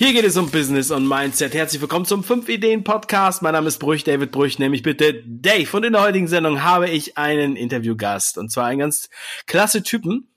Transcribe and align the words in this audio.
Hier 0.00 0.14
geht 0.14 0.24
es 0.24 0.38
um 0.38 0.50
Business 0.50 0.90
und 0.90 1.06
Mindset. 1.06 1.52
Herzlich 1.52 1.82
willkommen 1.82 2.06
zum 2.06 2.24
5 2.24 2.48
Ideen 2.48 2.84
Podcast. 2.84 3.42
Mein 3.42 3.52
Name 3.52 3.68
ist 3.68 3.76
Brüch, 3.76 4.02
David 4.02 4.30
Brüch, 4.32 4.58
nämlich 4.58 4.82
bitte 4.82 5.22
Dave. 5.26 5.76
Und 5.76 5.84
in 5.84 5.92
der 5.92 6.00
heutigen 6.00 6.26
Sendung 6.26 6.62
habe 6.62 6.88
ich 6.88 7.18
einen 7.18 7.54
Interviewgast. 7.54 8.38
Und 8.38 8.50
zwar 8.50 8.64
einen 8.64 8.78
ganz 8.78 9.10
klasse 9.46 9.82
Typen, 9.82 10.32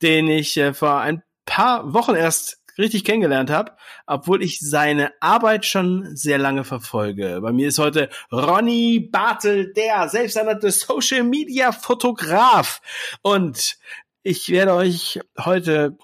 den 0.00 0.28
ich 0.28 0.56
äh, 0.56 0.72
vor 0.72 1.00
ein 1.00 1.22
paar 1.44 1.92
Wochen 1.92 2.14
erst 2.14 2.62
richtig 2.78 3.04
kennengelernt 3.04 3.50
habe, 3.50 3.72
obwohl 4.06 4.42
ich 4.42 4.60
seine 4.60 5.12
Arbeit 5.20 5.66
schon 5.66 6.16
sehr 6.16 6.38
lange 6.38 6.64
verfolge. 6.64 7.38
Bei 7.42 7.52
mir 7.52 7.68
ist 7.68 7.78
heute 7.78 8.08
Ronny 8.32 9.10
Bartel, 9.12 9.74
der 9.74 10.08
selbsternannte 10.08 10.70
Social 10.70 11.24
Media 11.24 11.72
Fotograf. 11.72 12.80
Und 13.20 13.76
ich 14.22 14.48
werde 14.48 14.72
euch 14.72 15.20
heute 15.38 15.98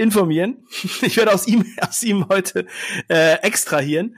informieren. 0.00 0.66
Ich 1.02 1.16
werde 1.16 1.32
aus 1.32 1.46
ihm, 1.46 1.64
aus 1.80 2.02
ihm 2.02 2.26
heute 2.28 2.66
äh, 3.08 3.34
extrahieren, 3.42 4.16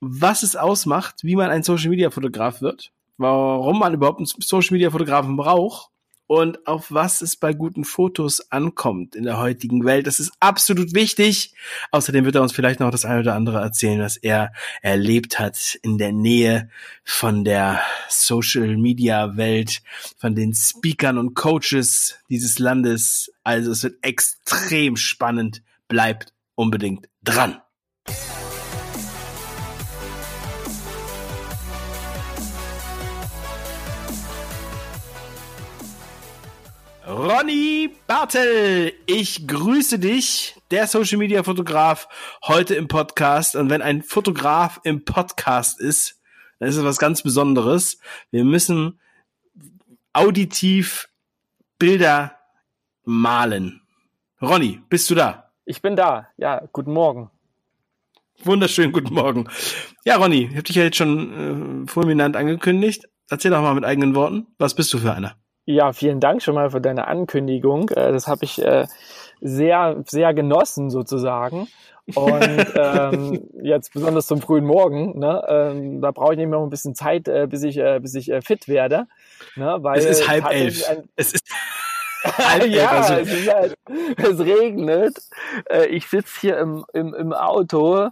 was 0.00 0.42
es 0.42 0.56
ausmacht, 0.56 1.22
wie 1.22 1.36
man 1.36 1.50
ein 1.50 1.62
Social 1.62 1.90
Media 1.90 2.10
Fotograf 2.10 2.62
wird, 2.62 2.92
warum 3.18 3.78
man 3.78 3.94
überhaupt 3.94 4.18
einen 4.18 4.26
Social 4.26 4.74
Media 4.74 4.90
Fotografen 4.90 5.36
braucht 5.36 5.90
und 6.30 6.64
auf 6.68 6.92
was 6.92 7.22
es 7.22 7.34
bei 7.34 7.52
guten 7.52 7.84
Fotos 7.84 8.52
ankommt 8.52 9.16
in 9.16 9.24
der 9.24 9.38
heutigen 9.38 9.84
Welt. 9.84 10.06
Das 10.06 10.20
ist 10.20 10.30
absolut 10.38 10.94
wichtig. 10.94 11.56
Außerdem 11.90 12.24
wird 12.24 12.36
er 12.36 12.42
uns 12.42 12.52
vielleicht 12.52 12.78
noch 12.78 12.92
das 12.92 13.04
eine 13.04 13.18
oder 13.18 13.34
andere 13.34 13.58
erzählen, 13.58 14.00
was 14.00 14.16
er 14.16 14.52
erlebt 14.80 15.40
hat 15.40 15.76
in 15.82 15.98
der 15.98 16.12
Nähe 16.12 16.70
von 17.02 17.42
der 17.44 17.80
Social 18.08 18.76
Media 18.76 19.36
Welt, 19.36 19.82
von 20.18 20.36
den 20.36 20.54
Speakern 20.54 21.18
und 21.18 21.34
Coaches 21.34 22.20
dieses 22.28 22.60
Landes. 22.60 23.32
Also 23.42 23.72
es 23.72 23.82
wird 23.82 23.96
extrem 24.02 24.94
spannend. 24.94 25.64
Bleibt 25.88 26.32
unbedingt 26.54 27.08
dran. 27.24 27.60
Ronny 37.10 37.90
Bartel, 38.06 38.92
ich 39.04 39.48
grüße 39.48 39.98
dich, 39.98 40.54
der 40.70 40.86
Social 40.86 41.18
Media 41.18 41.42
Fotograf, 41.42 42.06
heute 42.44 42.76
im 42.76 42.86
Podcast. 42.86 43.56
Und 43.56 43.68
wenn 43.68 43.82
ein 43.82 44.04
Fotograf 44.04 44.80
im 44.84 45.04
Podcast 45.04 45.80
ist, 45.80 46.20
dann 46.60 46.68
ist 46.68 46.76
es 46.76 46.84
was 46.84 46.98
ganz 46.98 47.22
Besonderes. 47.22 47.98
Wir 48.30 48.44
müssen 48.44 49.00
auditiv 50.12 51.08
Bilder 51.80 52.36
malen. 53.04 53.82
Ronny, 54.40 54.80
bist 54.88 55.10
du 55.10 55.16
da? 55.16 55.50
Ich 55.64 55.82
bin 55.82 55.96
da. 55.96 56.28
Ja, 56.36 56.62
guten 56.72 56.92
Morgen. 56.92 57.28
Wunderschönen 58.44 58.92
guten 58.92 59.12
Morgen. 59.12 59.48
Ja, 60.04 60.16
Ronny, 60.16 60.44
ich 60.44 60.50
habe 60.50 60.62
dich 60.62 60.76
ja 60.76 60.84
jetzt 60.84 60.96
schon 60.96 61.86
äh, 61.86 61.90
fulminant 61.90 62.36
angekündigt. 62.36 63.08
Erzähl 63.28 63.50
doch 63.50 63.62
mal 63.62 63.74
mit 63.74 63.84
eigenen 63.84 64.14
Worten, 64.14 64.46
was 64.58 64.76
bist 64.76 64.92
du 64.94 64.98
für 64.98 65.12
einer? 65.12 65.34
Ja, 65.70 65.92
vielen 65.92 66.18
Dank 66.18 66.42
schon 66.42 66.56
mal 66.56 66.70
für 66.70 66.80
deine 66.80 67.06
Ankündigung. 67.06 67.90
Äh, 67.90 68.10
das 68.10 68.26
habe 68.26 68.44
ich 68.44 68.60
äh, 68.60 68.88
sehr, 69.40 70.02
sehr 70.04 70.34
genossen 70.34 70.90
sozusagen. 70.90 71.68
Und 72.12 72.66
ähm, 72.74 73.48
jetzt 73.62 73.92
besonders 73.92 74.26
zum 74.26 74.42
frühen 74.42 74.64
Morgen, 74.64 75.16
ne, 75.16 75.44
ähm, 75.48 76.00
da 76.00 76.10
brauche 76.10 76.32
ich 76.32 76.38
nämlich 76.38 76.58
noch 76.58 76.64
ein 76.64 76.70
bisschen 76.70 76.96
Zeit, 76.96 77.28
äh, 77.28 77.46
bis 77.48 77.62
ich, 77.62 77.78
äh, 77.78 78.00
bis 78.00 78.16
ich 78.16 78.32
äh, 78.32 78.42
fit 78.42 78.66
werde. 78.66 79.06
Ne, 79.54 79.78
weil 79.80 80.00
es 80.00 80.06
ist 80.06 80.28
halb 80.28 80.50
elf. 80.50 80.82
Es 81.14 81.34
ist 81.34 81.44
halb 82.24 82.66
ja, 82.66 82.80
elf, 82.80 82.90
also. 82.90 83.14
es, 83.14 83.32
ist 83.32 83.54
halt, 83.54 83.74
es 84.16 84.40
regnet. 84.40 85.18
Äh, 85.70 85.86
ich 85.86 86.08
sitze 86.08 86.40
hier 86.40 86.58
im, 86.58 86.84
im, 86.92 87.14
im 87.14 87.32
Auto 87.32 88.08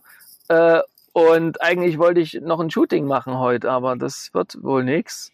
und 1.12 1.60
eigentlich 1.60 1.98
wollte 1.98 2.20
ich 2.20 2.40
noch 2.40 2.58
ein 2.58 2.70
Shooting 2.70 3.04
machen 3.04 3.38
heute, 3.38 3.70
aber 3.70 3.96
das 3.96 4.30
wird 4.32 4.56
wohl 4.62 4.82
nichts 4.82 5.30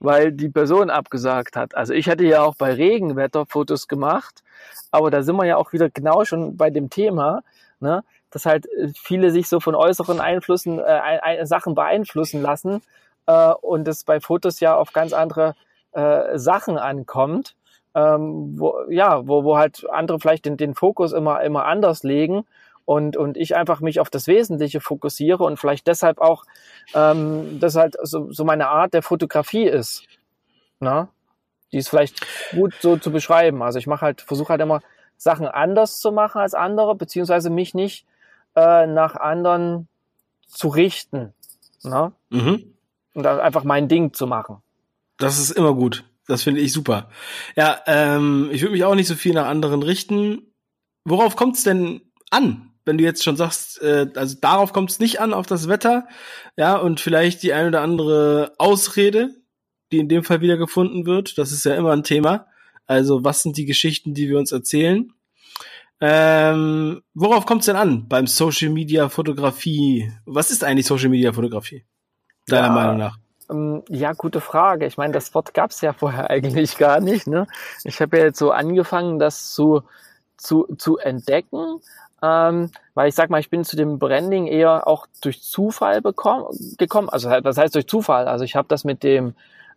weil 0.00 0.32
die 0.32 0.48
Person 0.48 0.90
abgesagt 0.90 1.56
hat. 1.56 1.74
Also 1.74 1.94
ich 1.94 2.08
hatte 2.08 2.24
ja 2.24 2.42
auch 2.42 2.54
bei 2.54 2.72
Regenwetter 2.72 3.46
Fotos 3.46 3.88
gemacht, 3.88 4.42
aber 4.90 5.10
da 5.10 5.22
sind 5.22 5.36
wir 5.36 5.46
ja 5.46 5.56
auch 5.56 5.72
wieder 5.72 5.90
genau 5.90 6.24
schon 6.24 6.56
bei 6.56 6.70
dem 6.70 6.90
Thema, 6.90 7.42
ne, 7.80 8.04
dass 8.30 8.46
halt 8.46 8.66
äh, 8.66 8.88
viele 8.94 9.30
sich 9.30 9.48
so 9.48 9.60
von 9.60 9.74
äußeren 9.74 10.20
Einflüssen, 10.20 10.78
äh, 10.78 11.46
Sachen 11.46 11.74
beeinflussen 11.74 12.42
lassen 12.42 12.82
äh, 13.26 13.52
und 13.52 13.88
es 13.88 14.04
bei 14.04 14.20
Fotos 14.20 14.60
ja 14.60 14.76
auf 14.76 14.92
ganz 14.92 15.12
andere 15.12 15.54
äh, 15.92 16.38
Sachen 16.38 16.78
ankommt. 16.78 17.54
Ähm, 17.94 18.58
wo, 18.58 18.74
ja, 18.90 19.26
wo, 19.26 19.42
wo 19.44 19.56
halt 19.56 19.86
andere 19.90 20.20
vielleicht 20.20 20.44
den, 20.44 20.58
den 20.58 20.74
Fokus 20.74 21.12
immer, 21.12 21.40
immer 21.42 21.64
anders 21.64 22.02
legen 22.02 22.44
und, 22.86 23.16
und 23.16 23.36
ich 23.36 23.54
einfach 23.54 23.80
mich 23.80 24.00
auf 24.00 24.08
das 24.08 24.26
Wesentliche 24.28 24.80
fokussiere 24.80 25.44
und 25.44 25.58
vielleicht 25.58 25.86
deshalb 25.86 26.18
auch 26.18 26.44
ähm, 26.94 27.58
das 27.60 27.74
halt 27.74 27.96
so, 28.02 28.32
so 28.32 28.44
meine 28.44 28.68
Art 28.68 28.94
der 28.94 29.02
Fotografie 29.02 29.64
ist. 29.64 30.04
Na? 30.80 31.08
Die 31.72 31.78
ist 31.78 31.88
vielleicht 31.88 32.24
gut 32.52 32.74
so 32.80 32.96
zu 32.96 33.10
beschreiben. 33.10 33.62
Also 33.62 33.78
ich 33.78 33.88
mache 33.88 34.02
halt, 34.02 34.20
versuche 34.22 34.50
halt 34.50 34.62
immer 34.62 34.80
Sachen 35.16 35.46
anders 35.48 36.00
zu 36.00 36.12
machen 36.12 36.40
als 36.40 36.54
andere, 36.54 36.94
beziehungsweise 36.94 37.50
mich 37.50 37.74
nicht 37.74 38.06
äh, 38.54 38.86
nach 38.86 39.16
anderen 39.16 39.88
zu 40.46 40.68
richten. 40.68 41.34
Na? 41.82 42.12
Mhm. 42.30 42.72
Und 43.14 43.26
einfach 43.26 43.64
mein 43.64 43.88
Ding 43.88 44.12
zu 44.12 44.28
machen. 44.28 44.62
Das 45.18 45.40
ist 45.40 45.50
immer 45.50 45.74
gut. 45.74 46.04
Das 46.28 46.42
finde 46.42 46.60
ich 46.60 46.72
super. 46.72 47.08
Ja, 47.56 47.80
ähm, 47.86 48.48
ich 48.52 48.62
würde 48.62 48.72
mich 48.72 48.84
auch 48.84 48.94
nicht 48.94 49.08
so 49.08 49.14
viel 49.16 49.34
nach 49.34 49.46
anderen 49.46 49.82
richten. 49.82 50.52
Worauf 51.04 51.34
kommt 51.34 51.56
es 51.56 51.64
denn 51.64 52.00
an? 52.30 52.70
Wenn 52.86 52.96
du 52.96 53.04
jetzt 53.04 53.22
schon 53.22 53.36
sagst, 53.36 53.82
äh, 53.82 54.06
also 54.14 54.36
darauf 54.40 54.72
kommt 54.72 54.90
es 54.90 55.00
nicht 55.00 55.20
an, 55.20 55.34
auf 55.34 55.46
das 55.46 55.68
Wetter, 55.68 56.06
ja, 56.56 56.76
und 56.76 57.00
vielleicht 57.00 57.42
die 57.42 57.52
ein 57.52 57.66
oder 57.66 57.82
andere 57.82 58.54
Ausrede, 58.58 59.30
die 59.92 59.98
in 59.98 60.08
dem 60.08 60.24
Fall 60.24 60.40
wieder 60.40 60.56
gefunden 60.56 61.04
wird, 61.04 61.36
das 61.36 61.52
ist 61.52 61.64
ja 61.64 61.74
immer 61.74 61.92
ein 61.92 62.04
Thema. 62.04 62.46
Also, 62.86 63.24
was 63.24 63.42
sind 63.42 63.56
die 63.56 63.66
Geschichten, 63.66 64.14
die 64.14 64.28
wir 64.28 64.38
uns 64.38 64.52
erzählen? 64.52 65.12
Ähm, 66.00 67.02
worauf 67.14 67.46
kommt 67.46 67.60
es 67.60 67.66
denn 67.66 67.76
an 67.76 68.06
beim 68.08 68.26
Social 68.26 68.70
Media 68.70 69.08
Fotografie? 69.08 70.12
Was 70.24 70.50
ist 70.50 70.62
eigentlich 70.62 70.86
Social 70.86 71.08
Media 71.08 71.32
Fotografie? 71.32 71.84
Deiner 72.46 72.68
ja, 72.68 72.72
Meinung 72.72 72.96
nach? 72.98 73.18
Ähm, 73.50 73.82
ja, 73.88 74.12
gute 74.12 74.40
Frage. 74.40 74.86
Ich 74.86 74.98
meine, 74.98 75.12
das 75.12 75.34
Wort 75.34 75.54
gab 75.54 75.70
es 75.70 75.80
ja 75.80 75.92
vorher 75.92 76.30
eigentlich 76.30 76.78
gar 76.78 77.00
nicht. 77.00 77.26
Ne? 77.26 77.46
Ich 77.82 78.00
habe 78.00 78.18
ja 78.18 78.24
jetzt 78.24 78.38
so 78.38 78.52
angefangen, 78.52 79.18
das 79.18 79.52
zu, 79.52 79.82
zu, 80.36 80.66
zu 80.78 80.98
entdecken 80.98 81.80
ähm, 82.22 82.70
weil 82.94 83.08
ich 83.08 83.14
sag 83.14 83.30
mal, 83.30 83.40
ich 83.40 83.50
bin 83.50 83.64
zu 83.64 83.76
dem 83.76 83.98
Branding 83.98 84.46
eher 84.46 84.86
auch 84.86 85.06
durch 85.22 85.42
Zufall 85.42 86.00
bekommen, 86.00 86.46
gekommen. 86.78 87.08
Also 87.08 87.30
was 87.30 87.58
heißt 87.58 87.74
durch 87.74 87.86
Zufall? 87.86 88.28
Also 88.28 88.44
ich 88.44 88.56
habe 88.56 88.68
das 88.68 88.84
mit 88.84 89.02
dem 89.02 89.34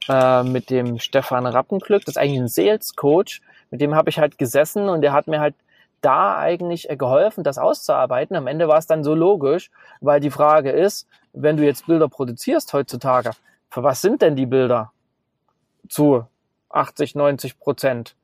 äh, 0.08 0.44
mit 0.44 0.70
dem 0.70 1.00
Stefan 1.00 1.46
Rappenglück, 1.46 2.06
das 2.06 2.16
ist 2.16 2.18
eigentlich 2.18 2.40
ein 2.40 2.48
Sales 2.48 2.96
Coach, 2.96 3.42
mit 3.70 3.82
dem 3.82 3.96
habe 3.96 4.10
ich 4.10 4.20
halt 4.20 4.38
gesessen 4.38 4.88
und 4.88 5.02
der 5.02 5.14
hat 5.14 5.28
mir 5.28 5.40
halt 5.40 5.56
da 6.02 6.38
eigentlich 6.38 6.88
geholfen, 6.90 7.44
das 7.44 7.58
auszuarbeiten. 7.58 8.36
Am 8.38 8.48
Ende 8.48 8.68
war 8.68 8.78
es 8.78 8.88
dann 8.88 9.04
so 9.04 9.14
logisch, 9.14 9.70
weil 10.00 10.22
die 10.22 10.32
Frage 10.32 10.72
ist, 10.72 11.08
wenn 11.34 11.58
du 11.58 11.66
jetzt 11.66 11.88
Bilder 11.88 12.08
produzierst 12.08 12.72
heutzutage, 12.74 13.32
für 13.70 13.84
was 13.84 14.02
sind 14.02 14.22
denn 14.22 14.36
die 14.36 14.46
Bilder? 14.46 14.92
Zu 15.90 16.26
80, 16.70 17.16
90 17.16 17.60
Prozent. 17.60 18.16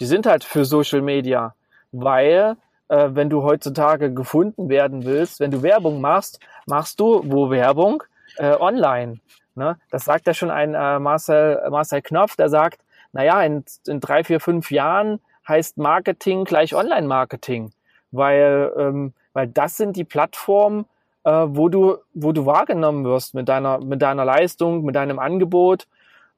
Die 0.00 0.06
sind 0.06 0.26
halt 0.26 0.44
für 0.44 0.64
Social 0.64 1.02
Media, 1.02 1.54
weil 1.92 2.56
äh, 2.92 3.14
wenn 3.14 3.30
du 3.30 3.42
heutzutage 3.42 4.12
gefunden 4.12 4.68
werden 4.68 5.04
willst, 5.04 5.40
wenn 5.40 5.50
du 5.50 5.62
Werbung 5.62 6.00
machst, 6.00 6.40
machst 6.66 7.00
du 7.00 7.22
wo 7.24 7.50
Werbung? 7.50 8.02
Äh, 8.36 8.54
online. 8.58 9.20
Ne? 9.54 9.78
Das 9.90 10.04
sagt 10.04 10.26
ja 10.26 10.34
schon 10.34 10.50
ein 10.50 10.74
äh, 10.74 10.98
Marcel, 10.98 11.62
Marcel 11.70 12.02
Knopf, 12.02 12.36
der 12.36 12.50
sagt, 12.50 12.82
naja, 13.12 13.42
in, 13.42 13.64
in 13.86 14.00
drei, 14.00 14.24
vier, 14.24 14.40
fünf 14.40 14.70
Jahren 14.70 15.20
heißt 15.48 15.78
Marketing 15.78 16.44
gleich 16.44 16.74
Online-Marketing, 16.74 17.72
weil, 18.10 18.72
ähm, 18.78 19.12
weil 19.32 19.48
das 19.48 19.76
sind 19.76 19.96
die 19.96 20.04
Plattformen, 20.04 20.84
äh, 21.24 21.30
wo 21.30 21.68
du, 21.68 21.96
wo 22.14 22.32
du 22.32 22.46
wahrgenommen 22.46 23.04
wirst 23.04 23.34
mit 23.34 23.48
deiner, 23.48 23.78
mit 23.78 24.02
deiner 24.02 24.24
Leistung, 24.24 24.84
mit 24.84 24.96
deinem 24.96 25.18
Angebot. 25.18 25.86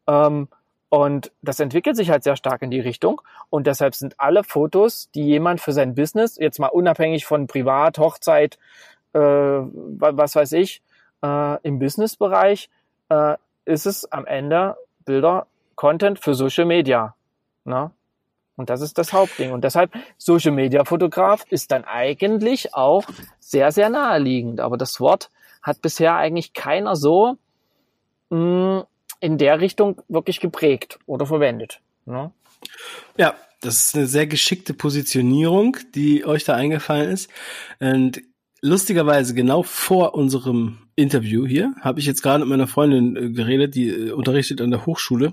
Ähm, 0.07 0.49
und 0.94 1.32
das 1.43 1.58
entwickelt 1.58 1.96
sich 1.96 2.11
halt 2.11 2.23
sehr 2.23 2.37
stark 2.37 2.62
in 2.62 2.70
die 2.70 2.79
Richtung. 2.79 3.20
Und 3.50 3.67
deshalb 3.67 3.96
sind 3.96 4.14
alle 4.20 4.44
Fotos, 4.44 5.11
die 5.11 5.25
jemand 5.25 5.61
für 5.61 5.73
sein 5.73 5.96
Business, 5.96 6.37
jetzt 6.38 6.61
mal 6.61 6.69
unabhängig 6.69 7.26
von 7.26 7.49
Privat, 7.49 7.99
Hochzeit, 7.99 8.61
äh, 9.12 9.19
was 9.19 10.37
weiß 10.37 10.52
ich, 10.52 10.82
äh, 11.20 11.61
im 11.64 11.81
Businessbereich, 11.81 12.70
äh, 13.08 13.37
ist 13.64 13.87
es 13.87 14.05
am 14.12 14.25
Ende 14.25 14.76
Bilder, 15.05 15.49
Content 15.75 16.20
für 16.20 16.35
Social 16.35 16.64
Media. 16.64 17.17
Ne? 17.64 17.90
Und 18.55 18.70
das 18.70 18.81
ist 18.81 18.97
das 18.97 19.12
Hauptding. 19.12 19.50
Und 19.50 19.64
deshalb, 19.64 19.93
Social 20.17 20.52
Media 20.52 20.85
Fotograf 20.85 21.44
ist 21.50 21.73
dann 21.73 21.82
eigentlich 21.82 22.73
auch 22.73 23.02
sehr, 23.40 23.73
sehr 23.73 23.90
naheliegend. 23.90 24.61
Aber 24.61 24.76
das 24.76 25.00
Wort 25.00 25.32
hat 25.61 25.82
bisher 25.82 26.14
eigentlich 26.14 26.52
keiner 26.52 26.94
so 26.94 27.37
mh, 28.31 28.38
mm, 28.38 28.85
in 29.21 29.39
der 29.39 29.61
Richtung 29.61 30.03
wirklich 30.09 30.41
geprägt 30.41 30.99
oder 31.06 31.27
verwendet. 31.27 31.81
Ne? 32.06 32.33
Ja, 33.17 33.35
das 33.61 33.87
ist 33.87 33.95
eine 33.97 34.06
sehr 34.06 34.27
geschickte 34.27 34.75
Positionierung, 34.75 35.77
die 35.95 36.25
euch 36.25 36.45
da 36.45 36.55
eingefallen 36.55 37.11
ist. 37.11 37.31
Und 37.81 38.23
lustigerweise 38.61 39.35
genau 39.35 39.62
vor 39.62 40.15
unserem 40.15 40.79
Interview 40.97 41.47
hier 41.47 41.75
habe 41.81 42.01
ich 42.01 42.06
jetzt 42.06 42.23
gerade 42.23 42.41
mit 42.41 42.49
meiner 42.51 42.67
Freundin 42.67 43.17
äh, 43.17 43.31
geredet, 43.31 43.75
die 43.75 43.89
äh, 43.89 44.11
unterrichtet 44.12 44.61
an 44.61 44.71
der 44.71 44.87
Hochschule 44.87 45.33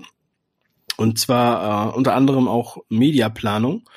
und 0.96 1.18
zwar 1.18 1.90
äh, 1.90 1.96
unter 1.96 2.14
anderem 2.14 2.48
auch 2.48 2.78
Mediaplanung. 2.88 3.88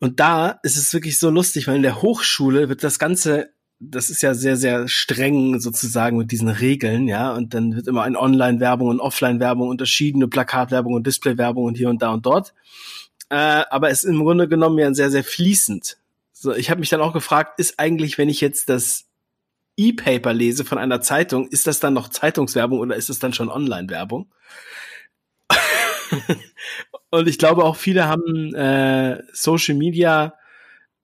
Und 0.00 0.20
da 0.20 0.58
ist 0.62 0.76
es 0.76 0.92
wirklich 0.92 1.18
so 1.18 1.30
lustig, 1.30 1.66
weil 1.66 1.76
in 1.76 1.82
der 1.82 2.02
Hochschule 2.02 2.68
wird 2.68 2.84
das 2.84 2.98
Ganze, 2.98 3.50
das 3.90 4.10
ist 4.10 4.22
ja 4.22 4.34
sehr, 4.34 4.56
sehr 4.56 4.88
streng 4.88 5.60
sozusagen 5.60 6.16
mit 6.16 6.30
diesen 6.30 6.48
Regeln, 6.48 7.08
ja. 7.08 7.32
Und 7.32 7.54
dann 7.54 7.74
wird 7.74 7.86
immer 7.86 8.06
in 8.06 8.16
Online-Werbung 8.16 8.88
und 8.88 9.00
Offline-Werbung 9.00 9.68
unterschieden, 9.68 10.18
eine 10.18 10.28
Plakatwerbung 10.28 10.94
und 10.94 11.06
Display-Werbung 11.06 11.64
und 11.64 11.76
hier 11.76 11.88
und 11.90 12.02
da 12.02 12.12
und 12.12 12.26
dort. 12.26 12.54
Äh, 13.30 13.64
aber 13.70 13.90
es 13.90 14.04
ist 14.04 14.10
im 14.10 14.20
Grunde 14.20 14.48
genommen 14.48 14.78
ja 14.78 14.92
sehr, 14.94 15.10
sehr 15.10 15.24
fließend. 15.24 15.98
So, 16.32 16.54
ich 16.54 16.70
habe 16.70 16.80
mich 16.80 16.90
dann 16.90 17.00
auch 17.00 17.12
gefragt, 17.12 17.58
ist 17.58 17.78
eigentlich, 17.78 18.18
wenn 18.18 18.28
ich 18.28 18.40
jetzt 18.40 18.68
das 18.68 19.06
E-Paper 19.76 20.32
lese 20.32 20.64
von 20.64 20.78
einer 20.78 21.00
Zeitung, 21.00 21.48
ist 21.48 21.66
das 21.66 21.80
dann 21.80 21.94
noch 21.94 22.08
Zeitungswerbung 22.08 22.78
oder 22.78 22.96
ist 22.96 23.10
es 23.10 23.18
dann 23.18 23.32
schon 23.32 23.48
Online-Werbung? 23.50 24.30
und 27.10 27.28
ich 27.28 27.38
glaube 27.38 27.64
auch 27.64 27.76
viele 27.76 28.06
haben 28.06 28.54
äh, 28.54 29.22
Social 29.32 29.74
Media 29.74 30.34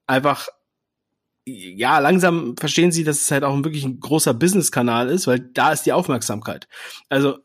einfach 0.07 0.47
ja, 1.45 1.99
langsam 1.99 2.55
verstehen 2.57 2.91
sie, 2.91 3.03
dass 3.03 3.21
es 3.21 3.31
halt 3.31 3.43
auch 3.43 3.55
wirklich 3.63 3.83
ein 3.83 3.99
großer 3.99 4.33
Business-Kanal 4.33 5.09
ist, 5.09 5.27
weil 5.27 5.39
da 5.39 5.71
ist 5.71 5.83
die 5.83 5.93
Aufmerksamkeit. 5.93 6.67
Also, 7.09 7.39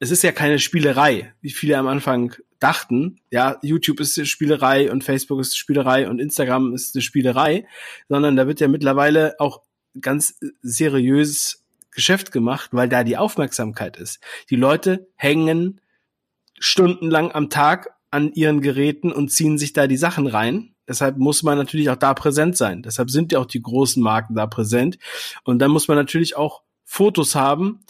es 0.00 0.10
ist 0.10 0.22
ja 0.22 0.32
keine 0.32 0.58
Spielerei, 0.58 1.32
wie 1.40 1.50
viele 1.50 1.76
am 1.76 1.88
Anfang 1.88 2.34
dachten. 2.60 3.20
Ja, 3.30 3.58
YouTube 3.62 4.00
ist 4.00 4.18
eine 4.18 4.26
Spielerei 4.26 4.90
und 4.90 5.04
Facebook 5.04 5.40
ist 5.40 5.52
eine 5.52 5.58
Spielerei 5.58 6.08
und 6.08 6.20
Instagram 6.20 6.74
ist 6.74 6.94
eine 6.94 7.02
Spielerei, 7.02 7.66
sondern 8.08 8.36
da 8.36 8.46
wird 8.46 8.60
ja 8.60 8.68
mittlerweile 8.68 9.34
auch 9.38 9.62
ganz 10.00 10.38
seriös 10.62 11.64
Geschäft 11.90 12.30
gemacht, 12.32 12.70
weil 12.72 12.88
da 12.88 13.02
die 13.02 13.16
Aufmerksamkeit 13.16 13.96
ist. 13.96 14.20
Die 14.50 14.56
Leute 14.56 15.08
hängen 15.16 15.80
stundenlang 16.58 17.32
am 17.32 17.50
Tag 17.50 17.90
an 18.10 18.32
ihren 18.32 18.60
Geräten 18.60 19.12
und 19.12 19.30
ziehen 19.30 19.58
sich 19.58 19.72
da 19.72 19.86
die 19.86 19.96
Sachen 19.96 20.26
rein. 20.26 20.74
Deshalb 20.88 21.18
muss 21.18 21.42
man 21.42 21.58
natürlich 21.58 21.90
auch 21.90 21.96
da 21.96 22.14
präsent 22.14 22.56
sein. 22.56 22.82
Deshalb 22.82 23.10
sind 23.10 23.32
ja 23.32 23.38
auch 23.38 23.46
die 23.46 23.62
großen 23.62 24.02
Marken 24.02 24.34
da 24.34 24.46
präsent. 24.46 24.98
Und 25.44 25.58
dann 25.58 25.70
muss 25.70 25.88
man 25.88 25.96
natürlich 25.96 26.36
auch 26.36 26.62
Fotos 26.84 27.34
haben 27.34 27.80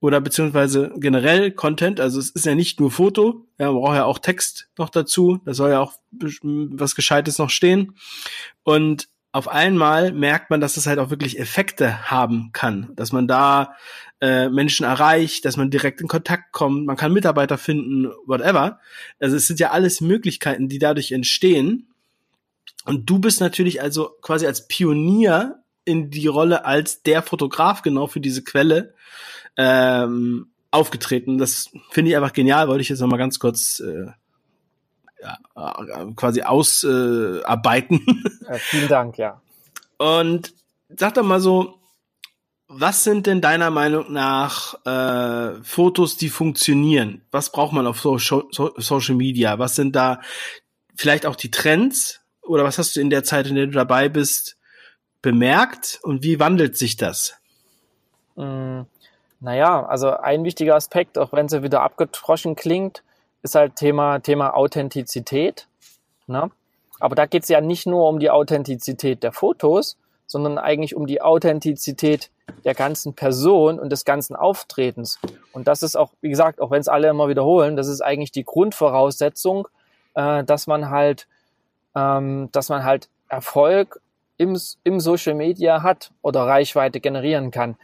oder 0.00 0.20
beziehungsweise 0.20 0.92
generell 0.96 1.50
Content. 1.50 1.98
Also 1.98 2.20
es 2.20 2.30
ist 2.30 2.46
ja 2.46 2.54
nicht 2.54 2.78
nur 2.78 2.90
Foto, 2.90 3.46
ja, 3.58 3.72
man 3.72 3.80
braucht 3.80 3.96
ja 3.96 4.04
auch 4.04 4.18
Text 4.18 4.68
noch 4.78 4.90
dazu. 4.90 5.40
Da 5.44 5.54
soll 5.54 5.70
ja 5.70 5.80
auch 5.80 5.94
was 6.12 6.94
Gescheites 6.94 7.38
noch 7.38 7.50
stehen. 7.50 7.96
Und 8.62 9.08
auf 9.32 9.48
einmal 9.48 10.12
merkt 10.12 10.50
man, 10.50 10.60
dass 10.60 10.74
das 10.74 10.86
halt 10.86 11.00
auch 11.00 11.10
wirklich 11.10 11.40
Effekte 11.40 12.08
haben 12.08 12.50
kann, 12.52 12.92
dass 12.94 13.10
man 13.10 13.26
da 13.26 13.74
äh, 14.20 14.48
Menschen 14.48 14.86
erreicht, 14.86 15.44
dass 15.44 15.56
man 15.56 15.70
direkt 15.70 16.00
in 16.00 16.06
Kontakt 16.06 16.52
kommt, 16.52 16.86
man 16.86 16.96
kann 16.96 17.12
Mitarbeiter 17.12 17.58
finden, 17.58 18.12
whatever. 18.26 18.78
Also 19.18 19.34
es 19.34 19.48
sind 19.48 19.58
ja 19.58 19.72
alles 19.72 20.00
Möglichkeiten, 20.00 20.68
die 20.68 20.78
dadurch 20.78 21.10
entstehen. 21.10 21.88
Und 22.84 23.08
du 23.08 23.18
bist 23.18 23.40
natürlich 23.40 23.80
also 23.80 24.10
quasi 24.20 24.46
als 24.46 24.68
Pionier 24.68 25.62
in 25.84 26.10
die 26.10 26.26
Rolle 26.26 26.64
als 26.64 27.02
der 27.02 27.22
Fotograf 27.22 27.82
genau 27.82 28.06
für 28.06 28.20
diese 28.20 28.42
Quelle 28.42 28.94
ähm, 29.56 30.50
aufgetreten. 30.70 31.38
Das 31.38 31.70
finde 31.90 32.10
ich 32.10 32.16
einfach 32.16 32.32
genial, 32.32 32.68
wollte 32.68 32.82
ich 32.82 32.88
jetzt 32.88 33.00
noch 33.00 33.08
mal 33.08 33.16
ganz 33.16 33.38
kurz 33.38 33.80
äh, 33.80 34.06
ja, 35.22 35.38
äh, 35.56 36.12
quasi 36.14 36.42
ausarbeiten. 36.42 38.22
Äh, 38.48 38.58
vielen 38.58 38.88
Dank, 38.88 39.18
ja. 39.18 39.40
Und 39.96 40.54
sag 40.88 41.14
doch 41.14 41.22
mal 41.22 41.40
so, 41.40 41.78
was 42.66 43.04
sind 43.04 43.26
denn 43.26 43.40
deiner 43.40 43.70
Meinung 43.70 44.12
nach 44.12 44.74
äh, 44.84 45.62
Fotos, 45.62 46.16
die 46.16 46.28
funktionieren? 46.28 47.22
Was 47.30 47.52
braucht 47.52 47.72
man 47.72 47.86
auf 47.86 48.00
so 48.00 48.18
so 48.18 48.48
Social 48.50 49.14
Media? 49.14 49.58
Was 49.58 49.76
sind 49.76 49.94
da 49.94 50.20
vielleicht 50.96 51.26
auch 51.26 51.36
die 51.36 51.50
Trends? 51.50 52.23
Oder 52.46 52.64
was 52.64 52.78
hast 52.78 52.96
du 52.96 53.00
in 53.00 53.10
der 53.10 53.24
Zeit, 53.24 53.46
in 53.46 53.54
der 53.54 53.66
du 53.66 53.72
dabei 53.72 54.08
bist, 54.08 54.56
bemerkt? 55.22 56.00
Und 56.02 56.22
wie 56.22 56.38
wandelt 56.40 56.76
sich 56.76 56.96
das? 56.96 57.36
Mm, 58.36 58.82
naja, 59.40 59.84
also 59.86 60.10
ein 60.10 60.44
wichtiger 60.44 60.74
Aspekt, 60.74 61.18
auch 61.18 61.32
wenn 61.32 61.46
es 61.46 61.52
ja 61.52 61.62
wieder 61.62 61.82
abgetroschen 61.82 62.56
klingt, 62.56 63.02
ist 63.42 63.54
halt 63.54 63.76
Thema, 63.76 64.20
Thema 64.20 64.54
Authentizität. 64.54 65.68
Ne? 66.26 66.50
Aber 67.00 67.14
da 67.14 67.26
geht 67.26 67.42
es 67.42 67.48
ja 67.48 67.60
nicht 67.60 67.86
nur 67.86 68.08
um 68.08 68.18
die 68.18 68.30
Authentizität 68.30 69.22
der 69.22 69.32
Fotos, 69.32 69.96
sondern 70.26 70.58
eigentlich 70.58 70.94
um 70.94 71.06
die 71.06 71.20
Authentizität 71.20 72.30
der 72.64 72.74
ganzen 72.74 73.14
Person 73.14 73.78
und 73.78 73.90
des 73.90 74.04
ganzen 74.04 74.34
Auftretens. 74.34 75.18
Und 75.52 75.68
das 75.68 75.82
ist 75.82 75.96
auch, 75.96 76.12
wie 76.20 76.30
gesagt, 76.30 76.60
auch 76.60 76.70
wenn 76.70 76.80
es 76.80 76.88
alle 76.88 77.08
immer 77.08 77.28
wiederholen, 77.28 77.76
das 77.76 77.88
ist 77.88 78.00
eigentlich 78.00 78.32
die 78.32 78.44
Grundvoraussetzung, 78.44 79.68
äh, 80.14 80.44
dass 80.44 80.66
man 80.66 80.90
halt, 80.90 81.26
ähm, 81.94 82.48
dass 82.52 82.68
man 82.68 82.84
halt 82.84 83.08
Erfolg 83.28 84.00
im, 84.36 84.58
im 84.82 85.00
Social 85.00 85.34
Media 85.34 85.82
hat 85.82 86.12
oder 86.22 86.42
Reichweite 86.42 87.00
generieren 87.00 87.50
kann. 87.50 87.76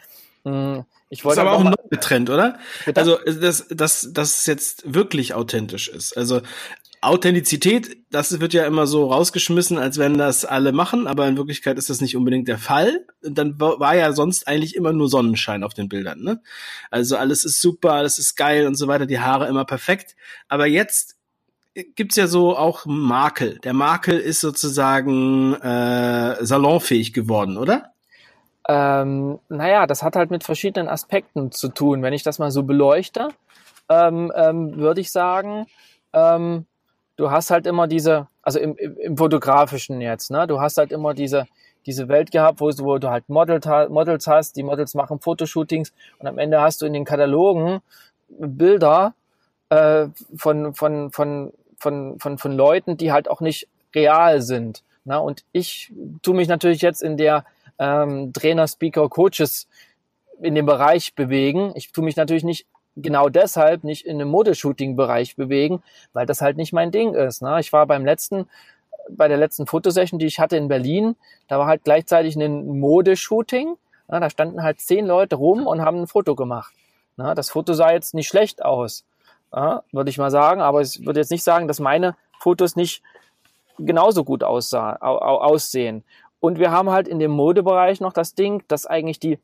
Hm, 0.45 0.85
ich 1.09 1.25
wollte 1.25 1.41
das 1.41 1.45
ist 1.45 1.49
aber 1.49 1.57
auch 1.57 1.65
ein 1.65 1.75
neuer 1.91 2.01
Trend, 2.01 2.31
oder? 2.31 2.59
Bitte? 2.85 3.01
Also, 3.01 3.19
dass, 3.19 3.69
dass, 3.69 4.12
dass 4.12 4.41
es 4.41 4.47
jetzt 4.47 4.95
wirklich 4.95 5.35
authentisch 5.35 5.89
ist. 5.89 6.17
Also, 6.17 6.41
Authentizität, 7.03 7.97
das 8.11 8.41
wird 8.41 8.53
ja 8.53 8.67
immer 8.67 8.87
so 8.87 9.11
rausgeschmissen, 9.11 9.79
als 9.79 9.97
wenn 9.97 10.19
das 10.19 10.45
alle 10.45 10.73
machen, 10.73 11.07
aber 11.07 11.27
in 11.27 11.39
Wirklichkeit 11.39 11.79
ist 11.79 11.89
das 11.89 12.03
nicht 12.03 12.15
unbedingt 12.15 12.47
der 12.47 12.59
Fall. 12.59 13.07
Dann 13.23 13.59
war 13.59 13.97
ja 13.97 14.12
sonst 14.12 14.47
eigentlich 14.47 14.77
immer 14.77 14.93
nur 14.93 15.09
Sonnenschein 15.09 15.65
auf 15.65 15.73
den 15.73 15.89
Bildern, 15.89 16.21
ne? 16.21 16.43
Also 16.91 17.17
alles 17.17 17.45
ist 17.45 17.62
super, 17.62 17.95
alles 17.95 18.19
ist 18.19 18.37
geil 18.37 18.67
und 18.67 18.75
so 18.75 18.87
weiter, 18.87 19.07
die 19.07 19.19
Haare 19.19 19.49
immer 19.49 19.65
perfekt. 19.65 20.15
Aber 20.49 20.67
jetzt 20.67 21.17
gibt's 21.75 22.17
ja 22.17 22.27
so 22.27 22.57
auch 22.57 22.85
Makel. 22.87 23.59
Der 23.61 23.73
Makel 23.73 24.19
ist 24.19 24.41
sozusagen 24.41 25.55
äh, 25.55 26.37
salonfähig 26.45 27.13
geworden, 27.13 27.57
oder? 27.57 27.93
Ähm, 28.69 29.39
naja, 29.49 29.87
das 29.87 30.03
hat 30.03 30.17
halt 30.17 30.31
mit 30.31 30.45
verschiedenen 30.45 30.89
Aspekten 30.89 31.51
zu 31.53 31.69
tun. 31.69 32.03
Wenn 32.03 32.13
ich 32.13 32.23
das 32.23 32.39
mal 32.39 32.51
so 32.51 32.63
beleuchte, 32.63 33.29
ähm, 33.89 34.33
ähm, 34.35 34.77
würde 34.77 35.01
ich 35.01 35.11
sagen, 35.11 35.67
ähm, 36.13 36.67
du 37.17 37.31
hast 37.31 37.51
halt 37.51 37.67
immer 37.67 37.87
diese, 37.87 38.29
also 38.43 38.59
im, 38.59 38.77
im, 38.77 38.97
im 38.97 39.17
Fotografischen 39.17 40.01
jetzt, 40.01 40.31
ne, 40.31 40.47
du 40.47 40.61
hast 40.61 40.77
halt 40.77 40.93
immer 40.93 41.15
diese, 41.15 41.47
diese 41.87 42.09
Welt 42.09 42.31
gehabt, 42.31 42.61
wo, 42.61 42.71
wo 42.79 42.99
du 42.99 43.11
halt 43.11 43.29
Model, 43.29 43.61
Models 43.89 44.27
hast, 44.27 44.57
die 44.57 44.62
Models 44.62 44.95
machen 44.95 45.21
Fotoshootings 45.21 45.93
und 46.19 46.27
am 46.27 46.39
Ende 46.39 46.61
hast 46.61 46.83
du 46.83 46.87
in 46.87 46.93
den 46.93 47.05
Katalogen 47.05 47.81
Bilder 48.29 49.15
äh, 49.71 50.09
von, 50.37 50.75
von, 50.75 51.11
von, 51.11 51.53
von, 51.79 52.21
von, 52.21 52.39
von 52.39 52.53
Leuten, 52.53 52.97
die 52.97 53.12
halt 53.12 53.31
auch 53.31 53.41
nicht 53.41 53.69
real 53.95 54.43
sind. 54.43 54.83
Ne? 55.05 55.21
Und 55.21 55.45
ich 55.53 55.93
tue 56.23 56.35
mich 56.35 56.49
natürlich 56.49 56.83
jetzt 56.83 57.03
in 57.03 57.17
der 57.17 57.45
ähm, 57.79 58.33
Trainer, 58.33 58.69
Speaker, 58.69 59.09
Coaches 59.09 59.67
in 60.41 60.55
dem 60.55 60.67
Bereich 60.67 61.15
bewegen. 61.15 61.73
Ich 61.75 61.93
tue 61.93 62.05
mich 62.05 62.17
natürlich 62.17 62.45
nicht 62.45 62.67
genau 62.97 63.29
deshalb 63.29 63.85
nicht 63.85 64.05
in 64.07 64.21
einem 64.21 64.29
Modeshooting-Bereich 64.29 65.37
bewegen, 65.37 65.83
weil 66.12 66.27
das 66.27 66.41
halt 66.41 66.57
nicht 66.57 66.73
mein 66.73 66.91
Ding 66.91 67.15
ist. 67.15 67.43
Ne? 67.43 67.59
Ich 67.61 67.73
war 67.73 67.87
beim 67.87 68.05
letzten, 68.05 68.49
bei 69.09 69.29
der 69.29 69.37
letzten 69.37 69.67
Fotosession, 69.67 70.19
die 70.19 70.27
ich 70.27 70.39
hatte 70.39 70.57
in 70.57 70.69
Berlin, 70.69 71.17
da 71.49 71.59
war 71.59 71.67
halt 71.67 71.85
gleichzeitig 71.85 72.37
ein 72.37 72.81
Modeshooting. 72.81 73.77
Ne? 74.09 74.21
Da 74.21 74.29
standen 74.31 74.62
halt 74.62 74.81
zehn 74.81 75.07
Leute 75.07 75.37
rum 75.37 75.67
und 75.67 75.81
haben 75.81 76.00
ein 76.03 76.07
Foto 76.07 76.35
gemacht. 76.35 76.75
Ne? 77.17 77.35
Das 77.35 77.50
Foto 77.50 77.73
sah 77.73 77.93
jetzt 77.93 78.15
nicht 78.15 78.29
schlecht 78.29 78.65
aus, 78.65 79.05
würde 79.52 80.11
ich 80.11 80.19
mal 80.19 80.30
sagen, 80.30 80.61
aber 80.61 80.80
ich 80.80 81.04
würde 81.04 81.21
jetzt 81.21 81.30
nicht 81.30 81.45
sagen, 81.45 81.69
dass 81.69 81.80
meine 81.80 82.16
Fotos 82.38 82.76
nicht 82.76 83.02
genauso 83.78 84.25
gut 84.25 84.45
aussah, 84.45 84.97
aussehen. 84.97 86.04
Und 86.38 86.59
wir 86.59 86.71
haben 86.71 86.90
halt 86.90 87.09
in 87.09 87.19
dem 87.19 87.30
Modebereich 87.30 88.00
noch 88.00 88.12
das 88.12 88.35
Ding, 88.35 88.62
dass 88.69 88.87
eigentlich 88.87 89.21
die, 89.21 89.38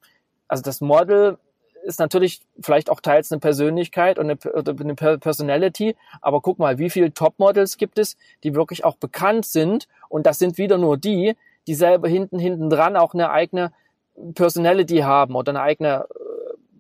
also 0.49 0.63
das 0.63 0.81
Model 0.81 1.39
ist 1.85 2.01
natürlich 2.01 2.41
vielleicht 2.61 2.91
auch 2.91 3.01
teils 3.01 3.31
eine 3.31 3.39
Persönlichkeit 3.39 4.19
und 4.19 4.31
eine, 4.31 4.39
eine 4.81 4.95
Personality, 4.95 5.95
aber 6.21 6.41
guck 6.41 6.59
mal, 6.59 6.79
wie 6.79 6.91
viele 6.91 7.15
Topmodels 7.15 7.77
gibt 7.77 7.99
es, 7.99 8.17
die 8.43 8.55
wirklich 8.55 8.85
auch 8.85 8.97
bekannt 8.97 9.47
sind. 9.47 9.87
Und 10.09 10.27
das 10.27 10.39
sind 10.39 10.59
wieder 10.59 10.79
nur 10.79 10.97
die, 10.97 11.37
die 11.67 11.75
selber 11.75 12.09
hinten 12.09 12.39
hinten 12.39 12.71
dran 12.71 12.97
auch 12.97 13.15
eine 13.15 13.31
eigene 13.31 13.73
Personality 14.35 14.99
haben 14.99 15.37
oder 15.37 15.51
eine 15.51 15.61
eigene 15.61 16.07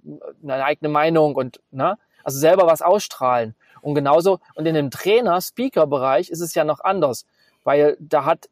äh, 0.04 0.12
eine 0.42 0.64
eigene 0.64 0.88
Meinung 0.88 1.35
und 1.35 1.61
ne, 1.71 1.99
also 2.26 2.38
selber 2.38 2.66
was 2.66 2.83
ausstrahlen. 2.83 3.54
Und 3.80 3.95
genauso 3.95 4.40
und 4.54 4.66
in 4.66 4.75
dem 4.75 4.90
Trainer 4.90 5.40
Speaker 5.40 5.87
Bereich 5.87 6.28
ist 6.28 6.40
es 6.40 6.54
ja 6.54 6.64
noch 6.64 6.80
anders, 6.80 7.25
weil 7.62 7.97
da 8.00 8.25
hat 8.25 8.49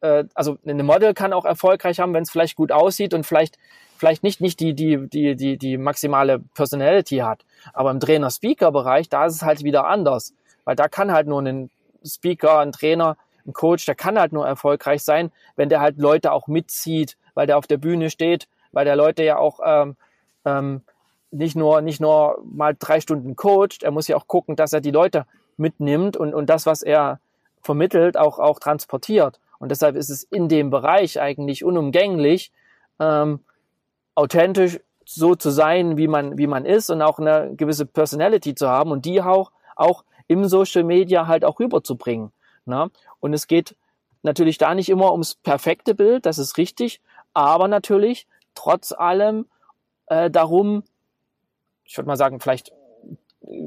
äh, 0.00 0.24
also 0.34 0.56
eine 0.64 0.82
Model 0.82 1.12
kann 1.12 1.32
auch 1.32 1.44
erfolgreich 1.44 2.00
haben, 2.00 2.14
wenn 2.14 2.22
es 2.22 2.30
vielleicht 2.30 2.56
gut 2.56 2.72
aussieht 2.72 3.12
und 3.12 3.26
vielleicht 3.26 3.58
vielleicht 3.98 4.24
nicht, 4.24 4.40
nicht 4.40 4.58
die, 4.58 4.74
die, 4.74 5.08
die, 5.08 5.36
die, 5.36 5.58
die 5.58 5.76
maximale 5.76 6.40
Personality 6.54 7.18
hat. 7.18 7.44
Aber 7.72 7.92
im 7.92 8.00
Trainer-Speaker-Bereich, 8.00 9.08
da 9.08 9.26
ist 9.26 9.36
es 9.36 9.42
halt 9.42 9.62
wieder 9.62 9.86
anders. 9.86 10.34
Weil 10.64 10.74
da 10.74 10.88
kann 10.88 11.12
halt 11.12 11.28
nur 11.28 11.40
ein 11.40 11.70
Speaker, 12.04 12.58
ein 12.58 12.72
Trainer 12.72 13.16
ein 13.46 13.52
Coach, 13.52 13.86
der 13.86 13.94
kann 13.94 14.18
halt 14.18 14.32
nur 14.32 14.44
erfolgreich 14.44 15.04
sein, 15.04 15.30
wenn 15.54 15.68
der 15.68 15.80
halt 15.80 15.98
Leute 15.98 16.32
auch 16.32 16.48
mitzieht, 16.48 17.16
weil 17.34 17.46
der 17.46 17.58
auf 17.58 17.68
der 17.68 17.76
Bühne 17.76 18.10
steht, 18.10 18.48
weil 18.72 18.84
der 18.84 18.96
Leute 18.96 19.22
ja 19.22 19.36
auch 19.36 19.60
ähm, 19.64 19.96
ähm, 20.44 20.82
nicht 21.32 21.56
nur 21.56 21.80
nicht 21.80 22.00
nur 22.00 22.40
mal 22.44 22.76
drei 22.78 23.00
Stunden 23.00 23.36
coacht, 23.36 23.82
er 23.82 23.90
muss 23.90 24.08
ja 24.08 24.16
auch 24.16 24.28
gucken, 24.28 24.54
dass 24.56 24.72
er 24.72 24.80
die 24.80 24.90
Leute 24.90 25.26
mitnimmt 25.56 26.16
und, 26.16 26.34
und 26.34 26.48
das, 26.48 26.66
was 26.66 26.82
er 26.82 27.20
vermittelt, 27.60 28.16
auch, 28.16 28.38
auch 28.38 28.58
transportiert. 28.58 29.40
Und 29.58 29.70
deshalb 29.70 29.96
ist 29.96 30.10
es 30.10 30.24
in 30.24 30.48
dem 30.48 30.70
Bereich 30.70 31.20
eigentlich 31.20 31.64
unumgänglich, 31.64 32.52
ähm, 32.98 33.40
authentisch 34.14 34.80
so 35.04 35.34
zu 35.34 35.50
sein, 35.50 35.96
wie 35.96 36.08
man, 36.08 36.38
wie 36.38 36.46
man 36.46 36.64
ist 36.64 36.90
und 36.90 37.02
auch 37.02 37.18
eine 37.18 37.54
gewisse 37.54 37.86
Personality 37.86 38.54
zu 38.54 38.68
haben 38.68 38.90
und 38.90 39.04
die 39.04 39.20
auch, 39.22 39.52
auch 39.76 40.04
im 40.28 40.44
Social 40.46 40.84
Media 40.84 41.26
halt 41.26 41.44
auch 41.44 41.58
rüberzubringen. 41.60 42.32
Ne? 42.64 42.90
Und 43.20 43.32
es 43.32 43.46
geht 43.46 43.76
natürlich 44.22 44.58
da 44.58 44.74
nicht 44.74 44.88
immer 44.88 45.12
ums 45.12 45.34
perfekte 45.34 45.94
Bild, 45.94 46.26
das 46.26 46.38
ist 46.38 46.56
richtig, 46.56 47.00
aber 47.34 47.68
natürlich 47.68 48.26
trotz 48.54 48.92
allem 48.92 49.46
äh, 50.06 50.30
darum, 50.30 50.84
ich 51.84 51.96
würde 51.96 52.08
mal 52.08 52.16
sagen, 52.16 52.40
vielleicht 52.40 52.72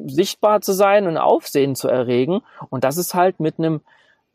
sichtbar 0.08 0.62
zu 0.62 0.74
sein 0.74 1.08
und 1.08 1.18
Aufsehen 1.18 1.76
zu 1.76 1.88
erregen. 1.88 2.42
Und 2.70 2.84
das 2.84 2.98
ist 2.98 3.14
halt 3.14 3.40
mit 3.40 3.60
einem 3.60 3.82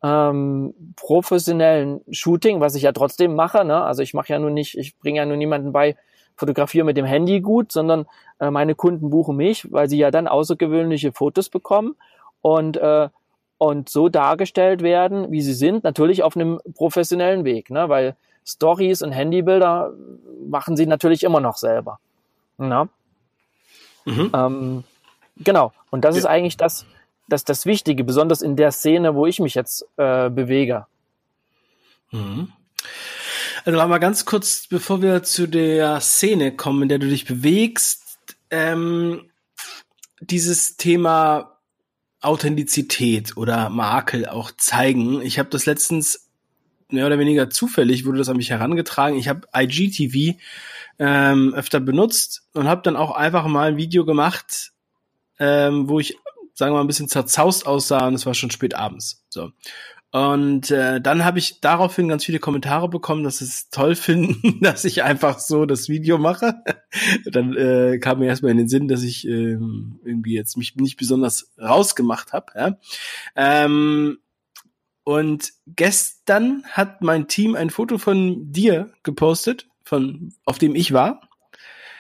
ähm, 0.03 0.75
professionellen 0.97 2.01
Shooting, 2.11 2.61
was 2.61 2.75
ich 2.75 2.83
ja 2.83 2.93
trotzdem 2.93 3.35
mache. 3.35 3.65
Ne? 3.65 3.83
Also 3.83 4.03
ich 4.03 4.15
mache 4.15 4.33
ja 4.33 4.39
nur 4.39 4.51
nicht, 4.51 4.77
ich 4.77 4.99
bringe 4.99 5.19
ja 5.19 5.27
nur 5.27 5.37
niemanden 5.37 5.73
bei, 5.73 5.97
fotografiere 6.37 6.85
mit 6.85 6.97
dem 6.97 7.05
Handy 7.05 7.41
gut, 7.41 7.73
sondern 7.73 8.07
äh, 8.39 8.51
meine 8.51 8.75
Kunden 8.75 9.11
buchen 9.11 9.37
mich, 9.37 9.71
weil 9.73 9.89
sie 9.89 9.99
ja 9.99 10.11
dann 10.11 10.29
außergewöhnliche 10.29 11.13
Fotos 11.13 11.49
bekommen 11.49 11.97
und 12.41 12.77
äh, 12.77 13.09
und 13.59 13.91
so 13.91 14.09
dargestellt 14.09 14.81
werden, 14.81 15.31
wie 15.31 15.43
sie 15.43 15.53
sind, 15.53 15.85
natürlich 15.85 16.23
auf 16.23 16.35
einem 16.35 16.63
professionellen 16.73 17.45
Weg, 17.45 17.69
ne? 17.69 17.91
weil 17.91 18.17
Stories 18.43 19.03
und 19.03 19.13
Handybilder 19.13 19.93
machen 20.49 20.79
sie 20.79 20.87
natürlich 20.87 21.25
immer 21.25 21.41
noch 21.41 21.59
selber. 21.59 21.99
Ne? 22.57 22.89
Mhm. 24.11 24.31
Ähm, 24.35 24.85
genau. 25.37 25.73
Und 25.91 26.05
das 26.05 26.15
ja. 26.17 26.21
ist 26.21 26.27
eigentlich 26.27 26.57
das, 26.57 26.87
das, 27.29 27.45
das 27.45 27.67
Wichtige, 27.67 28.05
besonders 28.05 28.43
in 28.43 28.57
der 28.57 28.73
Szene, 28.73 29.15
wo 29.15 29.27
ich 29.27 29.41
mich 29.41 29.55
jetzt 29.55 29.87
äh, 29.97 30.31
bewege. 30.31 30.87
Mhm. 32.11 32.53
Also 33.65 33.79
mal 33.89 33.99
ganz 33.99 34.25
kurz, 34.25 34.67
bevor 34.69 35.03
wir 35.03 35.23
zu 35.23 35.47
der 35.47 36.01
Szene 36.01 36.57
kommen, 36.57 36.83
in 36.83 36.89
der 36.89 36.99
du 36.99 37.09
dich 37.09 37.27
bewegst, 37.27 38.19
ähm, 38.51 39.31
dieses 40.21 40.77
Thema 40.77 41.59
Authentizität 42.21 43.37
oder 43.37 43.71
Makel 43.71 44.27
auch 44.27 44.51
zeigen. 44.57 45.23
Ich 45.23 45.39
habe 45.39 45.49
das 45.51 45.67
letztens 45.67 46.29
mehr 46.91 47.07
oder 47.07 47.19
weniger 47.19 47.51
zufällig 47.51 48.05
wurde 48.05 48.19
das 48.19 48.29
an 48.29 48.37
mich 48.37 48.51
herangetragen. 48.51 49.19
Ich 49.19 49.29
habe 49.29 49.47
IGTV 49.55 50.39
ähm, 51.01 51.55
öfter 51.55 51.81
benutzt 51.81 52.43
und 52.53 52.69
habe 52.69 52.83
dann 52.83 52.95
auch 52.95 53.13
einfach 53.13 53.47
mal 53.47 53.71
ein 53.71 53.77
Video 53.79 54.05
gemacht, 54.05 54.73
ähm, 55.39 55.89
wo 55.89 55.99
ich, 55.99 56.19
sagen 56.55 56.73
wir 56.73 56.77
mal, 56.77 56.83
ein 56.83 56.87
bisschen 56.87 57.09
zerzaust 57.09 57.67
aussah 57.67 58.07
und 58.07 58.15
es 58.15 58.27
war 58.27 58.35
schon 58.35 58.51
spät 58.51 58.75
abends. 58.75 59.25
So. 59.31 59.51
Und 60.13 60.71
äh, 60.71 61.01
dann 61.01 61.25
habe 61.25 61.39
ich 61.39 61.61
daraufhin 61.61 62.09
ganz 62.09 62.25
viele 62.25 62.39
Kommentare 62.39 62.91
bekommen, 62.91 63.25
dass 63.25 63.39
sie 63.39 63.47
es 63.47 63.71
toll 63.71 63.95
finden, 63.97 64.61
dass 64.61 64.85
ich 64.85 65.03
einfach 65.03 65.39
so 65.39 65.65
das 65.65 65.89
Video 65.89 66.19
mache. 66.19 66.63
dann 67.33 67.57
äh, 67.57 67.99
kam 67.99 68.19
mir 68.19 68.27
erstmal 68.27 68.53
in 68.53 68.59
den 68.59 68.69
Sinn, 68.69 68.87
dass 68.87 69.03
ich 69.03 69.27
äh, 69.27 69.53
irgendwie 70.05 70.35
jetzt 70.35 70.59
mich 70.59 70.77
nicht 70.77 70.99
besonders 70.99 71.51
rausgemacht 71.59 72.35
habe. 72.35 72.53
Ja? 72.55 72.79
Ähm, 73.37 74.19
und 75.05 75.53
gestern 75.67 76.63
hat 76.69 77.01
mein 77.01 77.27
Team 77.27 77.55
ein 77.55 77.71
Foto 77.71 77.97
von 77.97 78.53
dir 78.53 78.93
gepostet, 79.03 79.70
von 79.91 80.33
auf 80.45 80.59
dem 80.59 80.77
ich 80.77 80.93
war. 80.93 81.21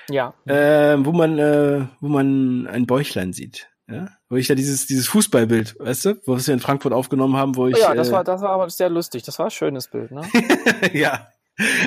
Ja. 0.08 0.32
Äh, 0.46 0.96
wo 1.04 1.12
man, 1.12 1.38
äh, 1.38 1.86
wo 2.00 2.08
man 2.08 2.68
ein 2.68 2.86
Bäuchlein 2.86 3.32
sieht. 3.32 3.68
Ja? 3.88 4.08
Wo 4.28 4.36
ich 4.36 4.46
da 4.46 4.54
dieses, 4.54 4.86
dieses 4.86 5.08
Fußballbild, 5.08 5.76
weißt 5.80 6.04
du, 6.04 6.20
wo 6.24 6.36
wir 6.36 6.54
in 6.54 6.60
Frankfurt 6.60 6.92
aufgenommen 6.92 7.36
haben, 7.36 7.56
wo 7.56 7.66
ich. 7.66 7.74
Oh 7.74 7.80
ja, 7.80 7.94
das 7.94 8.10
äh, 8.10 8.12
war, 8.12 8.22
das 8.22 8.42
war 8.42 8.50
aber 8.50 8.70
sehr 8.70 8.88
lustig. 8.88 9.24
Das 9.24 9.40
war 9.40 9.46
ein 9.46 9.50
schönes 9.50 9.88
Bild, 9.88 10.12
ne? 10.12 10.22
ja. 10.92 11.28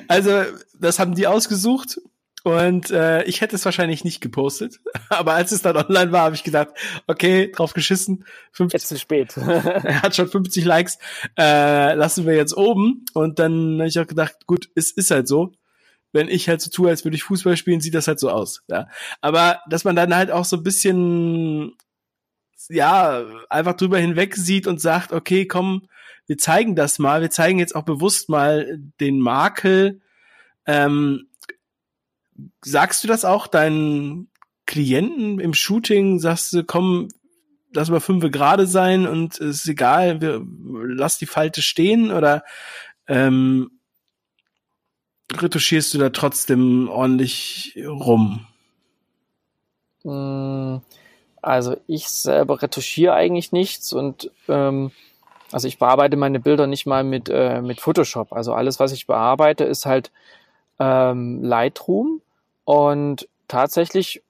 Also, 0.09 0.43
das 0.77 0.99
haben 0.99 1.15
die 1.15 1.25
ausgesucht 1.25 1.99
und 2.43 2.91
äh, 2.91 3.23
ich 3.23 3.39
hätte 3.39 3.55
es 3.55 3.63
wahrscheinlich 3.63 4.03
nicht 4.03 4.19
gepostet. 4.19 4.81
Aber 5.09 5.33
als 5.33 5.53
es 5.53 5.61
dann 5.61 5.77
online 5.77 6.11
war, 6.11 6.23
habe 6.23 6.35
ich 6.35 6.43
gedacht, 6.43 6.69
okay, 7.07 7.49
drauf 7.49 7.73
geschissen. 7.73 8.25
50, 8.51 8.73
jetzt 8.73 8.89
zu 8.89 8.99
spät. 8.99 9.37
er 9.37 10.01
hat 10.01 10.15
schon 10.15 10.27
50 10.27 10.65
Likes. 10.65 10.99
Äh, 11.37 11.93
lassen 11.95 12.25
wir 12.25 12.35
jetzt 12.35 12.55
oben. 12.55 13.05
Und 13.13 13.39
dann 13.39 13.79
habe 13.79 13.87
ich 13.87 13.97
auch 13.97 14.07
gedacht, 14.07 14.45
gut, 14.45 14.69
es 14.75 14.91
ist 14.91 15.09
halt 15.09 15.29
so. 15.29 15.53
Wenn 16.13 16.29
ich 16.29 16.47
halt 16.47 16.61
so 16.61 16.69
tue, 16.69 16.89
als 16.89 17.03
würde 17.03 17.15
ich 17.15 17.23
Fußball 17.23 17.57
spielen, 17.57 17.81
sieht 17.81 17.95
das 17.95 18.07
halt 18.07 18.19
so 18.19 18.29
aus. 18.29 18.63
Ja. 18.67 18.87
Aber 19.19 19.59
dass 19.69 19.83
man 19.83 19.95
dann 19.95 20.15
halt 20.15 20.31
auch 20.31 20.45
so 20.45 20.57
ein 20.57 20.63
bisschen 20.63 21.73
ja, 22.69 23.25
einfach 23.49 23.73
drüber 23.73 23.97
hinweg 23.97 24.35
sieht 24.35 24.67
und 24.67 24.79
sagt, 24.79 25.11
okay, 25.11 25.45
komm, 25.45 25.87
wir 26.27 26.37
zeigen 26.37 26.75
das 26.75 26.99
mal, 26.99 27.21
wir 27.21 27.29
zeigen 27.29 27.59
jetzt 27.59 27.75
auch 27.75 27.83
bewusst 27.83 28.29
mal 28.29 28.79
den 28.99 29.19
Makel, 29.19 30.01
ähm, 30.65 31.27
sagst 32.63 33.03
du 33.03 33.07
das 33.07 33.25
auch 33.25 33.47
deinen 33.47 34.29
Klienten 34.65 35.39
im 35.39 35.53
Shooting? 35.53 36.19
Sagst 36.19 36.53
du, 36.53 36.63
komm, 36.63 37.09
lass 37.73 37.89
mal 37.89 37.99
fünf 37.99 38.23
gerade 38.31 38.65
sein 38.67 39.07
und 39.07 39.39
es 39.39 39.57
ist 39.57 39.67
egal, 39.67 40.21
wir, 40.21 40.41
lass 40.85 41.17
die 41.17 41.25
Falte 41.25 41.61
stehen 41.61 42.11
oder 42.11 42.43
ähm, 43.07 43.72
retuschierst 45.41 45.93
du 45.93 45.97
da 45.97 46.09
trotzdem 46.09 46.89
ordentlich 46.89 47.77
rum? 47.87 48.45
Hm, 50.03 50.81
also 51.41 51.77
ich 51.87 52.07
selber 52.07 52.61
retuschiere 52.61 53.13
eigentlich 53.13 53.51
nichts 53.51 53.93
und 53.93 54.31
ähm, 54.47 54.91
also 55.51 55.67
ich 55.67 55.77
bearbeite 55.77 56.17
meine 56.17 56.39
Bilder 56.39 56.67
nicht 56.67 56.85
mal 56.85 57.03
mit, 57.03 57.29
äh, 57.29 57.61
mit 57.61 57.79
Photoshop. 57.79 58.33
Also 58.33 58.53
alles, 58.53 58.79
was 58.79 58.91
ich 58.91 59.07
bearbeite, 59.07 59.63
ist 59.63 59.85
halt 59.85 60.11
ähm, 60.79 61.43
Lightroom 61.43 62.21
und 62.65 63.27
tatsächlich 63.47 64.23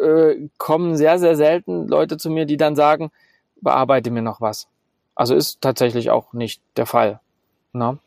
äh, 0.00 0.48
kommen 0.56 0.96
sehr, 0.96 1.18
sehr 1.18 1.36
selten 1.36 1.88
Leute 1.88 2.16
zu 2.16 2.30
mir, 2.30 2.46
die 2.46 2.56
dann 2.56 2.74
sagen, 2.74 3.10
bearbeite 3.60 4.10
mir 4.10 4.22
noch 4.22 4.40
was. 4.40 4.66
Also 5.14 5.34
ist 5.34 5.60
tatsächlich 5.60 6.10
auch 6.10 6.32
nicht 6.32 6.62
der 6.76 6.86
Fall. 6.86 7.20
Ne? 7.72 7.98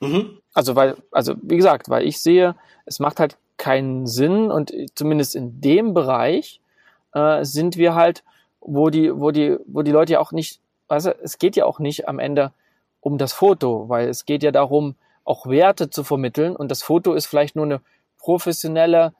Mhm. 0.00 0.38
Also 0.54 0.76
weil, 0.76 0.96
also 1.10 1.34
wie 1.42 1.56
gesagt, 1.56 1.88
weil 1.88 2.06
ich 2.06 2.20
sehe, 2.20 2.54
es 2.86 3.00
macht 3.00 3.20
halt 3.20 3.36
keinen 3.56 4.06
Sinn 4.06 4.50
und 4.50 4.72
zumindest 4.94 5.34
in 5.34 5.60
dem 5.60 5.94
Bereich 5.94 6.60
äh, 7.12 7.44
sind 7.44 7.76
wir 7.76 7.94
halt, 7.94 8.22
wo 8.60 8.88
die, 8.88 9.14
wo 9.14 9.30
die, 9.30 9.58
wo 9.66 9.82
die 9.82 9.90
Leute 9.90 10.14
ja 10.14 10.20
auch 10.20 10.32
nicht, 10.32 10.60
also 10.88 11.12
es 11.22 11.38
geht 11.38 11.56
ja 11.56 11.66
auch 11.66 11.80
nicht 11.80 12.08
am 12.08 12.18
Ende 12.18 12.52
um 13.00 13.18
das 13.18 13.32
Foto, 13.32 13.88
weil 13.88 14.08
es 14.08 14.24
geht 14.24 14.42
ja 14.42 14.52
darum, 14.52 14.94
auch 15.24 15.46
Werte 15.46 15.90
zu 15.90 16.04
vermitteln 16.04 16.54
und 16.56 16.70
das 16.70 16.82
Foto 16.82 17.14
ist 17.14 17.26
vielleicht 17.26 17.56
nur 17.56 17.64
eine 17.64 17.80
professionelle, 18.18 19.12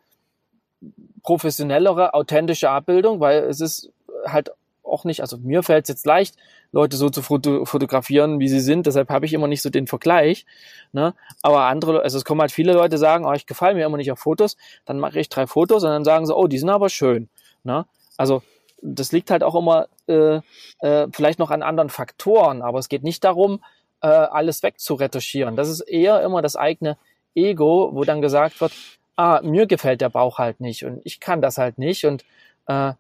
professionellere, 1.23 2.15
authentische 2.15 2.71
Abbildung, 2.71 3.21
weil 3.21 3.45
es 3.45 3.61
ist 3.61 3.91
halt 4.27 4.51
auch 4.85 5.05
nicht, 5.05 5.21
also 5.21 5.39
mir 5.39 5.63
fällt 5.63 5.85
es 5.85 5.89
jetzt 5.89 6.07
leicht, 6.07 6.37
Leute 6.73 6.97
so 6.97 7.11
zu 7.11 7.23
foto 7.23 7.65
fotografieren, 7.65 8.41
wie 8.41 8.49
sie 8.49 8.61
sind, 8.61 8.87
deshalb 8.87 9.11
habe 9.11 9.27
ich 9.27 9.33
immer 9.33 9.47
nicht 9.47 9.63
so 9.63 9.71
den 9.71 9.87
Vergleich. 9.87 10.47
Ne? 10.93 11.15
Aber 11.43 11.65
andere, 11.65 12.03
also 12.03 12.19
es 12.19 12.25
kommen 12.25 12.41
halt 12.41 12.53
viele 12.53 12.73
Leute 12.73 12.99
sagen, 12.99 13.25
oh, 13.25 13.33
ich 13.33 13.47
gefalle 13.47 13.75
mir 13.75 13.87
immer 13.87 13.97
nicht 13.97 14.13
auf 14.13 14.19
Fotos, 14.19 14.57
dann 14.85 14.99
mache 14.99 15.21
ich 15.21 15.29
drei 15.29 15.47
Fotos 15.47 15.85
und 15.85 15.91
dann 15.91 16.05
sagen 16.05 16.27
sie, 16.27 16.35
oh, 16.35 16.47
die 16.47 16.59
sind 16.59 16.71
aber 16.71 16.89
schön. 16.89 17.29
Ne? 17.63 17.87
Also 18.17 18.43
das 18.83 19.13
liegt 19.13 19.31
halt 19.31 19.43
auch 19.43 19.55
immer 19.55 19.89
äh, 20.07 20.41
äh, 20.81 21.09
vielleicht 21.13 21.39
noch 21.39 21.51
an 21.51 21.63
anderen 21.63 21.89
Faktoren, 21.89 22.63
aber 22.63 22.79
es 22.79 22.89
geht 22.89 23.03
nicht 23.03 23.25
darum, 23.25 23.61
äh, 24.03 24.07
alles 24.07 24.63
wegzuretuschieren. 24.63 25.57
Das 25.57 25.69
ist 25.69 25.81
eher 25.81 26.23
immer 26.23 26.43
das 26.43 26.57
eigene 26.57 26.99
Ego, 27.35 27.91
wo 27.95 28.05
dann 28.05 28.21
gesagt 28.21 28.61
wird, 28.61 28.73
ah, 29.17 29.41
mir 29.43 29.67
gefällt 29.67 30.01
der 30.01 30.11
Bauch 30.11 30.39
halt 30.39 30.61
nicht 30.61 30.85
und 30.85 31.01
ich 31.05 31.21
kann 31.21 31.41
das 31.41 31.59
halt 31.59 31.79
nicht. 31.79 32.05
Und 32.05 32.25
äh, 32.67 32.93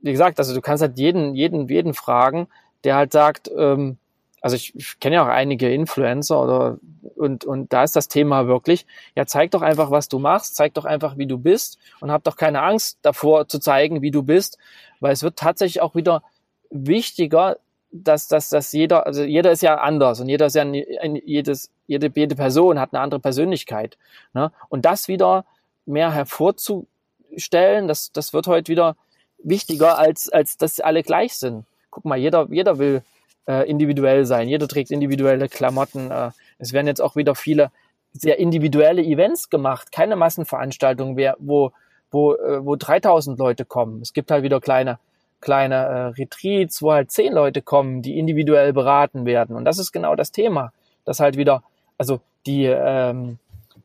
wie 0.00 0.12
gesagt, 0.12 0.38
also 0.38 0.54
du 0.54 0.60
kannst 0.60 0.82
halt 0.82 0.98
jeden, 0.98 1.34
jeden, 1.34 1.68
jeden 1.68 1.94
fragen, 1.94 2.48
der 2.84 2.96
halt 2.96 3.12
sagt, 3.12 3.50
ähm, 3.56 3.98
also 4.40 4.56
ich, 4.56 4.74
ich 4.76 5.00
kenne 5.00 5.16
ja 5.16 5.24
auch 5.24 5.28
einige 5.28 5.72
Influencer 5.72 6.40
oder 6.42 6.78
und, 7.16 7.44
und 7.44 7.72
da 7.72 7.82
ist 7.82 7.96
das 7.96 8.06
Thema 8.06 8.46
wirklich, 8.46 8.86
ja, 9.16 9.26
zeig 9.26 9.50
doch 9.50 9.62
einfach, 9.62 9.90
was 9.90 10.08
du 10.08 10.18
machst, 10.18 10.54
zeig 10.54 10.74
doch 10.74 10.84
einfach, 10.84 11.18
wie 11.18 11.26
du 11.26 11.38
bist 11.38 11.78
und 12.00 12.12
hab 12.12 12.22
doch 12.22 12.36
keine 12.36 12.62
Angst 12.62 12.98
davor 13.02 13.48
zu 13.48 13.58
zeigen, 13.58 14.02
wie 14.02 14.12
du 14.12 14.22
bist, 14.22 14.58
weil 15.00 15.12
es 15.12 15.22
wird 15.22 15.36
tatsächlich 15.36 15.80
auch 15.80 15.94
wieder 15.94 16.22
wichtiger, 16.70 17.56
dass, 17.90 18.28
dass, 18.28 18.50
dass 18.50 18.72
jeder, 18.72 19.06
also 19.06 19.22
jeder 19.22 19.50
ist 19.50 19.62
ja 19.62 19.76
anders 19.76 20.20
und 20.20 20.28
jeder 20.28 20.46
ist 20.46 20.54
ja 20.54 20.62
ein, 20.62 20.74
ein, 21.00 21.16
jedes, 21.16 21.70
jede, 21.86 22.12
jede 22.14 22.36
Person 22.36 22.78
hat 22.78 22.92
eine 22.92 23.00
andere 23.00 23.20
Persönlichkeit. 23.20 23.96
Ne? 24.34 24.52
Und 24.68 24.84
das 24.84 25.08
wieder 25.08 25.46
mehr 25.86 26.12
hervorzustellen, 26.12 27.88
das, 27.88 28.12
das 28.12 28.32
wird 28.32 28.46
heute 28.46 28.70
wieder 28.70 28.96
wichtiger, 29.42 29.98
als, 29.98 30.28
als 30.28 30.56
dass 30.56 30.80
alle 30.80 31.02
gleich 31.02 31.34
sind. 31.34 31.64
Guck 31.90 32.04
mal, 32.04 32.18
jeder, 32.18 32.46
jeder 32.50 32.78
will 32.78 33.02
äh, 33.46 33.68
individuell 33.68 34.26
sein. 34.26 34.48
Jeder 34.48 34.68
trägt 34.68 34.90
individuelle 34.90 35.48
Klamotten. 35.48 36.10
Äh, 36.10 36.30
es 36.58 36.72
werden 36.72 36.86
jetzt 36.86 37.00
auch 37.00 37.16
wieder 37.16 37.34
viele 37.34 37.70
sehr 38.12 38.38
individuelle 38.38 39.02
Events 39.02 39.50
gemacht, 39.50 39.92
keine 39.92 40.16
Massenveranstaltungen, 40.16 41.16
wo, 41.38 41.72
wo, 42.10 42.34
äh, 42.34 42.64
wo 42.64 42.76
3000 42.76 43.38
Leute 43.38 43.64
kommen. 43.64 44.00
Es 44.02 44.12
gibt 44.12 44.30
halt 44.30 44.42
wieder 44.42 44.60
kleine, 44.60 44.98
kleine 45.40 45.74
äh, 45.74 46.06
Retreats, 46.20 46.82
wo 46.82 46.92
halt 46.92 47.10
10 47.10 47.32
Leute 47.32 47.62
kommen, 47.62 48.02
die 48.02 48.18
individuell 48.18 48.72
beraten 48.72 49.24
werden. 49.24 49.56
Und 49.56 49.64
das 49.64 49.78
ist 49.78 49.92
genau 49.92 50.16
das 50.16 50.32
Thema, 50.32 50.72
dass 51.04 51.20
halt 51.20 51.36
wieder, 51.36 51.62
also 51.96 52.20
die, 52.46 52.64
ähm, 52.64 53.38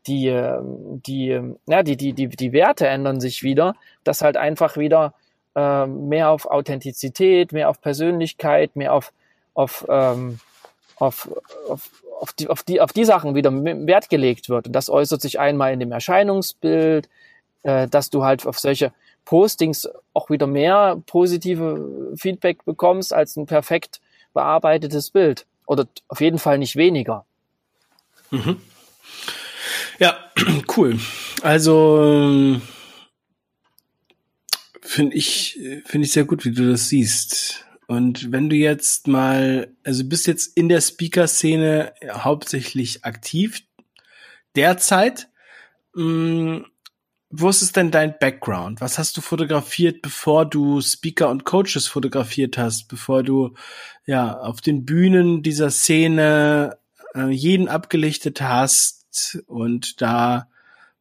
die, 0.07 0.27
ähm, 0.27 1.01
die, 1.05 1.39
ja, 1.67 1.83
die, 1.83 1.95
die, 1.95 2.13
die, 2.13 2.27
die 2.27 2.53
Werte 2.53 2.87
ändern 2.87 3.21
sich 3.21 3.43
wieder, 3.43 3.75
dass 4.03 4.21
halt 4.21 4.37
einfach 4.37 4.77
wieder 4.77 5.13
äh, 5.55 5.85
mehr 5.85 6.29
auf 6.29 6.45
Authentizität, 6.45 7.51
mehr 7.51 7.69
auf 7.69 7.81
Persönlichkeit, 7.81 8.75
mehr 8.75 8.93
auf, 8.93 9.11
auf, 9.53 9.85
ähm, 9.89 10.39
auf, 10.97 11.29
auf, 11.67 11.89
auf, 12.19 12.33
die, 12.33 12.47
auf, 12.47 12.63
die, 12.63 12.81
auf 12.81 12.93
die 12.93 13.05
Sachen 13.05 13.35
wieder 13.35 13.51
Wert 13.51 14.09
gelegt 14.09 14.49
wird. 14.49 14.67
Und 14.67 14.73
das 14.73 14.89
äußert 14.89 15.21
sich 15.21 15.39
einmal 15.39 15.73
in 15.73 15.79
dem 15.79 15.91
Erscheinungsbild, 15.91 17.09
äh, 17.63 17.87
dass 17.87 18.09
du 18.09 18.23
halt 18.23 18.45
auf 18.45 18.59
solche 18.59 18.91
Postings 19.25 19.89
auch 20.13 20.29
wieder 20.29 20.47
mehr 20.47 21.01
positive 21.05 22.13
Feedback 22.17 22.65
bekommst 22.65 23.13
als 23.13 23.35
ein 23.37 23.45
perfekt 23.45 24.01
bearbeitetes 24.33 25.11
Bild. 25.11 25.45
Oder 25.65 25.85
auf 26.07 26.19
jeden 26.19 26.39
Fall 26.39 26.57
nicht 26.57 26.75
weniger. 26.75 27.25
Mhm. 28.31 28.59
Ja, 29.99 30.15
cool. 30.75 30.99
Also 31.41 32.59
finde 34.83 35.15
ich 35.15 35.59
finde 35.85 36.05
ich 36.05 36.13
sehr 36.13 36.25
gut, 36.25 36.45
wie 36.45 36.51
du 36.51 36.69
das 36.69 36.89
siehst. 36.89 37.65
Und 37.87 38.31
wenn 38.31 38.49
du 38.49 38.55
jetzt 38.55 39.07
mal, 39.07 39.75
also 39.83 40.03
bist 40.05 40.27
jetzt 40.27 40.57
in 40.57 40.69
der 40.69 40.81
Speaker-Szene 40.81 41.93
hauptsächlich 42.11 43.03
aktiv 43.05 43.61
derzeit. 44.55 45.29
Mh, 45.93 46.03
mm, 46.03 46.65
wo 47.35 47.49
ist 47.49 47.75
denn 47.75 47.89
dein 47.89 48.15
Background? 48.19 48.79
Was 48.79 48.99
hast 48.99 49.17
du 49.17 49.21
fotografiert, 49.21 50.03
bevor 50.03 50.45
du 50.45 50.81
Speaker 50.81 51.29
und 51.29 51.45
Coaches 51.45 51.87
fotografiert 51.87 52.59
hast, 52.59 52.87
bevor 52.89 53.23
du 53.23 53.55
ja 54.05 54.37
auf 54.37 54.61
den 54.61 54.85
Bühnen 54.85 55.41
dieser 55.41 55.71
Szene 55.71 56.77
äh, 57.15 57.31
jeden 57.31 57.69
abgelichtet 57.69 58.39
hast 58.41 59.39
und 59.47 59.99
da 59.99 60.47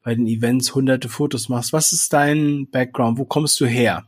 bei 0.02 0.14
den 0.14 0.26
Events 0.26 0.74
hunderte 0.74 1.08
Fotos 1.08 1.48
machst? 1.48 1.72
Was 1.72 1.92
ist 1.92 2.12
dein 2.12 2.68
Background? 2.70 3.18
Wo 3.18 3.24
kommst 3.24 3.60
du 3.60 3.66
her? 3.66 4.04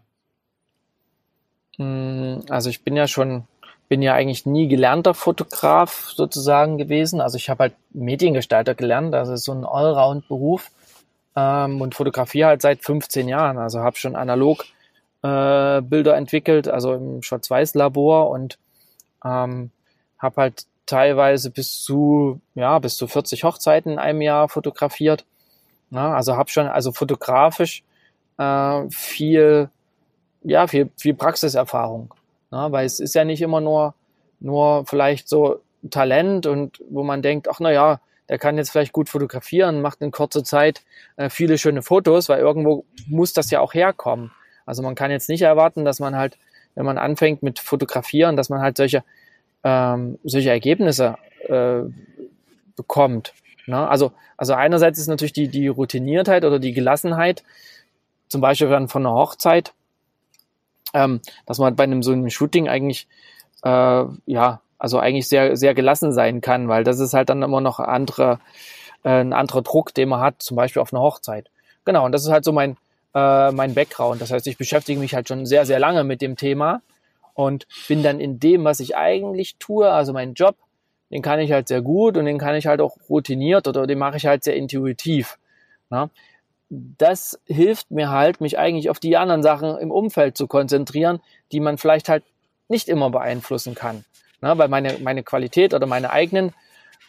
Mm, 1.78 2.40
also 2.48 2.70
ich 2.70 2.82
bin 2.82 2.96
ja 2.96 3.06
schon, 3.06 3.44
bin 3.88 4.02
ja 4.02 4.14
eigentlich 4.14 4.46
nie 4.46 4.68
gelernter 4.68 5.14
Fotograf 5.14 6.10
sozusagen 6.14 6.78
gewesen. 6.78 7.20
Also 7.20 7.36
ich 7.36 7.48
habe 7.50 7.64
halt 7.64 7.74
Mediengestalter 7.92 8.74
gelernt, 8.74 9.14
also 9.14 9.36
so 9.36 9.52
ein 9.52 9.64
Allround-Beruf 9.64 10.70
ähm, 11.36 11.80
und 11.80 11.94
fotografiere 11.94 12.48
halt 12.48 12.62
seit 12.62 12.82
15 12.82 13.28
Jahren. 13.28 13.58
Also 13.58 13.80
habe 13.80 13.96
schon 13.96 14.16
analog 14.16 14.64
äh, 15.22 15.80
Bilder 15.80 16.16
entwickelt, 16.16 16.68
also 16.68 16.94
im 16.94 17.22
Schwarz-Weiß-Labor 17.22 18.30
und 18.30 18.58
ähm, 19.24 19.70
habe 20.18 20.40
halt 20.40 20.66
teilweise 20.86 21.50
bis 21.50 21.82
zu 21.82 22.40
ja 22.54 22.78
bis 22.78 22.96
zu 22.96 23.06
40 23.06 23.44
Hochzeiten 23.44 23.92
in 23.92 23.98
einem 23.98 24.20
Jahr 24.20 24.48
fotografiert. 24.48 25.24
Ja, 25.94 26.12
also 26.14 26.36
habe 26.36 26.50
schon 26.50 26.66
also 26.66 26.92
fotografisch 26.92 27.82
äh, 28.36 28.90
viel 28.90 29.70
ja, 30.44 30.66
viel, 30.66 30.90
viel 30.96 31.14
Praxiserfahrung. 31.14 32.14
Ja, 32.52 32.70
weil 32.70 32.86
es 32.86 33.00
ist 33.00 33.14
ja 33.14 33.24
nicht 33.24 33.42
immer 33.42 33.60
nur, 33.60 33.94
nur 34.38 34.86
vielleicht 34.86 35.28
so 35.28 35.60
Talent 35.90 36.46
und 36.46 36.80
wo 36.88 37.02
man 37.02 37.22
denkt, 37.22 37.48
ach 37.48 37.58
na 37.60 37.72
ja, 37.72 38.00
der 38.28 38.38
kann 38.38 38.56
jetzt 38.56 38.70
vielleicht 38.70 38.92
gut 38.92 39.08
fotografieren, 39.08 39.82
macht 39.82 40.00
in 40.00 40.10
kurzer 40.10 40.44
Zeit 40.44 40.82
äh, 41.16 41.28
viele 41.28 41.58
schöne 41.58 41.82
Fotos, 41.82 42.28
weil 42.28 42.38
irgendwo 42.38 42.84
muss 43.06 43.32
das 43.32 43.50
ja 43.50 43.60
auch 43.60 43.74
herkommen. 43.74 44.30
Also 44.66 44.82
man 44.82 44.94
kann 44.94 45.10
jetzt 45.10 45.28
nicht 45.28 45.42
erwarten, 45.42 45.84
dass 45.84 45.98
man 45.98 46.16
halt, 46.16 46.38
wenn 46.74 46.86
man 46.86 46.96
anfängt 46.96 47.42
mit 47.42 47.58
Fotografieren, 47.58 48.36
dass 48.36 48.48
man 48.48 48.60
halt 48.60 48.76
solche, 48.76 49.02
ähm, 49.62 50.18
solche 50.24 50.50
Ergebnisse 50.50 51.16
äh, 51.48 51.82
bekommt. 52.76 53.34
Ne? 53.66 53.88
Also, 53.88 54.12
also 54.36 54.54
einerseits 54.54 54.98
ist 54.98 55.08
natürlich 55.08 55.32
die, 55.32 55.48
die 55.48 55.68
Routiniertheit 55.68 56.44
oder 56.44 56.58
die 56.58 56.72
Gelassenheit, 56.72 57.42
zum 58.28 58.40
Beispiel 58.40 58.68
dann 58.68 58.88
von 58.88 59.06
einer 59.06 59.14
Hochzeit, 59.14 59.72
ähm, 60.92 61.20
dass 61.46 61.58
man 61.58 61.76
bei 61.76 61.84
einem 61.84 62.02
so 62.02 62.12
einem 62.12 62.28
Shooting 62.30 62.68
eigentlich 62.68 63.06
äh, 63.62 64.04
ja 64.26 64.60
also 64.78 64.98
eigentlich 64.98 65.28
sehr 65.28 65.56
sehr 65.56 65.74
gelassen 65.74 66.12
sein 66.12 66.40
kann, 66.40 66.68
weil 66.68 66.84
das 66.84 67.00
ist 67.00 67.14
halt 67.14 67.28
dann 67.28 67.42
immer 67.42 67.60
noch 67.60 67.80
andere 67.80 68.38
äh, 69.02 69.20
ein 69.20 69.32
anderer 69.32 69.62
Druck, 69.62 69.94
den 69.94 70.08
man 70.08 70.20
hat, 70.20 70.42
zum 70.42 70.56
Beispiel 70.56 70.82
auf 70.82 70.92
einer 70.92 71.02
Hochzeit. 71.02 71.50
Genau, 71.84 72.04
und 72.04 72.12
das 72.12 72.24
ist 72.24 72.30
halt 72.30 72.44
so 72.44 72.52
mein 72.52 72.76
äh, 73.14 73.50
mein 73.52 73.74
Background. 73.74 74.20
Das 74.20 74.30
heißt, 74.30 74.46
ich 74.46 74.58
beschäftige 74.58 75.00
mich 75.00 75.14
halt 75.14 75.28
schon 75.28 75.46
sehr 75.46 75.66
sehr 75.66 75.78
lange 75.78 76.04
mit 76.04 76.20
dem 76.22 76.36
Thema 76.36 76.82
und 77.34 77.66
bin 77.88 78.02
dann 78.02 78.20
in 78.20 78.40
dem, 78.40 78.64
was 78.64 78.80
ich 78.80 78.96
eigentlich 78.96 79.56
tue, 79.58 79.90
also 79.90 80.12
meinen 80.12 80.34
Job, 80.34 80.56
den 81.14 81.22
kann 81.22 81.40
ich 81.40 81.52
halt 81.52 81.68
sehr 81.68 81.80
gut 81.80 82.18
und 82.18 82.26
den 82.26 82.38
kann 82.38 82.56
ich 82.56 82.66
halt 82.66 82.82
auch 82.82 82.98
routiniert 83.08 83.66
oder 83.66 83.86
den 83.86 83.98
mache 83.98 84.18
ich 84.18 84.26
halt 84.26 84.44
sehr 84.44 84.56
intuitiv. 84.56 85.38
Na? 85.88 86.10
das 86.70 87.38
hilft 87.46 87.90
mir 87.90 88.10
halt, 88.10 88.40
mich 88.40 88.58
eigentlich 88.58 88.90
auf 88.90 88.98
die 88.98 89.16
anderen 89.16 89.42
Sachen 89.42 89.76
im 89.78 89.90
Umfeld 89.90 90.36
zu 90.36 90.46
konzentrieren, 90.46 91.20
die 91.52 91.60
man 91.60 91.78
vielleicht 91.78 92.08
halt 92.08 92.24
nicht 92.68 92.88
immer 92.88 93.10
beeinflussen 93.10 93.74
kann. 93.74 94.04
Na, 94.40 94.58
weil 94.58 94.68
meine, 94.68 94.98
meine 94.98 95.22
Qualität 95.22 95.74
oder 95.74 95.86
meine 95.86 96.10
eigenen 96.10 96.52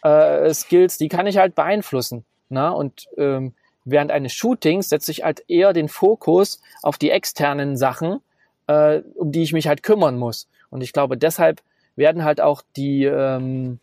äh, 0.02 0.52
Skills, 0.52 0.98
die 0.98 1.08
kann 1.08 1.26
ich 1.26 1.38
halt 1.38 1.54
beeinflussen. 1.54 2.24
Na? 2.48 2.70
Und 2.70 3.08
ähm, 3.16 3.54
während 3.84 4.10
eines 4.10 4.32
Shootings 4.32 4.88
setze 4.88 5.10
ich 5.10 5.24
halt 5.24 5.42
eher 5.48 5.72
den 5.72 5.88
Fokus 5.88 6.60
auf 6.82 6.98
die 6.98 7.10
externen 7.10 7.76
Sachen, 7.76 8.20
äh, 8.66 9.00
um 9.14 9.32
die 9.32 9.42
ich 9.42 9.52
mich 9.52 9.68
halt 9.68 9.82
kümmern 9.82 10.18
muss. 10.18 10.48
Und 10.70 10.82
ich 10.82 10.92
glaube, 10.92 11.16
deshalb 11.16 11.62
werden 11.96 12.24
halt 12.24 12.40
auch 12.40 12.62
die, 12.76 13.04
ähm, 13.04 13.80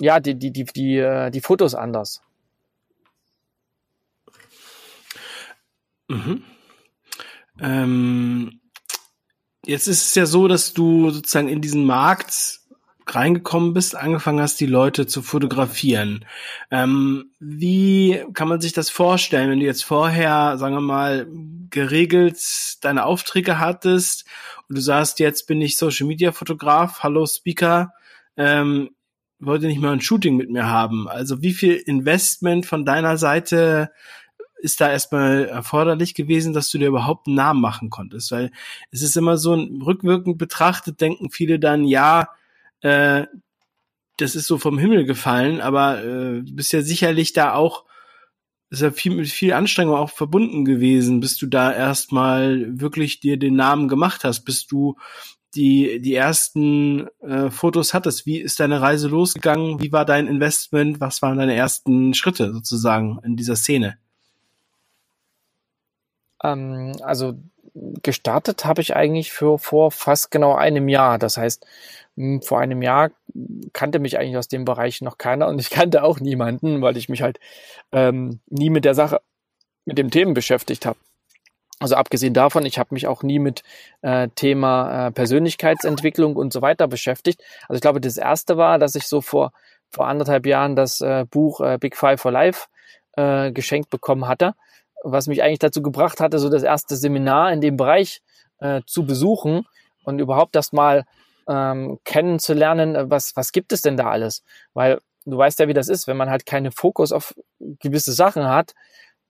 ja, 0.00 0.20
die, 0.20 0.38
die, 0.38 0.52
die, 0.52 0.64
die, 0.64 0.98
äh, 0.98 1.30
die 1.30 1.40
Fotos 1.40 1.74
anders. 1.74 2.22
Mhm. 6.08 6.42
Ähm, 7.60 8.60
jetzt 9.64 9.88
ist 9.88 10.06
es 10.06 10.14
ja 10.14 10.26
so, 10.26 10.48
dass 10.48 10.72
du 10.72 11.10
sozusagen 11.10 11.48
in 11.48 11.60
diesen 11.60 11.84
Markt 11.84 12.60
reingekommen 13.14 13.72
bist, 13.72 13.96
angefangen 13.96 14.40
hast, 14.40 14.60
die 14.60 14.66
Leute 14.66 15.06
zu 15.06 15.22
fotografieren. 15.22 16.26
Ähm, 16.70 17.32
wie 17.38 18.22
kann 18.34 18.48
man 18.48 18.60
sich 18.60 18.72
das 18.72 18.90
vorstellen, 18.90 19.50
wenn 19.50 19.60
du 19.60 19.66
jetzt 19.66 19.84
vorher, 19.84 20.58
sagen 20.58 20.74
wir 20.74 20.80
mal, 20.80 21.26
geregelt 21.70 22.38
deine 22.82 23.04
Aufträge 23.04 23.58
hattest 23.58 24.26
und 24.68 24.76
du 24.76 24.82
sagst, 24.82 25.20
jetzt 25.20 25.46
bin 25.46 25.60
ich 25.62 25.76
Social 25.76 26.06
Media 26.06 26.32
Fotograf, 26.32 27.00
hallo 27.02 27.26
Speaker, 27.26 27.92
ähm, 28.36 28.90
wollte 29.40 29.66
nicht 29.66 29.80
mal 29.80 29.92
ein 29.92 30.00
Shooting 30.00 30.36
mit 30.36 30.50
mir 30.50 30.66
haben. 30.66 31.08
Also 31.08 31.42
wie 31.42 31.52
viel 31.52 31.74
Investment 31.74 32.66
von 32.66 32.84
deiner 32.84 33.16
Seite 33.18 33.90
ist 34.60 34.80
da 34.80 34.90
erstmal 34.90 35.44
erforderlich 35.44 36.14
gewesen, 36.14 36.52
dass 36.52 36.70
du 36.70 36.78
dir 36.78 36.88
überhaupt 36.88 37.26
einen 37.26 37.36
Namen 37.36 37.60
machen 37.60 37.90
konntest? 37.90 38.32
Weil 38.32 38.50
es 38.90 39.02
ist 39.02 39.16
immer 39.16 39.36
so 39.36 39.54
rückwirkend 39.54 40.38
betrachtet, 40.38 41.00
denken 41.00 41.30
viele 41.30 41.58
dann, 41.58 41.84
ja, 41.84 42.28
äh, 42.80 43.26
das 44.16 44.34
ist 44.34 44.46
so 44.48 44.58
vom 44.58 44.78
Himmel 44.78 45.04
gefallen, 45.04 45.60
aber 45.60 46.04
äh, 46.04 46.42
bist 46.42 46.72
ja 46.72 46.82
sicherlich 46.82 47.32
da 47.32 47.54
auch, 47.54 47.84
ist 48.70 48.82
ja 48.82 48.90
viel 48.90 49.14
mit 49.14 49.28
viel 49.28 49.52
Anstrengung 49.52 49.94
auch 49.94 50.10
verbunden 50.10 50.64
gewesen, 50.64 51.20
bis 51.20 51.38
du 51.38 51.46
da 51.46 51.72
erstmal 51.72 52.80
wirklich 52.80 53.20
dir 53.20 53.38
den 53.38 53.54
Namen 53.54 53.88
gemacht 53.88 54.24
hast, 54.24 54.44
bis 54.44 54.66
du 54.66 54.96
die, 55.54 56.00
die 56.00 56.14
ersten 56.14 57.08
äh, 57.20 57.50
Fotos 57.50 57.94
hattest. 57.94 58.26
Wie 58.26 58.38
ist 58.38 58.60
deine 58.60 58.80
Reise 58.80 59.08
losgegangen? 59.08 59.80
Wie 59.80 59.92
war 59.92 60.04
dein 60.04 60.26
Investment? 60.26 61.00
Was 61.00 61.22
waren 61.22 61.38
deine 61.38 61.54
ersten 61.54 62.14
Schritte 62.14 62.52
sozusagen 62.52 63.18
in 63.24 63.36
dieser 63.36 63.56
Szene? 63.56 63.98
Ähm, 66.42 66.92
also 67.02 67.34
gestartet 68.02 68.64
habe 68.64 68.80
ich 68.80 68.94
eigentlich 68.96 69.32
für 69.32 69.58
vor 69.58 69.90
fast 69.90 70.30
genau 70.30 70.54
einem 70.54 70.88
Jahr. 70.88 71.18
Das 71.18 71.36
heißt, 71.36 71.66
hm, 72.16 72.42
vor 72.42 72.60
einem 72.60 72.82
Jahr 72.82 73.10
kannte 73.72 73.98
mich 73.98 74.18
eigentlich 74.18 74.36
aus 74.36 74.48
dem 74.48 74.64
Bereich 74.64 75.00
noch 75.00 75.18
keiner 75.18 75.48
und 75.48 75.60
ich 75.60 75.70
kannte 75.70 76.02
auch 76.02 76.20
niemanden, 76.20 76.82
weil 76.82 76.96
ich 76.96 77.08
mich 77.08 77.22
halt 77.22 77.38
ähm, 77.92 78.40
nie 78.48 78.70
mit 78.70 78.84
der 78.84 78.94
Sache, 78.94 79.20
mit 79.84 79.98
dem 79.98 80.10
Themen 80.10 80.34
beschäftigt 80.34 80.86
habe. 80.86 80.98
Also 81.80 81.94
abgesehen 81.94 82.34
davon, 82.34 82.66
ich 82.66 82.78
habe 82.78 82.94
mich 82.94 83.06
auch 83.06 83.22
nie 83.22 83.38
mit 83.38 83.62
äh, 84.02 84.28
Thema 84.34 85.08
äh, 85.08 85.10
Persönlichkeitsentwicklung 85.12 86.34
und 86.36 86.52
so 86.52 86.60
weiter 86.60 86.88
beschäftigt. 86.88 87.42
Also 87.68 87.76
ich 87.76 87.82
glaube, 87.82 88.00
das 88.00 88.16
erste 88.16 88.56
war, 88.56 88.78
dass 88.78 88.94
ich 88.94 89.06
so 89.06 89.20
vor 89.20 89.52
vor 89.90 90.06
anderthalb 90.06 90.44
Jahren 90.44 90.76
das 90.76 91.00
äh, 91.00 91.24
Buch 91.24 91.60
äh, 91.60 91.78
Big 91.78 91.96
Five 91.96 92.20
for 92.20 92.30
Life 92.30 92.66
äh, 93.16 93.52
geschenkt 93.52 93.88
bekommen 93.88 94.28
hatte 94.28 94.54
was 95.02 95.26
mich 95.26 95.42
eigentlich 95.42 95.58
dazu 95.58 95.82
gebracht 95.82 96.20
hatte, 96.20 96.38
so 96.38 96.48
das 96.48 96.62
erste 96.62 96.96
Seminar 96.96 97.52
in 97.52 97.60
dem 97.60 97.76
Bereich 97.76 98.20
äh, 98.58 98.82
zu 98.86 99.06
besuchen 99.06 99.66
und 100.04 100.18
überhaupt 100.18 100.56
erst 100.56 100.72
mal 100.72 101.04
ähm, 101.48 101.98
kennenzulernen, 102.04 102.94
äh, 102.94 103.10
was, 103.10 103.36
was 103.36 103.52
gibt 103.52 103.72
es 103.72 103.82
denn 103.82 103.96
da 103.96 104.10
alles? 104.10 104.42
Weil 104.74 105.00
du 105.24 105.38
weißt 105.38 105.58
ja, 105.60 105.68
wie 105.68 105.74
das 105.74 105.88
ist, 105.88 106.06
wenn 106.06 106.16
man 106.16 106.30
halt 106.30 106.46
keinen 106.46 106.72
Fokus 106.72 107.12
auf 107.12 107.34
gewisse 107.58 108.12
Sachen 108.12 108.48
hat, 108.48 108.74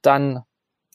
dann, 0.02 0.42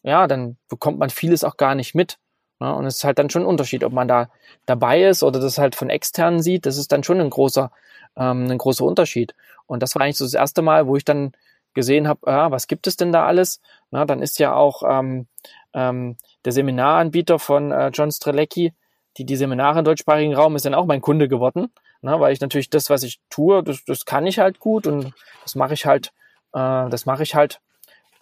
ja, 0.03 0.27
dann 0.27 0.57
bekommt 0.69 0.99
man 0.99 1.09
vieles 1.09 1.43
auch 1.43 1.57
gar 1.57 1.75
nicht 1.75 1.95
mit. 1.95 2.17
Ne? 2.59 2.73
Und 2.73 2.85
es 2.85 2.97
ist 2.97 3.03
halt 3.03 3.19
dann 3.19 3.29
schon 3.29 3.43
ein 3.43 3.47
Unterschied, 3.47 3.83
ob 3.83 3.93
man 3.93 4.07
da 4.07 4.29
dabei 4.65 5.03
ist 5.03 5.23
oder 5.23 5.39
das 5.39 5.57
halt 5.57 5.75
von 5.75 5.89
externen 5.89 6.41
sieht. 6.41 6.65
Das 6.65 6.77
ist 6.77 6.91
dann 6.91 7.03
schon 7.03 7.19
ein 7.19 7.29
großer, 7.29 7.71
ähm, 8.15 8.49
ein 8.49 8.57
großer 8.57 8.85
Unterschied. 8.85 9.33
Und 9.65 9.81
das 9.81 9.95
war 9.95 10.03
eigentlich 10.03 10.17
so 10.17 10.25
das 10.25 10.33
erste 10.33 10.61
Mal, 10.61 10.87
wo 10.87 10.95
ich 10.95 11.05
dann 11.05 11.31
gesehen 11.73 12.07
habe, 12.07 12.19
ja, 12.27 12.51
was 12.51 12.67
gibt 12.67 12.85
es 12.87 12.97
denn 12.97 13.11
da 13.11 13.25
alles? 13.25 13.61
Na, 13.91 14.05
dann 14.05 14.21
ist 14.21 14.39
ja 14.39 14.53
auch 14.53 14.83
ähm, 14.87 15.27
ähm, 15.73 16.17
der 16.45 16.51
Seminaranbieter 16.51 17.39
von 17.39 17.71
äh, 17.71 17.89
John 17.89 18.11
Strelecki, 18.11 18.73
die 19.17 19.25
die 19.25 19.35
Seminare 19.35 19.79
im 19.79 19.85
deutschsprachigen 19.85 20.35
Raum, 20.35 20.55
ist 20.55 20.65
dann 20.65 20.75
auch 20.75 20.85
mein 20.85 21.01
Kunde 21.01 21.27
geworden, 21.27 21.71
ne, 22.01 22.19
weil 22.19 22.33
ich 22.33 22.41
natürlich 22.41 22.69
das, 22.69 22.89
was 22.89 23.03
ich 23.03 23.19
tue, 23.29 23.63
das, 23.63 23.83
das 23.85 24.05
kann 24.05 24.27
ich 24.27 24.39
halt 24.39 24.59
gut 24.59 24.87
und 24.87 25.13
das 25.43 25.55
mache 25.55 25.73
ich 25.73 25.85
halt, 25.85 26.07
äh, 26.53 26.89
das 26.89 27.05
mache 27.05 27.23
ich 27.23 27.35
halt 27.35 27.59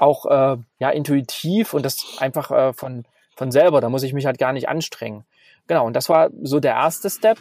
auch 0.02 0.26
äh, 0.26 0.58
ja 0.80 0.90
intuitiv 0.90 1.74
und 1.74 1.86
das 1.86 2.18
einfach 2.18 2.52
äh, 2.52 2.74
von 2.74 3.06
von 3.36 3.52
selber. 3.52 3.82
Da 3.82 3.90
muss 3.90 4.04
ich 4.04 4.14
mich 4.14 4.26
halt 4.26 4.38
gar 4.38 4.52
nicht 4.52 4.68
anstrengen. 4.68 5.26
Genau. 5.68 5.86
Und 5.86 5.96
das 5.96 6.10
war 6.10 6.30
so 6.42 6.60
der 6.60 6.74
erste 6.74 7.10
Step. 7.10 7.40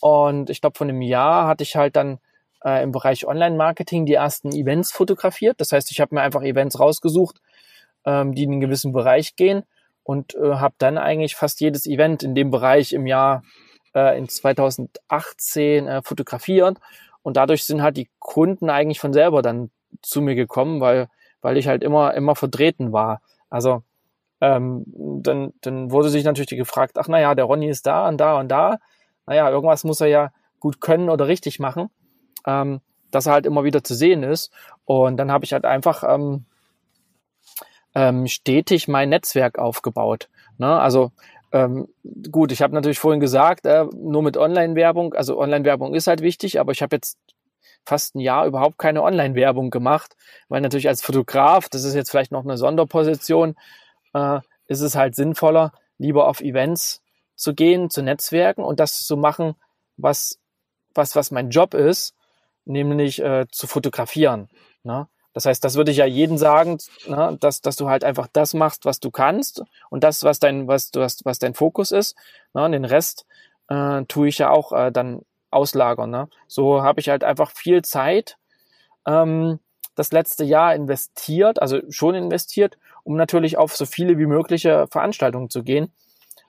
Und 0.00 0.50
ich 0.50 0.60
glaube, 0.60 0.76
von 0.76 0.88
einem 0.88 1.02
Jahr 1.02 1.46
hatte 1.46 1.62
ich 1.62 1.76
halt 1.76 1.96
dann 1.96 2.18
äh, 2.64 2.82
im 2.82 2.92
Bereich 2.92 3.26
Online-Marketing 3.26 4.06
die 4.06 4.14
ersten 4.14 4.52
Events 4.52 4.92
fotografiert. 4.92 5.60
Das 5.60 5.70
heißt, 5.72 5.90
ich 5.92 6.00
habe 6.00 6.14
mir 6.14 6.22
einfach 6.22 6.42
Events 6.42 6.80
rausgesucht, 6.80 7.40
ähm, 8.04 8.34
die 8.34 8.42
in 8.42 8.52
einen 8.52 8.60
gewissen 8.60 8.92
Bereich 8.92 9.36
gehen 9.36 9.62
und 10.02 10.34
äh, 10.34 10.54
habe 10.54 10.74
dann 10.78 10.98
eigentlich 10.98 11.36
fast 11.36 11.60
jedes 11.60 11.86
Event 11.86 12.22
in 12.22 12.34
dem 12.34 12.50
Bereich 12.50 12.92
im 12.92 13.06
Jahr 13.06 13.44
äh, 13.94 14.18
in 14.18 14.28
2018 14.28 15.86
äh, 15.86 16.02
fotografiert 16.02 16.78
und 17.22 17.36
dadurch 17.36 17.64
sind 17.64 17.82
halt 17.82 17.96
die 17.96 18.10
Kunden 18.18 18.68
eigentlich 18.68 19.00
von 19.00 19.12
selber 19.12 19.42
dann 19.42 19.70
zu 20.02 20.20
mir 20.20 20.34
gekommen, 20.34 20.80
weil 20.80 21.08
weil 21.44 21.58
ich 21.58 21.68
halt 21.68 21.84
immer 21.84 22.14
immer 22.14 22.34
vertreten 22.34 22.92
war. 22.92 23.20
Also 23.50 23.82
ähm, 24.40 24.84
dann 24.86 25.52
dann 25.60 25.90
wurde 25.90 26.08
sich 26.08 26.24
natürlich 26.24 26.48
gefragt, 26.48 26.96
ach 26.98 27.06
naja, 27.06 27.34
der 27.34 27.44
Ronny 27.44 27.68
ist 27.68 27.86
da 27.86 28.08
und 28.08 28.16
da 28.18 28.40
und 28.40 28.48
da, 28.48 28.78
naja, 29.26 29.50
irgendwas 29.50 29.84
muss 29.84 30.00
er 30.00 30.08
ja 30.08 30.32
gut 30.58 30.80
können 30.80 31.10
oder 31.10 31.28
richtig 31.28 31.60
machen, 31.60 31.90
ähm, 32.46 32.80
dass 33.10 33.26
er 33.26 33.34
halt 33.34 33.44
immer 33.44 33.62
wieder 33.62 33.84
zu 33.84 33.94
sehen 33.94 34.22
ist 34.22 34.52
und 34.86 35.18
dann 35.18 35.30
habe 35.30 35.44
ich 35.44 35.52
halt 35.52 35.66
einfach 35.66 36.02
ähm, 36.02 36.46
ähm, 37.94 38.26
stetig 38.26 38.88
mein 38.88 39.10
Netzwerk 39.10 39.58
aufgebaut. 39.58 40.30
Ne? 40.56 40.80
Also 40.80 41.12
ähm, 41.52 41.88
gut, 42.32 42.52
ich 42.52 42.62
habe 42.62 42.74
natürlich 42.74 42.98
vorhin 42.98 43.20
gesagt, 43.20 43.66
äh, 43.66 43.84
nur 43.94 44.22
mit 44.22 44.38
Online-Werbung, 44.38 45.12
also 45.12 45.38
Online-Werbung 45.38 45.94
ist 45.94 46.06
halt 46.06 46.22
wichtig, 46.22 46.58
aber 46.58 46.72
ich 46.72 46.80
habe 46.80 46.96
jetzt 46.96 47.18
fast 47.84 48.14
ein 48.14 48.20
Jahr 48.20 48.46
überhaupt 48.46 48.78
keine 48.78 49.02
Online-Werbung 49.02 49.70
gemacht, 49.70 50.16
weil 50.48 50.60
natürlich 50.60 50.88
als 50.88 51.02
Fotograf, 51.02 51.68
das 51.68 51.84
ist 51.84 51.94
jetzt 51.94 52.10
vielleicht 52.10 52.32
noch 52.32 52.44
eine 52.44 52.56
Sonderposition, 52.56 53.56
äh, 54.12 54.40
ist 54.66 54.80
es 54.80 54.94
halt 54.94 55.14
sinnvoller, 55.14 55.72
lieber 55.98 56.28
auf 56.28 56.40
Events 56.40 57.02
zu 57.36 57.54
gehen, 57.54 57.90
zu 57.90 58.02
Netzwerken 58.02 58.62
und 58.62 58.80
das 58.80 59.06
zu 59.06 59.16
machen, 59.16 59.54
was, 59.96 60.38
was, 60.94 61.16
was 61.16 61.30
mein 61.30 61.50
Job 61.50 61.74
ist, 61.74 62.14
nämlich 62.64 63.20
äh, 63.22 63.46
zu 63.50 63.66
fotografieren. 63.66 64.48
Ne? 64.82 65.08
Das 65.34 65.46
heißt, 65.46 65.64
das 65.64 65.74
würde 65.74 65.90
ich 65.90 65.96
ja 65.96 66.06
jeden 66.06 66.38
sagen, 66.38 66.78
ne, 67.06 67.36
dass, 67.40 67.60
dass 67.60 67.74
du 67.76 67.88
halt 67.88 68.04
einfach 68.04 68.28
das 68.32 68.54
machst, 68.54 68.84
was 68.84 69.00
du 69.00 69.10
kannst 69.10 69.64
und 69.90 70.04
das, 70.04 70.22
was 70.22 70.38
dein, 70.38 70.68
was 70.68 70.92
du 70.92 71.02
hast, 71.02 71.24
was 71.24 71.40
dein 71.40 71.54
Fokus 71.54 71.90
ist. 71.90 72.16
Ne, 72.54 72.64
und 72.64 72.72
den 72.72 72.84
Rest 72.84 73.26
äh, 73.68 74.04
tue 74.04 74.28
ich 74.28 74.38
ja 74.38 74.50
auch 74.50 74.72
äh, 74.72 74.92
dann 74.92 75.22
auslagern. 75.54 76.10
Ne? 76.10 76.28
So 76.46 76.82
habe 76.82 77.00
ich 77.00 77.08
halt 77.08 77.24
einfach 77.24 77.50
viel 77.50 77.82
Zeit 77.82 78.36
ähm, 79.06 79.58
das 79.94 80.12
letzte 80.12 80.44
Jahr 80.44 80.74
investiert, 80.74 81.62
also 81.62 81.80
schon 81.88 82.14
investiert, 82.14 82.78
um 83.04 83.16
natürlich 83.16 83.56
auf 83.56 83.76
so 83.76 83.86
viele 83.86 84.18
wie 84.18 84.26
mögliche 84.26 84.86
Veranstaltungen 84.90 85.50
zu 85.50 85.62
gehen. 85.62 85.92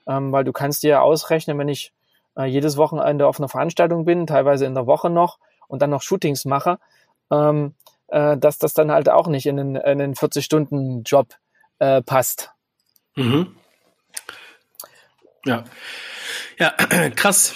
Ähm, 0.08 0.32
weil 0.32 0.44
du 0.44 0.52
kannst 0.52 0.82
dir 0.82 1.02
ausrechnen, 1.02 1.58
wenn 1.58 1.68
ich 1.68 1.92
äh, 2.36 2.44
jedes 2.44 2.76
Wochenende 2.76 3.26
auf 3.26 3.38
einer 3.38 3.48
Veranstaltung 3.48 4.04
bin, 4.04 4.26
teilweise 4.26 4.66
in 4.66 4.74
der 4.74 4.86
Woche 4.86 5.10
noch 5.10 5.38
und 5.68 5.82
dann 5.82 5.90
noch 5.90 6.02
Shootings 6.02 6.44
mache, 6.44 6.78
ähm, 7.30 7.74
äh, 8.08 8.36
dass 8.36 8.58
das 8.58 8.74
dann 8.74 8.92
halt 8.92 9.08
auch 9.08 9.26
nicht 9.26 9.46
in 9.46 9.56
den, 9.56 9.76
in 9.76 9.98
den 9.98 10.14
40-Stunden-Job 10.14 11.34
äh, 11.78 12.02
passt. 12.02 12.52
Mhm. 13.16 13.56
Ja. 15.44 15.64
Ja, 16.58 16.70
krass. 17.16 17.54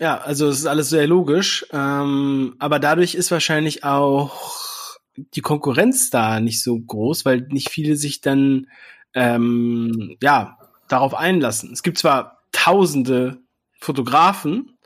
Ja, 0.00 0.18
also 0.18 0.48
es 0.48 0.60
ist 0.60 0.66
alles 0.66 0.88
sehr 0.88 1.06
logisch. 1.06 1.66
Ähm, 1.72 2.56
aber 2.58 2.78
dadurch 2.78 3.14
ist 3.14 3.30
wahrscheinlich 3.30 3.84
auch 3.84 4.98
die 5.16 5.40
Konkurrenz 5.40 6.10
da 6.10 6.40
nicht 6.40 6.62
so 6.62 6.78
groß, 6.78 7.24
weil 7.24 7.42
nicht 7.50 7.70
viele 7.70 7.96
sich 7.96 8.20
dann 8.20 8.68
ähm, 9.14 10.16
ja 10.22 10.58
darauf 10.88 11.14
einlassen. 11.14 11.72
Es 11.72 11.82
gibt 11.82 11.98
zwar 11.98 12.42
tausende 12.52 13.38
Fotografen, 13.78 14.78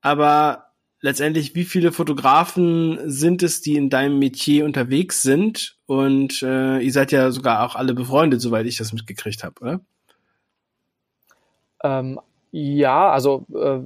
aber 0.00 0.72
letztendlich, 1.00 1.54
wie 1.54 1.64
viele 1.64 1.92
Fotografen 1.92 2.98
sind 3.10 3.42
es, 3.42 3.60
die 3.60 3.76
in 3.76 3.90
deinem 3.90 4.18
Metier 4.18 4.64
unterwegs 4.64 5.22
sind? 5.22 5.76
Und 5.86 6.42
äh, 6.42 6.78
ihr 6.78 6.92
seid 6.92 7.12
ja 7.12 7.30
sogar 7.30 7.66
auch 7.66 7.74
alle 7.76 7.92
befreundet, 7.92 8.40
soweit 8.40 8.66
ich 8.66 8.78
das 8.78 8.92
mitgekriegt 8.92 9.44
habe, 9.44 9.60
oder? 9.60 9.80
Ähm, 11.84 12.20
ja, 12.52 13.10
also 13.10 13.46
äh, 13.54 13.80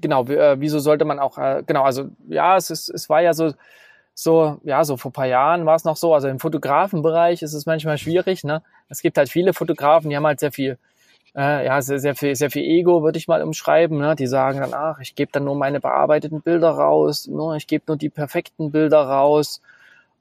genau, 0.00 0.24
äh, 0.26 0.60
wieso 0.60 0.78
sollte 0.78 1.04
man 1.04 1.18
auch, 1.18 1.38
äh, 1.38 1.62
genau, 1.66 1.82
also 1.82 2.08
ja, 2.28 2.56
es 2.56 2.70
ist, 2.70 2.88
es 2.88 3.08
war 3.08 3.22
ja 3.22 3.34
so, 3.34 3.52
so, 4.14 4.60
ja, 4.64 4.84
so 4.84 4.96
vor 4.96 5.12
paar 5.12 5.26
Jahren 5.26 5.66
war 5.66 5.76
es 5.76 5.84
noch 5.84 5.96
so, 5.96 6.14
also 6.14 6.28
im 6.28 6.38
Fotografenbereich 6.38 7.42
ist 7.42 7.54
es 7.54 7.66
manchmal 7.66 7.98
schwierig, 7.98 8.44
ne? 8.44 8.62
Es 8.88 9.00
gibt 9.00 9.16
halt 9.16 9.30
viele 9.30 9.54
Fotografen, 9.54 10.10
die 10.10 10.16
haben 10.16 10.26
halt 10.26 10.40
sehr 10.40 10.52
viel 10.52 10.78
äh, 11.34 11.64
ja, 11.64 11.80
sehr, 11.80 11.98
sehr 11.98 12.14
viel, 12.14 12.34
sehr 12.36 12.50
viel 12.50 12.64
Ego, 12.64 13.02
würde 13.02 13.18
ich 13.18 13.28
mal 13.28 13.42
umschreiben. 13.42 13.98
Ne? 13.98 14.14
Die 14.16 14.26
sagen 14.26 14.60
dann, 14.60 14.74
ach, 14.74 14.98
ich 15.00 15.14
gebe 15.14 15.32
dann 15.32 15.44
nur 15.44 15.54
meine 15.54 15.80
bearbeiteten 15.80 16.42
Bilder 16.42 16.70
raus, 16.70 17.26
nur, 17.26 17.56
ich 17.56 17.66
gebe 17.66 17.84
nur 17.86 17.96
die 17.96 18.10
perfekten 18.10 18.70
Bilder 18.70 19.00
raus. 19.00 19.60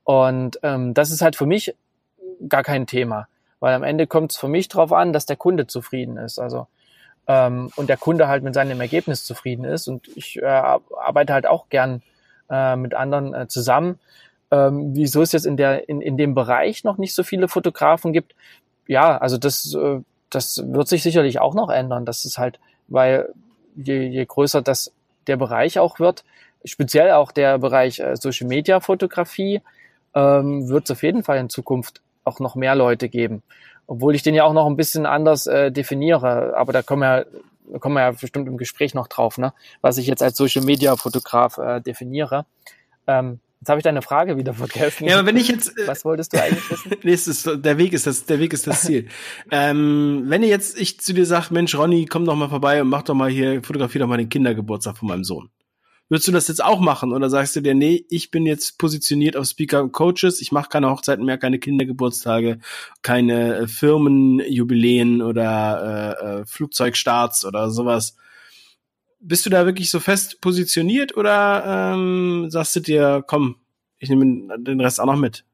Und 0.04 0.60
ähm, 0.64 0.94
das 0.94 1.12
ist 1.12 1.22
halt 1.22 1.36
für 1.36 1.46
mich 1.46 1.76
gar 2.48 2.64
kein 2.64 2.88
Thema. 2.88 3.28
Weil 3.60 3.76
am 3.76 3.84
Ende 3.84 4.08
kommt 4.08 4.32
es 4.32 4.38
für 4.38 4.48
mich 4.48 4.70
darauf 4.70 4.92
an, 4.92 5.14
dass 5.14 5.26
der 5.26 5.36
Kunde 5.36 5.68
zufrieden 5.68 6.18
ist. 6.18 6.40
Also 6.40 6.68
ähm, 7.28 7.70
und 7.76 7.90
der 7.90 7.98
Kunde 7.98 8.28
halt 8.28 8.44
mit 8.44 8.54
seinem 8.54 8.82
Ergebnis 8.82 9.24
zufrieden 9.24 9.66
ist. 9.66 9.88
Und 9.88 10.08
ich 10.16 10.42
äh, 10.42 10.46
arbeite 10.46 11.34
halt 11.34 11.46
auch 11.46 11.70
gern 11.70 12.02
äh, 12.50 12.76
mit 12.76 12.94
anderen 12.94 13.34
äh, 13.34 13.48
zusammen. 13.48 14.00
Ähm, 14.52 14.96
wieso 14.96 15.22
es 15.22 15.32
jetzt 15.32 15.46
in 15.46 15.58
der 15.58 15.88
in, 15.88 16.02
in 16.02 16.18
dem 16.18 16.36
Bereich 16.36 16.84
noch 16.84 16.98
nicht 16.98 17.16
so 17.16 17.24
viele 17.24 17.48
Fotografen 17.48 18.12
gibt, 18.12 18.36
ja, 18.88 19.18
also 19.18 19.38
das 19.38 19.74
äh, 19.76 20.02
das 20.30 20.64
wird 20.66 20.88
sich 20.88 21.04
sicherlich 21.04 21.40
auch 21.40 21.54
noch 21.54 21.70
ändern. 21.70 22.06
Das 22.06 22.26
ist 22.26 22.38
halt, 22.38 22.60
weil 22.88 23.30
je, 23.76 24.08
je 24.08 24.26
größer 24.26 24.62
das 24.62 24.92
der 25.28 25.38
Bereich 25.38 25.80
auch 25.80 26.00
wird, 26.00 26.24
speziell 26.66 27.12
auch 27.12 27.32
der 27.32 27.60
Bereich 27.60 28.00
äh, 28.00 28.16
Social 28.16 28.48
Media 28.48 28.80
Fotografie, 28.80 29.62
ähm, 30.14 30.68
wird 30.68 30.86
es 30.86 30.92
auf 30.92 31.04
jeden 31.04 31.24
Fall 31.24 31.38
in 31.38 31.50
Zukunft 31.50 32.02
auch 32.24 32.40
noch 32.40 32.56
mehr 32.56 32.76
Leute 32.76 33.10
geben. 33.10 33.44
Obwohl 33.92 34.16
ich 34.16 34.24
den 34.24 34.36
ja 34.36 34.46
auch 34.46 34.54
noch 34.54 34.68
ein 34.68 34.78
bisschen 34.78 35.06
anders 35.06 35.48
äh, 35.48 35.70
definiere, 35.70 36.56
aber 36.56 36.72
da 36.72 36.82
kommen 36.82 37.02
wir, 37.02 37.26
da 37.70 37.78
kommen 37.78 37.96
wir 37.96 38.04
ja 38.04 38.12
bestimmt 38.12 38.48
im 38.48 38.56
Gespräch 38.56 38.94
noch 38.94 39.10
drauf, 39.10 39.38
ne? 39.38 39.52
was 39.82 39.98
ich 39.98 40.08
jetzt 40.08 40.24
als 40.24 40.38
Social 40.38 40.64
Media 40.64 40.96
Fotograf 40.96 41.58
äh, 41.58 41.82
definiere. 41.82 42.46
Ähm, 43.06 43.42
Jetzt 43.60 43.70
habe 43.70 43.80
ich 43.80 43.84
deine 43.84 44.02
Frage 44.02 44.38
wieder 44.38 44.56
vergessen. 44.56 45.06
Ja, 45.06 45.20
aber 45.20 45.28
wenn 45.28 45.38
ich 45.38 45.48
jetzt. 45.48 45.78
Äh, 45.78 45.86
Was 45.86 46.04
wolltest 46.04 46.34
du 46.34 46.42
eigentlich 46.42 46.72
wissen? 46.72 46.94
nee, 47.04 47.12
es 47.12 47.28
ist, 47.28 47.48
der 47.64 47.78
Weg 47.78 47.94
ist 47.94 48.08
das, 48.08 48.26
der 48.26 48.40
Weg 48.40 48.54
ist 48.54 48.66
das 48.66 48.82
Ziel. 48.82 49.08
ähm, 49.52 50.24
wenn 50.26 50.42
jetzt 50.42 50.80
ich 50.80 51.00
zu 51.00 51.14
dir 51.14 51.28
sage, 51.28 51.48
Mensch, 51.52 51.78
Ronny, 51.78 52.06
komm 52.06 52.26
doch 52.26 52.36
mal 52.36 52.50
vorbei 52.50 52.82
und 52.82 52.88
mach 52.88 53.04
doch 53.04 53.14
mal 53.14 53.30
hier, 53.30 53.62
fotografier 53.62 54.02
doch 54.02 54.08
mal 54.08 54.18
den 54.18 54.30
Kindergeburtstag 54.30 54.98
von 54.98 55.10
meinem 55.10 55.24
Sohn. 55.24 55.52
Würdest 56.12 56.28
du 56.28 56.34
das 56.34 56.50
jetzt 56.50 56.62
auch 56.62 56.82
machen? 56.82 57.14
Oder 57.14 57.30
sagst 57.30 57.56
du 57.56 57.62
dir, 57.62 57.74
nee, 57.74 58.06
ich 58.10 58.32
bin 58.32 58.46
jetzt 58.46 58.78
positioniert 58.78 59.38
auf 59.38 59.46
Speaker 59.46 59.82
und 59.82 59.94
Coaches, 59.94 60.42
ich 60.42 60.52
mache 60.52 60.68
keine 60.68 60.90
Hochzeiten 60.90 61.24
mehr, 61.24 61.38
keine 61.38 61.58
Kindergeburtstage, 61.58 62.60
keine 63.02 63.60
äh, 63.60 63.68
Firmenjubiläen 63.70 65.22
oder 65.22 66.18
äh, 66.20 66.42
äh, 66.42 66.46
Flugzeugstarts 66.46 67.46
oder 67.46 67.72
sowas 67.72 68.18
bist 69.22 69.46
du 69.46 69.50
da 69.50 69.66
wirklich 69.66 69.90
so 69.90 70.02
fest 70.02 70.42
positioniert 70.42 71.16
oder 71.16 71.94
ähm, 71.94 72.50
sagst 72.50 72.76
du 72.76 72.82
dir, 72.82 73.24
komm, 73.26 73.56
ich 74.00 74.10
nehme 74.10 74.60
den 74.60 74.82
Rest 74.82 75.00
auch 75.00 75.06
noch 75.06 75.16
mit? 75.16 75.46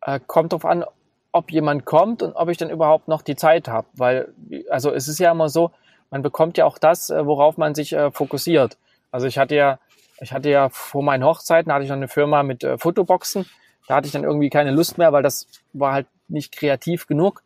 Äh, 0.00 0.20
kommt 0.26 0.52
drauf 0.52 0.64
an, 0.64 0.84
ob 1.32 1.50
jemand 1.50 1.84
kommt 1.84 2.22
und 2.22 2.32
ob 2.32 2.48
ich 2.48 2.56
dann 2.56 2.70
überhaupt 2.70 3.08
noch 3.08 3.20
die 3.20 3.36
Zeit 3.36 3.68
habe. 3.68 3.88
Weil, 3.92 4.32
also 4.70 4.90
es 4.90 5.08
ist 5.08 5.18
ja 5.18 5.32
immer 5.32 5.48
so, 5.50 5.72
man 6.14 6.22
bekommt 6.22 6.56
ja 6.58 6.64
auch 6.64 6.78
das, 6.78 7.10
äh, 7.10 7.26
worauf 7.26 7.58
man 7.58 7.74
sich 7.74 7.92
äh, 7.92 8.12
fokussiert. 8.12 8.78
Also 9.10 9.26
ich 9.26 9.36
hatte 9.36 9.56
ja, 9.56 9.80
ich 10.20 10.32
hatte 10.32 10.48
ja 10.48 10.68
vor 10.68 11.02
meinen 11.02 11.24
Hochzeiten 11.24 11.72
hatte 11.72 11.82
ich 11.82 11.90
noch 11.90 11.96
eine 11.96 12.06
Firma 12.06 12.44
mit 12.44 12.62
äh, 12.62 12.78
Fotoboxen. 12.78 13.46
Da 13.88 13.96
hatte 13.96 14.06
ich 14.06 14.12
dann 14.12 14.22
irgendwie 14.22 14.48
keine 14.48 14.70
Lust 14.70 14.96
mehr, 14.96 15.12
weil 15.12 15.24
das 15.24 15.48
war 15.72 15.92
halt 15.92 16.06
nicht 16.28 16.56
kreativ 16.56 17.08
genug. 17.08 17.42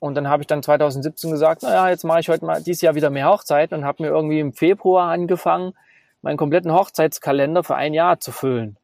Und 0.00 0.16
dann 0.16 0.28
habe 0.28 0.42
ich 0.42 0.48
dann 0.48 0.64
2017 0.64 1.30
gesagt, 1.30 1.62
naja, 1.62 1.90
jetzt 1.90 2.02
mache 2.02 2.18
ich 2.18 2.28
heute 2.28 2.44
mal 2.44 2.60
dieses 2.60 2.82
Jahr 2.82 2.96
wieder 2.96 3.08
mehr 3.08 3.28
Hochzeiten 3.28 3.78
und 3.78 3.84
habe 3.84 4.02
mir 4.02 4.08
irgendwie 4.08 4.40
im 4.40 4.52
Februar 4.52 5.12
angefangen, 5.12 5.72
meinen 6.22 6.36
kompletten 6.36 6.72
Hochzeitskalender 6.72 7.62
für 7.62 7.76
ein 7.76 7.94
Jahr 7.94 8.18
zu 8.18 8.32
füllen. 8.32 8.78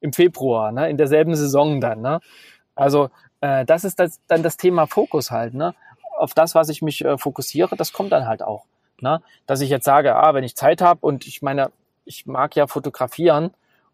Im 0.00 0.14
Februar, 0.14 0.72
ne? 0.72 0.88
in 0.88 0.96
derselben 0.96 1.34
Saison 1.34 1.82
dann. 1.82 2.00
Ne? 2.00 2.20
Also 2.74 3.10
äh, 3.42 3.66
das 3.66 3.84
ist 3.84 4.00
das, 4.00 4.18
dann 4.28 4.42
das 4.42 4.56
Thema 4.56 4.86
Fokus 4.86 5.30
halt. 5.30 5.52
Ne? 5.52 5.74
Auf 6.16 6.34
das, 6.34 6.54
was 6.54 6.68
ich 6.68 6.82
mich 6.82 7.04
äh, 7.04 7.18
fokussiere, 7.18 7.76
das 7.76 7.92
kommt 7.92 8.12
dann 8.12 8.26
halt 8.26 8.42
auch. 8.42 8.64
Ne? 9.00 9.20
Dass 9.46 9.60
ich 9.60 9.70
jetzt 9.70 9.84
sage, 9.84 10.16
ah, 10.16 10.34
wenn 10.34 10.44
ich 10.44 10.56
Zeit 10.56 10.80
habe 10.80 11.06
und 11.06 11.26
ich 11.26 11.42
meine, 11.42 11.70
ich 12.04 12.26
mag 12.26 12.56
ja 12.56 12.66
fotografieren 12.66 13.50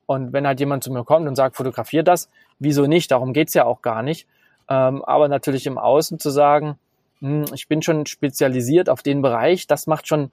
und 0.06 0.32
wenn 0.32 0.46
halt 0.46 0.60
jemand 0.60 0.84
zu 0.84 0.92
mir 0.92 1.04
kommt 1.04 1.26
und 1.26 1.34
sagt, 1.34 1.56
fotografier 1.56 2.02
das, 2.02 2.28
wieso 2.58 2.86
nicht? 2.86 3.10
Darum 3.10 3.32
geht's 3.32 3.54
ja 3.54 3.64
auch 3.64 3.82
gar 3.82 4.02
nicht. 4.02 4.26
Ähm, 4.68 5.04
aber 5.04 5.28
natürlich 5.28 5.66
im 5.66 5.78
Außen 5.78 6.18
zu 6.18 6.30
sagen, 6.30 6.78
hm, 7.20 7.44
ich 7.54 7.68
bin 7.68 7.82
schon 7.82 8.06
spezialisiert 8.06 8.88
auf 8.88 9.02
den 9.02 9.22
Bereich, 9.22 9.66
das 9.66 9.86
macht 9.86 10.06
schon, 10.06 10.30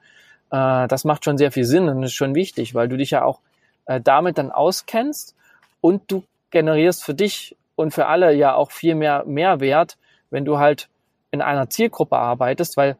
äh, 0.52 0.88
das 0.88 1.06
macht 1.06 1.26
schon 1.26 1.38
sehr 1.38 1.52
viel 1.52 1.66
Sinn 1.66 1.90
und 1.90 2.04
ist 2.04 2.14
schon 2.14 2.36
wichtig, 2.36 2.76
weil 2.76 2.90
du 2.90 2.98
dich 2.98 3.12
ja 3.12 3.24
auch 3.24 3.40
äh, 3.86 4.02
damit 4.02 4.38
dann 4.38 4.52
auskennst 4.52 5.36
und 5.82 6.12
du 6.12 6.24
generierst 6.52 7.04
für 7.04 7.14
dich 7.14 7.56
und 7.76 7.92
für 7.92 8.08
alle 8.08 8.34
ja 8.34 8.54
auch 8.56 8.72
viel 8.72 8.96
mehr 8.96 9.24
Mehrwert, 9.26 9.98
wenn 10.30 10.46
du 10.46 10.60
halt 10.60 10.90
in 11.32 11.42
einer 11.42 11.70
Zielgruppe 11.70 12.18
arbeitest, 12.18 12.78
weil 12.78 12.98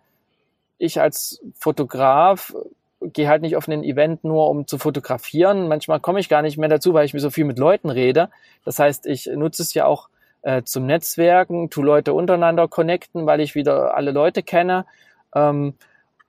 ich 0.78 1.02
als 1.02 1.42
Fotograf 1.56 2.56
gehe 3.02 3.30
halt 3.30 3.42
nicht 3.42 3.56
auf 3.56 3.68
ein 3.68 3.84
Event 3.84 4.24
nur, 4.24 4.50
um 4.50 4.68
zu 4.68 4.78
fotografieren. 4.78 5.68
Manchmal 5.68 6.00
komme 6.00 6.20
ich 6.20 6.30
gar 6.30 6.42
nicht 6.42 6.58
mehr 6.58 6.70
dazu, 6.70 6.94
weil 6.94 7.06
ich 7.06 7.14
mir 7.14 7.20
so 7.20 7.30
viel 7.30 7.46
mit 7.46 7.58
Leuten 7.58 7.90
rede. 7.90 8.30
Das 8.66 8.80
heißt, 8.80 9.06
ich 9.06 9.28
nutze 9.28 9.64
es 9.64 9.74
ja 9.74 9.86
auch 9.86 10.10
äh, 10.42 10.64
zum 10.64 10.86
Netzwerken, 10.86 11.70
tu 11.70 11.82
Leute 11.82 12.14
untereinander 12.14 12.68
connecten, 12.68 13.26
weil 13.26 13.40
ich 13.40 13.56
wieder 13.56 13.96
alle 13.96 14.12
Leute 14.12 14.44
kenne. 14.44 14.86
Ähm, 15.34 15.76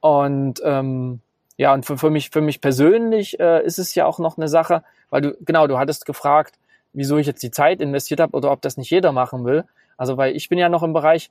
und 0.01 0.61
ähm, 0.65 1.21
ja, 1.57 1.75
und 1.75 1.85
für, 1.85 1.99
für 1.99 2.11
mich, 2.11 2.31
für 2.31 2.41
mich 2.41 2.61
persönlich 2.61 3.39
äh, 3.41 3.65
ist 3.65 3.79
es 3.79 3.95
ja 3.95 4.07
auch 4.07 4.19
noch 4.19 4.39
eine 4.39 4.49
Sache, 4.49 4.83
weil 5.11 5.21
du, 5.21 5.37
genau, 5.41 5.67
du 5.67 5.79
hattest 5.79 6.07
gefragt, 6.07 6.55
wieso 6.93 7.19
ich 7.19 7.27
jetzt 7.27 7.43
die 7.43 7.51
Zeit 7.51 7.81
investiert 7.81 8.21
habe 8.21 8.37
oder 8.37 8.51
ob 8.51 8.63
das 8.63 8.77
nicht 8.77 8.91
jeder 8.91 9.13
machen 9.13 9.45
will. 9.45 9.65
Also 9.97 10.17
weil 10.17 10.35
ich 10.35 10.49
bin 10.49 10.59
ja 10.59 10.69
noch 10.69 10.83
im 10.83 10.93
Bereich, 10.93 11.31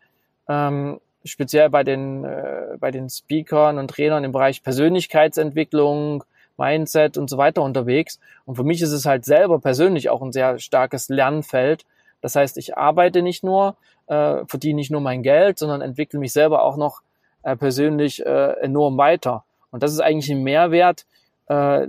ähm, 0.50 1.00
speziell 1.24 1.70
bei 1.70 1.84
den, 1.84 2.26
äh, 2.26 2.78
bei 2.80 2.92
den 2.92 3.10
Speakern 3.10 3.78
und 3.78 3.90
Trainern 3.90 4.26
im 4.26 4.34
Bereich 4.34 4.64
Persönlichkeitsentwicklung, 4.64 6.26
Mindset 6.58 7.18
und 7.18 7.30
so 7.30 7.38
weiter 7.38 7.62
unterwegs. 7.62 8.20
Und 8.46 8.56
für 8.56 8.66
mich 8.66 8.82
ist 8.82 8.92
es 8.92 9.06
halt 9.06 9.24
selber 9.24 9.60
persönlich 9.60 10.10
auch 10.10 10.22
ein 10.22 10.34
sehr 10.34 10.60
starkes 10.60 11.08
Lernfeld, 11.08 11.86
das 12.22 12.36
heißt, 12.36 12.58
ich 12.58 12.78
arbeite 12.78 13.22
nicht 13.22 13.44
nur, 13.44 13.78
äh, 14.08 14.46
verdiene 14.46 14.76
nicht 14.76 14.92
nur 14.92 15.02
mein 15.02 15.24
Geld, 15.24 15.60
sondern 15.60 15.82
entwickle 15.82 16.20
mich 16.20 16.34
selber 16.34 16.64
auch 16.64 16.78
noch 16.78 17.02
äh, 17.44 17.56
persönlich 17.56 18.26
äh, 18.26 18.52
enorm 18.62 18.98
weiter. 18.98 19.44
Und 19.72 19.84
das 19.84 19.94
ist 19.94 20.00
eigentlich 20.00 20.30
ein 20.30 20.44
Mehrwert, 20.44 21.06
äh, 21.48 21.88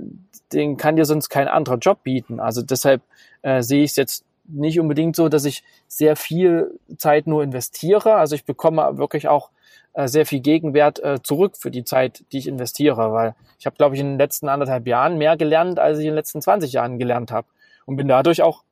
den 0.52 0.76
kann 0.76 0.96
dir 0.96 1.04
sonst 1.04 1.28
kein 1.28 1.48
anderer 1.48 1.78
Job 1.78 2.02
bieten. 2.02 2.40
Also 2.40 2.62
deshalb 2.62 3.02
äh, 3.42 3.62
sehe 3.62 3.82
ich 3.82 3.90
es 3.90 3.96
jetzt 3.96 4.24
nicht 4.52 4.80
unbedingt 4.80 5.16
so, 5.16 5.28
dass 5.28 5.44
ich 5.44 5.64
sehr 5.88 6.16
viel 6.16 6.78
Zeit 6.98 7.26
nur 7.26 7.42
investiere. 7.42 8.14
Also 8.14 8.34
ich 8.34 8.44
bekomme 8.44 8.98
wirklich 8.98 9.28
auch 9.28 9.50
äh, 9.92 10.08
sehr 10.08 10.26
viel 10.26 10.40
Gegenwert 10.40 11.02
äh, 11.02 11.22
zurück 11.22 11.56
für 11.56 11.70
die 11.70 11.84
Zeit, 11.84 12.24
die 12.32 12.38
ich 12.38 12.46
investiere, 12.46 13.12
weil 13.12 13.34
ich 13.58 13.66
habe, 13.66 13.76
glaube 13.76 13.94
ich, 13.94 14.00
in 14.00 14.12
den 14.12 14.18
letzten 14.18 14.48
anderthalb 14.48 14.86
Jahren 14.86 15.18
mehr 15.18 15.36
gelernt, 15.36 15.78
als 15.78 15.98
ich 15.98 16.04
in 16.04 16.10
den 16.10 16.16
letzten 16.16 16.40
20 16.40 16.72
Jahren 16.72 16.98
gelernt 16.98 17.32
habe 17.32 17.48
und 17.86 17.96
bin 17.96 18.08
dadurch 18.08 18.42
auch 18.42 18.62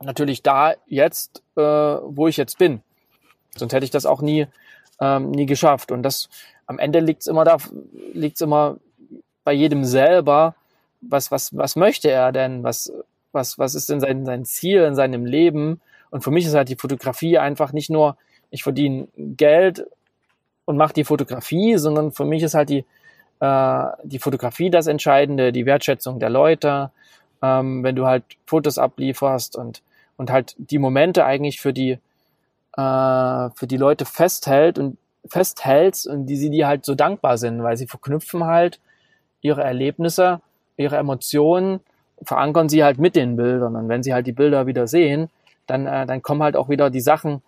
natürlich 0.00 0.42
da 0.42 0.74
jetzt, 0.86 1.42
äh, 1.56 1.62
wo 1.62 2.28
ich 2.28 2.36
jetzt 2.36 2.58
bin. 2.58 2.82
Sonst 3.56 3.72
hätte 3.72 3.84
ich 3.84 3.90
das 3.90 4.06
auch 4.06 4.20
nie, 4.20 4.46
ähm, 5.00 5.30
nie 5.30 5.46
geschafft. 5.46 5.90
Und 5.90 6.02
das 6.02 6.28
am 6.66 6.78
Ende 6.78 7.00
liegt's 7.00 7.26
immer 7.26 7.44
da, 7.44 7.56
liegt's 8.12 8.40
immer 8.40 8.76
bei 9.44 9.52
jedem 9.52 9.84
selber, 9.84 10.54
was, 11.00 11.30
was, 11.30 11.56
was 11.56 11.76
möchte 11.76 12.10
er 12.10 12.32
denn? 12.32 12.62
Was, 12.62 12.92
was, 13.32 13.58
was 13.58 13.74
ist 13.74 13.90
denn 13.90 14.00
sein, 14.00 14.24
sein 14.24 14.44
Ziel 14.44 14.82
in 14.82 14.94
seinem 14.94 15.26
Leben? 15.26 15.80
Und 16.10 16.22
für 16.22 16.30
mich 16.30 16.46
ist 16.46 16.54
halt 16.54 16.68
die 16.68 16.76
Fotografie 16.76 17.38
einfach 17.38 17.72
nicht 17.72 17.90
nur, 17.90 18.16
ich 18.50 18.62
verdiene 18.62 19.08
Geld 19.16 19.86
und 20.64 20.76
mache 20.76 20.94
die 20.94 21.04
Fotografie, 21.04 21.76
sondern 21.76 22.12
für 22.12 22.24
mich 22.24 22.42
ist 22.42 22.54
halt 22.54 22.70
die, 22.70 22.84
äh, 23.40 23.84
die 24.04 24.18
Fotografie 24.18 24.70
das 24.70 24.86
Entscheidende, 24.86 25.52
die 25.52 25.66
Wertschätzung 25.66 26.18
der 26.18 26.30
Leute, 26.30 26.90
ähm, 27.42 27.82
wenn 27.82 27.96
du 27.96 28.06
halt 28.06 28.24
Fotos 28.46 28.78
ablieferst 28.78 29.56
und 29.56 29.82
und 30.18 30.30
halt 30.30 30.54
die 30.58 30.78
Momente 30.78 31.24
eigentlich 31.24 31.60
für 31.60 31.72
die 31.72 31.92
äh, 32.76 33.50
für 33.54 33.66
die 33.66 33.76
Leute 33.76 34.04
festhält 34.04 34.78
und 34.78 34.98
festhältst 35.26 36.06
und 36.06 36.26
die 36.26 36.36
sie 36.36 36.50
dir 36.50 36.66
halt 36.68 36.84
so 36.84 36.94
dankbar 36.94 37.38
sind, 37.38 37.62
weil 37.62 37.76
sie 37.76 37.86
verknüpfen 37.86 38.44
halt 38.44 38.80
ihre 39.40 39.62
Erlebnisse, 39.62 40.40
ihre 40.76 40.96
Emotionen, 40.96 41.80
verankern 42.22 42.68
sie 42.68 42.84
halt 42.84 42.98
mit 42.98 43.16
den 43.16 43.36
Bildern 43.36 43.76
und 43.76 43.88
wenn 43.88 44.02
sie 44.02 44.14
halt 44.14 44.26
die 44.26 44.32
Bilder 44.32 44.66
wieder 44.66 44.86
sehen, 44.86 45.30
dann 45.66 45.86
äh, 45.86 46.06
dann 46.06 46.22
kommen 46.22 46.42
halt 46.42 46.56
auch 46.56 46.68
wieder 46.68 46.90
die 46.90 47.00
Sachen 47.00 47.42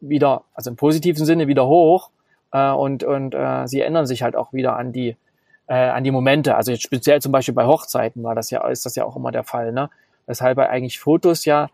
wieder, 0.00 0.42
also 0.54 0.70
im 0.70 0.76
positiven 0.76 1.24
Sinne 1.24 1.46
wieder 1.46 1.66
hoch 1.66 2.10
äh, 2.52 2.70
und 2.70 3.04
und 3.04 3.34
äh, 3.34 3.66
sie 3.66 3.80
erinnern 3.80 4.06
sich 4.06 4.22
halt 4.22 4.36
auch 4.36 4.52
wieder 4.52 4.76
an 4.76 4.92
die 4.92 5.16
äh, 5.66 5.74
an 5.74 6.04
die 6.04 6.10
Momente. 6.10 6.56
Also 6.56 6.72
jetzt 6.72 6.82
speziell 6.82 7.20
zum 7.20 7.32
Beispiel 7.32 7.54
bei 7.54 7.66
Hochzeiten 7.66 8.22
war 8.22 8.34
das 8.34 8.50
ja 8.50 8.66
ist 8.68 8.86
das 8.86 8.96
ja 8.96 9.04
auch 9.04 9.16
immer 9.16 9.32
der 9.32 9.44
Fall, 9.44 9.72
ne? 9.72 9.90
weshalb 10.26 10.58
eigentlich 10.58 11.00
Fotos 11.00 11.44
ja 11.44 11.68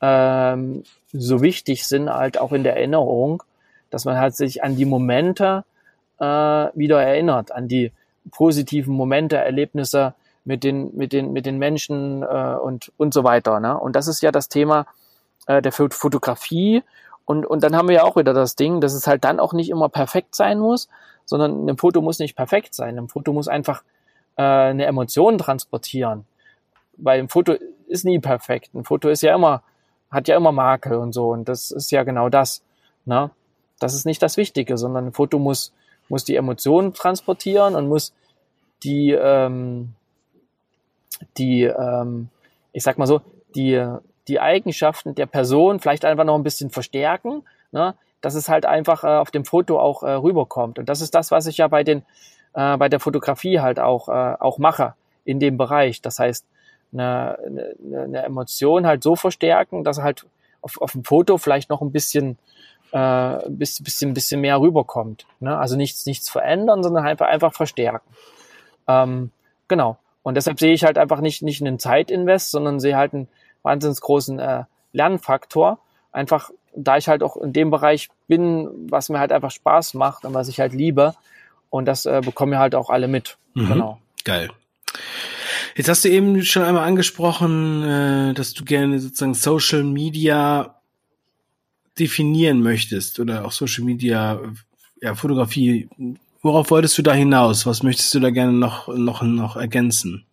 ähm, 0.00 0.82
so 1.12 1.42
wichtig 1.42 1.86
sind, 1.86 2.10
halt 2.10 2.38
auch 2.38 2.52
in 2.52 2.62
der 2.62 2.76
Erinnerung, 2.76 3.42
dass 3.90 4.04
man 4.04 4.18
halt 4.18 4.34
sich 4.34 4.62
an 4.62 4.76
die 4.76 4.84
Momente 4.84 5.64
äh, 6.18 6.24
wieder 6.24 7.02
erinnert, 7.02 7.52
an 7.52 7.68
die 7.68 7.92
positiven 8.30 8.94
Momente, 8.94 9.36
Erlebnisse 9.36 10.14
mit 10.44 10.64
den, 10.64 10.94
mit 10.96 11.12
den, 11.12 11.32
mit 11.32 11.46
den 11.46 11.58
Menschen 11.58 12.22
äh, 12.22 12.56
und, 12.60 12.92
und 12.96 13.14
so 13.14 13.24
weiter. 13.24 13.60
Ne? 13.60 13.78
Und 13.78 13.94
das 13.94 14.08
ist 14.08 14.22
ja 14.22 14.32
das 14.32 14.48
Thema 14.48 14.86
äh, 15.46 15.62
der 15.62 15.72
Fotografie. 15.72 16.82
Und, 17.24 17.46
und 17.46 17.62
dann 17.62 17.76
haben 17.76 17.88
wir 17.88 17.96
ja 17.96 18.04
auch 18.04 18.16
wieder 18.16 18.34
das 18.34 18.56
Ding, 18.56 18.80
dass 18.80 18.94
es 18.94 19.06
halt 19.06 19.24
dann 19.24 19.38
auch 19.38 19.52
nicht 19.52 19.70
immer 19.70 19.88
perfekt 19.88 20.34
sein 20.34 20.58
muss, 20.58 20.88
sondern 21.24 21.68
ein 21.68 21.76
Foto 21.76 22.02
muss 22.02 22.18
nicht 22.18 22.36
perfekt 22.36 22.74
sein. 22.74 22.98
Ein 22.98 23.08
Foto 23.08 23.32
muss 23.32 23.48
einfach 23.48 23.82
äh, 24.36 24.42
eine 24.42 24.86
Emotion 24.86 25.38
transportieren. 25.38 26.26
Weil 26.96 27.20
ein 27.20 27.28
Foto 27.28 27.54
ist 27.86 28.04
nie 28.04 28.18
perfekt. 28.18 28.74
Ein 28.74 28.84
Foto 28.84 29.08
ist 29.08 29.22
ja 29.22 29.34
immer, 29.34 29.62
hat 30.10 30.26
ja 30.26 30.36
immer 30.36 30.52
Makel 30.52 30.96
und 30.96 31.12
so. 31.12 31.30
Und 31.30 31.48
das 31.48 31.70
ist 31.70 31.92
ja 31.92 32.02
genau 32.02 32.28
das. 32.28 32.62
Ne? 33.04 33.30
Das 33.78 33.94
ist 33.94 34.06
nicht 34.06 34.22
das 34.22 34.36
Wichtige, 34.36 34.76
sondern 34.76 35.06
ein 35.06 35.12
Foto 35.12 35.38
muss, 35.38 35.72
muss 36.08 36.24
die 36.24 36.36
Emotionen 36.36 36.94
transportieren 36.94 37.76
und 37.76 37.88
muss 37.88 38.12
die, 38.82 39.12
ähm, 39.12 39.94
die, 41.36 41.64
ähm, 41.64 42.28
ich 42.72 42.82
sag 42.82 42.98
mal 42.98 43.06
so, 43.06 43.20
die, 43.54 43.84
die 44.28 44.40
Eigenschaften 44.40 45.14
der 45.14 45.26
Person 45.26 45.80
vielleicht 45.80 46.04
einfach 46.04 46.24
noch 46.24 46.36
ein 46.36 46.42
bisschen 46.42 46.70
verstärken, 46.70 47.42
ne? 47.70 47.94
dass 48.20 48.34
es 48.34 48.48
halt 48.48 48.66
einfach 48.66 49.04
äh, 49.04 49.08
auf 49.08 49.30
dem 49.30 49.44
Foto 49.44 49.80
auch 49.80 50.02
äh, 50.02 50.12
rüberkommt. 50.12 50.78
Und 50.78 50.88
das 50.88 51.00
ist 51.00 51.14
das, 51.14 51.30
was 51.30 51.46
ich 51.46 51.58
ja 51.58 51.68
bei 51.68 51.84
den, 51.84 52.02
äh, 52.54 52.76
bei 52.76 52.88
der 52.88 53.00
Fotografie 53.00 53.60
halt 53.60 53.80
auch, 53.80 54.08
äh, 54.08 54.36
auch 54.38 54.58
mache 54.58 54.94
in 55.24 55.40
dem 55.40 55.56
Bereich. 55.56 56.00
Das 56.02 56.18
heißt, 56.18 56.46
eine, 56.92 57.38
eine, 57.44 58.02
eine 58.02 58.22
Emotion 58.22 58.86
halt 58.86 59.02
so 59.02 59.16
verstärken, 59.16 59.82
dass 59.84 60.00
halt 60.00 60.26
auf, 60.60 60.80
auf 60.80 60.92
dem 60.92 61.04
Foto 61.04 61.38
vielleicht 61.38 61.70
noch 61.70 61.82
ein 61.82 61.90
bisschen 61.90 62.38
äh, 62.92 63.38
bisschen, 63.48 64.12
bisschen, 64.14 64.40
mehr 64.40 64.60
rüberkommt. 64.60 65.26
Ne? 65.40 65.56
Also 65.56 65.76
nichts, 65.76 66.06
nichts 66.06 66.28
verändern, 66.28 66.82
sondern 66.82 67.06
einfach, 67.06 67.26
einfach 67.26 67.54
verstärken. 67.54 68.06
Ähm, 68.86 69.30
genau. 69.66 69.96
Und 70.22 70.36
deshalb 70.36 70.60
sehe 70.60 70.72
ich 70.72 70.84
halt 70.84 70.98
einfach 70.98 71.20
nicht, 71.20 71.42
nicht 71.42 71.60
einen 71.60 71.78
Zeitinvest, 71.78 72.50
sondern 72.50 72.80
sehe 72.80 72.96
halt 72.96 73.14
einen 73.14 73.28
wahnsinnig 73.62 74.00
großen 74.00 74.38
äh, 74.38 74.64
Lernfaktor. 74.92 75.78
Einfach, 76.12 76.50
da 76.74 76.96
ich 76.96 77.08
halt 77.08 77.22
auch 77.22 77.36
in 77.36 77.52
dem 77.52 77.70
Bereich 77.70 78.08
bin, 78.28 78.68
was 78.88 79.08
mir 79.08 79.18
halt 79.18 79.32
einfach 79.32 79.50
Spaß 79.50 79.94
macht 79.94 80.24
und 80.24 80.34
was 80.34 80.48
ich 80.48 80.60
halt 80.60 80.72
liebe. 80.72 81.14
Und 81.70 81.86
das 81.86 82.06
äh, 82.06 82.20
bekommen 82.24 82.52
wir 82.52 82.58
halt 82.58 82.74
auch 82.74 82.90
alle 82.90 83.08
mit. 83.08 83.36
Mhm. 83.54 83.68
Genau. 83.68 83.98
Geil. 84.24 84.50
Jetzt 85.74 85.88
hast 85.88 86.04
du 86.04 86.10
eben 86.10 86.42
schon 86.44 86.62
einmal 86.62 86.86
angesprochen, 86.86 87.82
äh, 87.82 88.34
dass 88.34 88.52
du 88.52 88.64
gerne 88.64 89.00
sozusagen 89.00 89.34
Social 89.34 89.82
Media 89.82 90.76
definieren 91.98 92.62
möchtest 92.62 93.20
oder 93.20 93.44
auch 93.44 93.52
Social 93.52 93.84
Media, 93.84 94.40
ja, 95.00 95.14
Fotografie. 95.14 95.88
Worauf 96.42 96.70
wolltest 96.70 96.98
du 96.98 97.02
da 97.02 97.12
hinaus? 97.12 97.66
Was 97.66 97.82
möchtest 97.82 98.12
du 98.14 98.20
da 98.20 98.30
gerne 98.30 98.52
noch, 98.52 98.88
noch, 98.88 99.22
noch 99.22 99.56
ergänzen? 99.56 100.26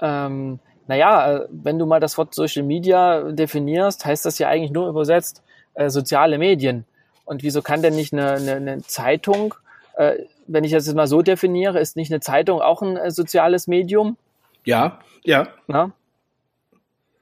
Ähm, 0.00 0.60
naja, 0.86 1.38
äh, 1.38 1.48
wenn 1.50 1.78
du 1.78 1.86
mal 1.86 2.00
das 2.00 2.16
Wort 2.18 2.34
Social 2.34 2.62
Media 2.62 3.32
definierst, 3.32 4.04
heißt 4.04 4.24
das 4.24 4.38
ja 4.38 4.48
eigentlich 4.48 4.70
nur 4.70 4.88
übersetzt 4.88 5.42
äh, 5.74 5.90
soziale 5.90 6.38
Medien. 6.38 6.84
Und 7.24 7.42
wieso 7.42 7.62
kann 7.62 7.82
denn 7.82 7.96
nicht 7.96 8.12
eine, 8.12 8.32
eine, 8.32 8.52
eine 8.52 8.82
Zeitung 8.82 9.54
äh, 9.98 10.26
wenn 10.46 10.64
ich 10.64 10.70
das 10.70 10.86
jetzt 10.86 10.94
mal 10.94 11.08
so 11.08 11.22
definiere, 11.22 11.80
ist 11.80 11.96
nicht 11.96 12.10
eine 12.10 12.20
Zeitung 12.20 12.62
auch 12.62 12.82
ein 12.82 12.96
äh, 12.96 13.10
soziales 13.10 13.66
Medium? 13.66 14.16
Ja, 14.64 15.00
ja. 15.24 15.48
Na? 15.66 15.90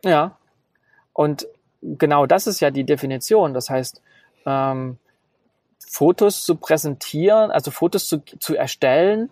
Ja. 0.05 0.37
Und 1.15 1.49
genau 1.83 2.27
das 2.27 2.47
ist 2.47 2.61
ja 2.61 2.71
die 2.71 2.85
Definition. 2.85 3.55
Das 3.55 3.71
heißt, 3.71 4.03
ähm, 4.45 4.99
Fotos 5.97 6.45
zu 6.45 6.57
präsentieren, 6.57 7.51
also 7.51 7.71
Fotos 7.71 8.07
zu, 8.07 8.23
zu 8.39 8.55
erstellen, 8.55 9.31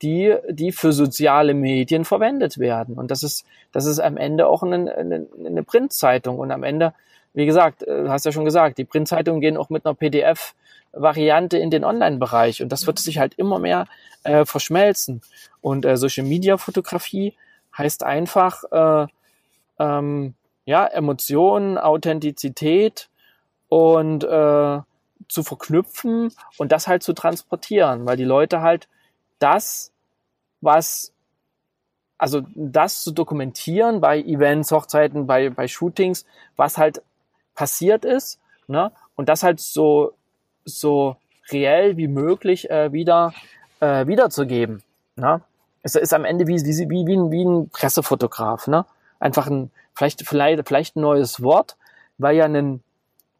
die, 0.00 0.32
die 0.48 0.70
für 0.70 0.92
soziale 0.92 1.54
Medien 1.54 2.04
verwendet 2.04 2.58
werden. 2.58 2.96
Und 2.96 3.10
das 3.10 3.24
ist, 3.24 3.44
das 3.72 3.84
ist 3.84 3.98
am 3.98 4.16
Ende 4.16 4.46
auch 4.46 4.62
eine, 4.62 4.94
eine, 4.94 5.26
eine 5.44 5.64
Printzeitung. 5.64 6.38
Und 6.38 6.52
am 6.52 6.62
Ende, 6.62 6.94
wie 7.32 7.46
gesagt, 7.46 7.82
äh, 7.82 8.04
hast 8.08 8.26
ja 8.26 8.30
schon 8.30 8.44
gesagt, 8.44 8.78
die 8.78 8.84
Printzeitungen 8.84 9.40
gehen 9.40 9.56
auch 9.56 9.70
mit 9.70 9.84
einer 9.84 9.96
PDF-Variante 9.96 11.58
in 11.58 11.72
den 11.72 11.82
Online-Bereich. 11.84 12.62
Und 12.62 12.70
das 12.70 12.86
wird 12.86 13.00
sich 13.00 13.18
halt 13.18 13.34
immer 13.34 13.58
mehr 13.58 13.88
äh, 14.22 14.44
verschmelzen. 14.44 15.20
Und 15.62 15.84
äh, 15.84 15.96
Social 15.96 16.26
Media 16.26 16.58
Fotografie 16.58 17.34
heißt 17.76 18.04
einfach, 18.04 18.62
äh, 18.70 19.06
ähm, 19.80 20.34
ja, 20.64 20.86
Emotionen, 20.86 21.76
Authentizität 21.76 23.08
und 23.68 24.22
äh, 24.22 24.78
zu 25.28 25.42
verknüpfen 25.42 26.32
und 26.58 26.72
das 26.72 26.86
halt 26.86 27.02
zu 27.02 27.12
transportieren, 27.12 28.06
weil 28.06 28.16
die 28.16 28.24
Leute 28.24 28.60
halt 28.60 28.88
das, 29.38 29.92
was, 30.60 31.12
also 32.18 32.42
das 32.54 33.02
zu 33.02 33.12
dokumentieren 33.12 34.00
bei 34.00 34.20
Events, 34.20 34.70
Hochzeiten, 34.70 35.26
bei, 35.26 35.50
bei 35.50 35.68
Shootings, 35.68 36.24
was 36.56 36.78
halt 36.78 37.02
passiert 37.54 38.04
ist, 38.04 38.40
ne? 38.66 38.92
Und 39.16 39.28
das 39.28 39.42
halt 39.42 39.60
so, 39.60 40.12
so 40.64 41.16
reell 41.50 41.96
wie 41.96 42.08
möglich 42.08 42.70
äh, 42.70 42.92
wieder 42.92 43.32
äh, 43.80 44.06
wiederzugeben. 44.06 44.82
Ne? 45.16 45.40
Es 45.82 45.94
ist 45.94 46.14
am 46.14 46.24
Ende 46.24 46.46
wie, 46.46 46.56
wie, 46.56 46.90
wie, 46.90 47.06
wie, 47.06 47.16
ein, 47.16 47.30
wie 47.30 47.44
ein 47.44 47.68
Pressefotograf, 47.70 48.66
ne? 48.66 48.86
Einfach 49.20 49.46
ein, 49.46 49.70
vielleicht, 49.94 50.26
vielleicht, 50.26 50.66
vielleicht 50.66 50.96
ein 50.96 51.02
neues 51.02 51.42
Wort, 51.42 51.76
weil 52.18 52.36
ja 52.36 52.46
ein, 52.46 52.82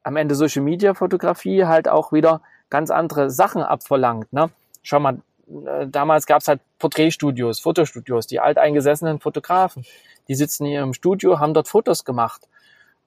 am 0.04 0.16
Ende 0.16 0.34
Social 0.34 0.62
Media 0.62 0.94
Fotografie 0.94 1.64
halt 1.64 1.88
auch 1.88 2.12
wieder 2.12 2.40
ganz 2.70 2.90
andere 2.90 3.30
Sachen 3.30 3.62
abverlangt. 3.62 4.32
Ne? 4.32 4.50
Schau 4.82 5.00
mal, 5.00 5.18
äh, 5.66 5.86
damals 5.88 6.26
gab 6.26 6.42
es 6.42 6.48
halt 6.48 6.60
Porträtstudios, 6.78 7.60
Fotostudios, 7.60 8.26
die 8.26 8.38
alteingesessenen 8.38 9.18
Fotografen, 9.18 9.84
die 10.28 10.34
sitzen 10.34 10.66
hier 10.66 10.82
im 10.82 10.92
Studio, 10.92 11.40
haben 11.40 11.54
dort 11.54 11.68
Fotos 11.68 12.04
gemacht. 12.04 12.48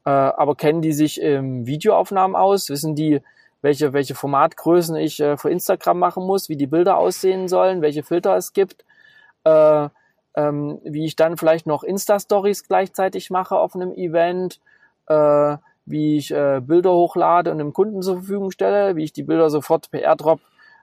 Äh, 0.06 0.10
aber 0.10 0.56
kennen 0.56 0.82
die 0.82 0.94
sich 0.94 1.22
im 1.22 1.66
Videoaufnahmen 1.66 2.36
aus? 2.36 2.70
Wissen 2.70 2.96
die, 2.96 3.22
welche, 3.62 3.94
welche 3.94 4.16
Formatgrößen 4.16 4.96
ich 4.96 5.20
äh, 5.20 5.38
für 5.38 5.50
Instagram 5.50 6.00
machen 6.00 6.26
muss, 6.26 6.50
wie 6.50 6.58
die 6.58 6.68
Bilder 6.68 6.98
aussehen 6.98 7.48
sollen, 7.48 7.82
welche 7.82 8.04
Filter 8.04 8.36
es 8.36 8.54
gibt, 8.54 8.86
äh, 9.44 9.90
ähm, 10.36 10.80
wie 10.84 11.06
ich 11.06 11.16
dann 11.16 11.38
vielleicht 11.38 11.68
noch 11.68 11.84
Insta-Stories 11.84 12.68
gleichzeitig 12.68 13.30
mache 13.30 13.58
auf 13.58 13.76
einem 13.76 13.92
Event, 13.94 14.60
äh, 15.08 15.58
wie 15.88 16.18
ich 16.18 16.32
äh, 16.32 16.62
Bilder 16.62 16.92
hochlade 16.92 17.52
und 17.52 17.58
dem 17.58 17.74
Kunden 17.74 18.02
zur 18.02 18.18
Verfügung 18.18 18.52
stelle, 18.52 18.96
wie 18.96 19.06
ich 19.06 19.14
die 19.14 19.24
Bilder 19.24 19.50
sofort 19.50 19.90
per 19.90 20.02
AirDrop 20.02 20.40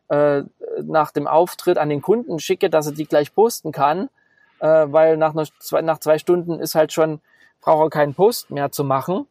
äh, 0.08 0.42
nach 0.82 1.12
dem 1.12 1.26
Auftritt 1.26 1.78
an 1.78 1.90
den 1.90 2.02
Kunden 2.02 2.38
schicke, 2.38 2.70
dass 2.70 2.86
er 2.86 2.92
die 2.92 3.04
gleich 3.04 3.34
posten 3.34 3.70
kann, 3.70 4.08
äh, 4.60 4.66
weil 4.66 5.16
nach, 5.16 5.34
einer, 5.34 5.44
zwei, 5.58 5.82
nach 5.82 5.98
zwei 5.98 6.18
Stunden 6.18 6.58
ist 6.58 6.74
halt 6.74 6.92
schon, 6.92 7.20
braucht 7.60 7.86
er 7.86 7.90
keinen 7.90 8.14
Post 8.14 8.50
mehr 8.50 8.72
zu 8.72 8.82
machen. 8.82 9.26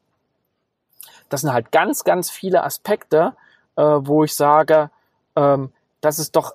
Das 1.30 1.42
sind 1.42 1.52
halt 1.52 1.72
ganz, 1.72 2.04
ganz 2.04 2.30
viele 2.30 2.64
Aspekte, 2.64 3.34
äh, 3.76 3.82
wo 3.82 4.24
ich 4.24 4.36
sage, 4.36 4.92
ähm, 5.36 5.72
das 6.02 6.20
ist 6.20 6.36
doch 6.36 6.54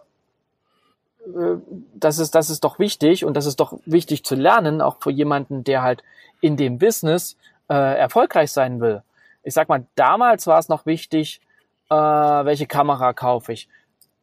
äh, 1.26 1.56
das 1.94 2.18
ist, 2.18 2.34
das 2.34 2.50
ist 2.50 2.64
doch 2.64 2.78
wichtig 2.78 3.24
und 3.24 3.36
das 3.36 3.46
ist 3.46 3.60
doch 3.60 3.78
wichtig 3.84 4.24
zu 4.24 4.34
lernen, 4.34 4.80
auch 4.80 4.98
für 5.00 5.10
jemanden, 5.10 5.64
der 5.64 5.82
halt 5.82 6.02
in 6.40 6.56
dem 6.56 6.78
Business 6.78 7.36
äh, 7.68 7.74
erfolgreich 7.74 8.52
sein 8.52 8.80
will. 8.80 9.02
Ich 9.48 9.54
sag 9.54 9.68
mal, 9.68 9.86
damals 9.94 10.46
war 10.46 10.58
es 10.58 10.68
noch 10.68 10.84
wichtig, 10.86 11.40
äh, 11.90 11.94
welche 11.94 12.66
Kamera 12.66 13.12
kaufe 13.14 13.52
ich 13.52 13.68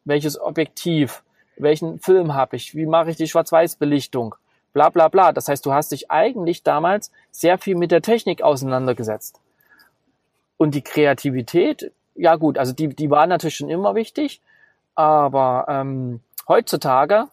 welches 0.06 0.40
Objektiv, 0.40 1.24
welchen 1.58 2.00
Film 2.00 2.34
habe 2.34 2.56
ich, 2.56 2.76
wie 2.76 2.86
mache 2.86 3.10
ich 3.10 3.18
die 3.18 3.28
Schwarz-Weiß-Belichtung, 3.28 4.36
bla 4.72 4.90
bla 4.90 5.10
bla. 5.10 5.34
Das 5.34 5.50
heißt, 5.50 5.66
du 5.66 5.74
hast 5.74 5.92
dich 5.92 6.10
eigentlich 6.10 6.64
damals 6.64 7.12
sehr 7.32 7.58
viel 7.58 7.76
mit 7.76 7.92
der 7.92 8.02
Technik 8.02 8.42
auseinandergesetzt. 8.42 9.42
Und 10.58 10.76
die 10.76 10.84
Kreativität, 10.84 11.92
ja 12.14 12.36
gut, 12.36 12.58
also 12.58 12.72
die, 12.72 12.88
die 12.88 13.10
war 13.10 13.28
natürlich 13.28 13.58
schon 13.58 13.70
immer 13.70 13.96
wichtig, 13.96 14.42
aber 14.94 15.66
ähm, 15.68 16.22
heutzutage 16.48 17.26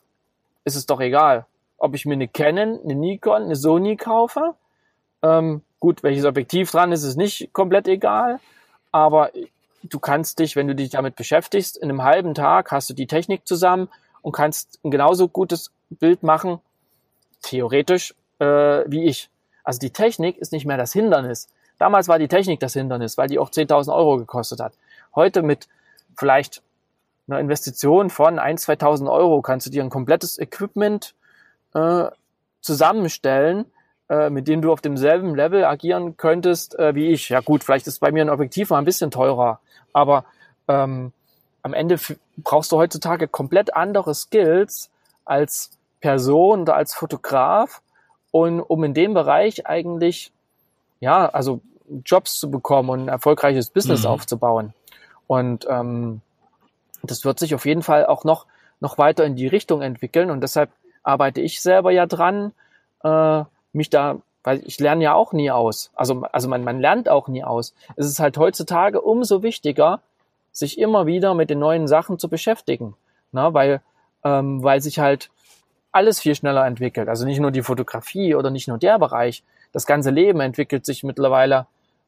ist 0.65 0.75
es 0.75 0.87
doch 0.87 1.01
egal, 1.01 1.47
ob 1.79 1.95
ich 1.95 2.07
mir 2.07 2.15
eine 2.15 2.27
Canon, 2.27 2.81
eine 2.83 2.95
Nikon, 2.95 3.43
eine 3.43 3.57
Sony 3.57 3.97
kaufe. 3.97 4.55
Ähm, 5.23 5.63
gut, 5.81 6.03
welches 6.03 6.25
Objektiv 6.25 6.71
dran 6.71 6.93
ist, 6.93 7.05
ist 7.05 7.17
nicht 7.17 7.53
komplett 7.53 7.89
egal, 7.89 8.41
aber 8.91 9.31
du 9.83 9.99
kannst 9.99 10.39
dich, 10.39 10.57
wenn 10.57 10.69
du 10.69 10.75
dich 10.75 10.91
damit 10.91 11.17
beschäftigst, 11.17 11.77
in 11.77 11.91
einem 11.91 12.03
halben 12.03 12.35
Tag 12.35 12.71
hast 12.71 12.91
du 12.91 12.95
die 12.95 13.07
Technik 13.07 13.47
zusammen 13.47 13.89
und 14.23 14.33
kannst 14.33 14.79
ein 14.85 14.91
genauso 14.91 15.29
gutes 15.29 15.71
Bild 15.91 16.23
machen, 16.23 16.61
theoretisch, 17.43 18.15
äh, 18.39 18.45
wie 18.87 19.05
ich. 19.05 19.29
Also 19.65 19.79
die 19.79 19.91
Technik 19.91 20.39
ist 20.39 20.53
nicht 20.53 20.67
mehr 20.67 20.77
das 20.77 20.93
Hindernis. 20.93 21.49
Damals 21.79 22.09
war 22.09 22.19
die 22.19 22.29
Technik 22.29 22.61
das 22.61 22.75
Hindernis, 22.75 23.19
weil 23.19 23.29
die 23.29 23.39
auch 23.39 23.51
10.000 23.51 23.95
Euro 23.95 24.19
gekostet 24.19 24.61
hat. 24.61 24.75
Heute 25.15 25.43
mit 25.43 25.69
vielleicht 26.17 26.63
einer 27.27 27.41
Investition 27.41 28.11
von 28.11 28.39
1.000, 28.39 28.79
2.000 28.79 29.11
Euro 29.11 29.43
kannst 29.43 29.67
du 29.67 29.71
dir 29.71 29.83
ein 29.83 29.91
komplettes 29.91 30.39
Equipment 30.39 31.15
äh, 31.75 32.05
zusammenstellen, 32.61 33.67
äh, 34.13 34.29
mit 34.29 34.47
dem 34.47 34.61
du 34.61 34.71
auf 34.71 34.83
demselben 34.83 35.35
Level 35.35 35.65
agieren 35.65 36.19
könntest 36.19 36.79
äh, 36.79 36.95
wie 36.95 37.09
ich. 37.09 37.31
Ja 37.31 37.41
gut, 37.41 37.65
vielleicht 37.65 37.87
ist 37.87 37.99
bei 37.99 38.13
mir 38.13 38.21
ein 38.21 38.29
Objektiv 38.29 38.69
mal 38.69 38.77
ein 38.77 38.85
bisschen 38.85 39.11
teurer, 39.11 39.59
aber 39.95 40.27
ähm, 40.69 41.13
am 41.63 41.73
Ende 41.73 41.99
brauchst 42.37 42.73
du 42.73 42.77
heutzutage 42.77 43.27
komplett 43.27 43.75
andere 43.75 44.15
Skills 44.15 44.91
als 45.25 45.71
Person 46.03 46.63
oder 46.63 46.77
als 46.77 46.93
Fotograf 46.93 47.81
und 48.33 48.61
um 48.61 48.85
in 48.85 48.93
dem 48.93 49.15
Bereich 49.15 49.67
eigentlich 49.67 50.31
ja 51.01 51.27
also 51.31 51.63
Jobs 52.05 52.39
zu 52.39 52.51
bekommen 52.51 52.91
und 52.91 53.01
ein 53.05 53.09
erfolgreiches 53.09 53.71
Business 53.71 54.03
mhm. 54.03 54.09
aufzubauen 54.09 54.75
und 55.27 55.67
ähm, 55.71 56.21
das 57.03 57.25
wird 57.25 57.39
sich 57.39 57.55
auf 57.55 57.65
jeden 57.65 57.83
Fall 57.83 58.05
auch 58.05 58.25
noch 58.25 58.45
noch 58.79 58.99
weiter 58.99 59.25
in 59.25 59.37
die 59.37 59.47
Richtung 59.47 59.81
entwickeln 59.81 60.31
und 60.31 60.43
deshalb 60.43 60.69
arbeite 61.03 61.41
ich 61.41 61.63
selber 61.63 61.93
ja 61.93 62.05
dran 62.05 62.53
äh, 63.05 63.45
mich 63.73 63.91
da 63.91 64.21
weil 64.45 64.63
ich 64.67 64.81
lerne 64.81 65.05
ja 65.05 65.15
auch 65.15 65.33
nie 65.33 65.51
aus. 65.51 65.91
Also, 65.95 66.23
also 66.33 66.49
man, 66.49 66.65
man 66.65 66.81
lernt 66.81 67.09
auch 67.09 67.29
nie 67.29 67.45
aus. 67.45 67.75
Es 67.97 68.07
ist 68.07 68.21
halt 68.21 68.37
heutzutage 68.39 69.01
umso 69.01 69.43
wichtiger, 69.43 70.01
sich 70.51 70.79
immer 70.79 71.07
wieder 71.07 71.35
mit 71.35 71.51
den 71.51 71.61
neuen 71.61 71.87
Sachen 71.87 72.19
zu 72.19 72.29
beschäftigen. 72.29 72.95
Na, 73.31 73.55
weil, 73.55 73.81
ähm, 74.25 74.63
weil 74.63 74.81
sich 74.81 74.99
halt 74.99 75.31
alles 75.93 76.21
viel 76.21 76.35
schneller 76.35 76.67
entwickelt. 76.67 77.09
Also 77.09 77.25
nicht 77.25 77.41
nur 77.41 77.51
die 77.51 77.63
Fotografie 77.63 78.35
oder 78.35 78.51
nicht 78.51 78.69
nur 78.69 78.79
der 78.79 78.99
Bereich. 78.99 79.43
Das 79.73 79.87
ganze 79.87 80.11
Leben 80.11 80.41
entwickelt 80.41 80.85
sich 80.85 81.03
mittlerweile 81.03 81.67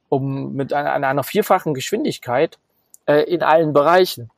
um 0.08 0.54
mit 0.54 0.72
einer, 0.72 0.92
einer 0.92 1.24
vierfachen 1.24 1.72
Geschwindigkeit 1.72 2.58
äh, 3.06 3.22
in 3.22 3.42
allen 3.42 3.72
Bereichen. 3.72 4.30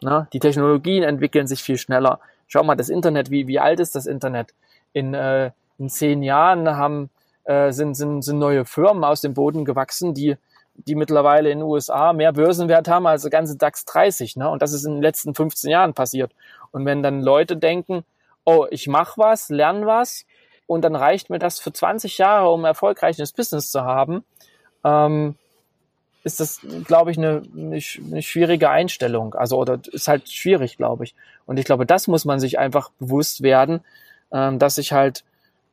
Na, 0.00 0.28
die 0.32 0.40
Technologien 0.40 1.02
entwickeln 1.02 1.46
sich 1.46 1.62
viel 1.62 1.78
schneller. 1.78 2.20
Schau 2.46 2.62
mal, 2.62 2.74
das 2.74 2.90
Internet, 2.90 3.30
wie, 3.30 3.46
wie 3.46 3.58
alt 3.58 3.80
ist 3.80 3.94
das 3.94 4.04
Internet? 4.06 4.52
In, 4.92 5.14
äh, 5.14 5.50
in 5.78 5.88
zehn 5.88 6.22
Jahren 6.22 6.76
haben 6.76 7.10
äh, 7.44 7.72
sind, 7.72 7.94
sind, 7.94 8.22
sind 8.22 8.38
neue 8.38 8.64
Firmen 8.64 9.04
aus 9.04 9.20
dem 9.20 9.34
Boden 9.34 9.64
gewachsen, 9.64 10.14
die, 10.14 10.36
die 10.74 10.94
mittlerweile 10.94 11.50
in 11.50 11.58
den 11.58 11.68
USA 11.68 12.12
mehr 12.12 12.32
Börsenwert 12.32 12.88
haben 12.88 13.06
als 13.06 13.22
der 13.22 13.30
ganze 13.30 13.56
DAX 13.56 13.84
30. 13.84 14.36
Ne? 14.36 14.48
Und 14.48 14.62
das 14.62 14.72
ist 14.72 14.84
in 14.84 14.94
den 14.94 15.02
letzten 15.02 15.34
15 15.34 15.70
Jahren 15.70 15.94
passiert. 15.94 16.32
Und 16.72 16.86
wenn 16.86 17.02
dann 17.02 17.20
Leute 17.20 17.56
denken, 17.56 18.04
oh, 18.44 18.66
ich 18.70 18.88
mache 18.88 19.20
was, 19.20 19.48
lerne 19.50 19.86
was 19.86 20.24
und 20.66 20.82
dann 20.82 20.96
reicht 20.96 21.30
mir 21.30 21.38
das 21.38 21.58
für 21.58 21.72
20 21.72 22.18
Jahre, 22.18 22.50
um 22.50 22.64
erfolgreiches 22.64 23.32
Business 23.32 23.70
zu 23.70 23.82
haben, 23.82 24.24
ähm, 24.84 25.36
ist 26.24 26.40
das, 26.40 26.60
glaube 26.86 27.10
ich, 27.10 27.18
eine, 27.18 27.42
eine, 27.54 28.22
schwierige 28.22 28.70
Einstellung. 28.70 29.34
Also, 29.34 29.58
oder 29.58 29.78
ist 29.92 30.08
halt 30.08 30.30
schwierig, 30.30 30.78
glaube 30.78 31.04
ich. 31.04 31.14
Und 31.44 31.58
ich 31.58 31.66
glaube, 31.66 31.84
das 31.84 32.06
muss 32.06 32.24
man 32.24 32.40
sich 32.40 32.58
einfach 32.58 32.90
bewusst 32.98 33.42
werden, 33.42 33.80
ähm, 34.32 34.58
dass 34.58 34.76
sich 34.76 34.94
halt 34.94 35.22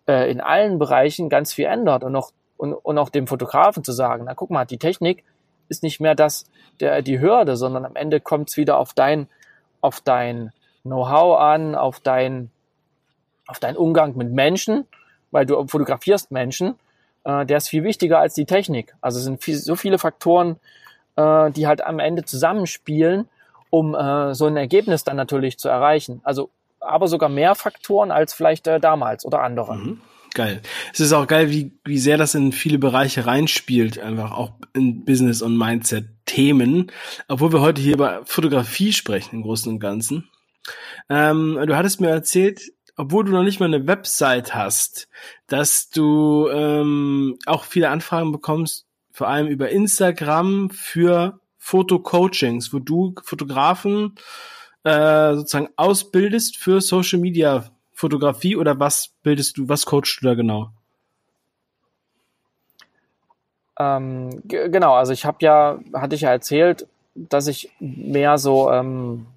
äh, 0.07 0.31
in 0.31 0.41
allen 0.41 0.79
Bereichen 0.79 1.29
ganz 1.29 1.53
viel 1.53 1.65
ändert 1.65 2.03
und 2.03 2.15
auch, 2.15 2.31
und, 2.57 2.73
und 2.73 2.97
auch 2.97 3.09
dem 3.09 3.27
Fotografen 3.27 3.83
zu 3.83 3.91
sagen, 3.91 4.25
na 4.25 4.33
guck 4.33 4.49
mal, 4.49 4.65
die 4.65 4.77
Technik 4.77 5.23
ist 5.69 5.83
nicht 5.83 5.99
mehr 5.99 6.15
das, 6.15 6.45
der, 6.79 7.01
die 7.01 7.19
Hürde, 7.19 7.55
sondern 7.55 7.85
am 7.85 7.95
Ende 7.95 8.19
kommt 8.19 8.49
es 8.49 8.57
wieder 8.57 8.77
auf 8.77 8.93
dein, 8.93 9.27
auf 9.79 10.01
dein 10.01 10.51
Know-how 10.83 11.39
an, 11.39 11.75
auf 11.75 11.99
dein, 11.99 12.51
auf 13.47 13.59
deinen 13.59 13.77
Umgang 13.77 14.15
mit 14.17 14.31
Menschen, 14.31 14.85
weil 15.31 15.45
du 15.45 15.55
fotografierst 15.67 16.31
Menschen, 16.31 16.75
äh, 17.23 17.45
der 17.45 17.57
ist 17.57 17.69
viel 17.69 17.83
wichtiger 17.83 18.19
als 18.19 18.33
die 18.33 18.45
Technik. 18.45 18.95
Also 19.01 19.19
es 19.19 19.25
sind 19.25 19.43
viel, 19.43 19.55
so 19.55 19.75
viele 19.75 19.97
Faktoren, 19.97 20.59
äh, 21.15 21.51
die 21.51 21.67
halt 21.67 21.83
am 21.83 21.99
Ende 21.99 22.25
zusammenspielen, 22.25 23.27
um 23.69 23.95
äh, 23.95 24.33
so 24.33 24.47
ein 24.47 24.57
Ergebnis 24.57 25.03
dann 25.03 25.15
natürlich 25.15 25.57
zu 25.57 25.69
erreichen. 25.69 26.21
Also 26.23 26.49
aber 26.81 27.07
sogar 27.07 27.29
mehr 27.29 27.55
Faktoren 27.55 28.11
als 28.11 28.33
vielleicht 28.33 28.67
äh, 28.67 28.79
damals 28.79 29.25
oder 29.25 29.41
andere. 29.41 29.75
Mhm. 29.75 30.01
Geil. 30.33 30.61
Es 30.93 31.01
ist 31.01 31.11
auch 31.11 31.27
geil, 31.27 31.49
wie, 31.49 31.77
wie 31.83 31.99
sehr 31.99 32.17
das 32.17 32.35
in 32.35 32.53
viele 32.53 32.77
Bereiche 32.77 33.25
reinspielt, 33.25 33.99
einfach 33.99 34.31
auch 34.31 34.53
in 34.73 35.03
Business 35.03 35.41
und 35.41 35.57
Mindset. 35.57 36.05
Themen, 36.31 36.89
obwohl 37.27 37.51
wir 37.51 37.59
heute 37.59 37.81
hier 37.81 37.95
über 37.95 38.21
Fotografie 38.23 38.93
sprechen 38.93 39.35
im 39.35 39.41
Großen 39.41 39.69
und 39.69 39.79
Ganzen. 39.79 40.29
Ähm, 41.09 41.59
du 41.65 41.75
hattest 41.75 41.99
mir 41.99 42.07
erzählt, 42.07 42.71
obwohl 42.95 43.25
du 43.25 43.33
noch 43.33 43.43
nicht 43.43 43.59
mal 43.59 43.65
eine 43.65 43.85
Website 43.85 44.55
hast, 44.55 45.09
dass 45.47 45.89
du 45.89 46.47
ähm, 46.49 47.37
auch 47.45 47.65
viele 47.65 47.89
Anfragen 47.89 48.31
bekommst, 48.31 48.85
vor 49.11 49.27
allem 49.27 49.47
über 49.47 49.69
Instagram 49.69 50.69
für 50.69 51.41
Fotocoachings, 51.57 52.71
wo 52.71 52.79
du 52.79 53.13
Fotografen 53.23 54.15
äh, 54.83 55.35
sozusagen 55.35 55.69
ausbildest 55.75 56.57
für 56.57 56.81
Social 56.81 57.19
Media 57.19 57.65
Fotografie 57.93 58.55
oder 58.55 58.79
was 58.79 59.09
bildest 59.21 59.57
du, 59.57 59.69
was 59.69 59.85
coachst 59.85 60.21
du 60.21 60.27
da 60.27 60.33
genau? 60.33 60.71
Ähm, 63.79 64.41
genau, 64.45 64.93
also 64.93 65.13
ich 65.13 65.25
habe 65.25 65.37
ja, 65.41 65.79
hatte 65.93 66.15
ich 66.15 66.21
ja 66.21 66.31
erzählt, 66.31 66.87
dass 67.15 67.47
ich 67.47 67.71
mehr 67.79 68.37
so 68.37 68.71
ähm, 68.71 69.27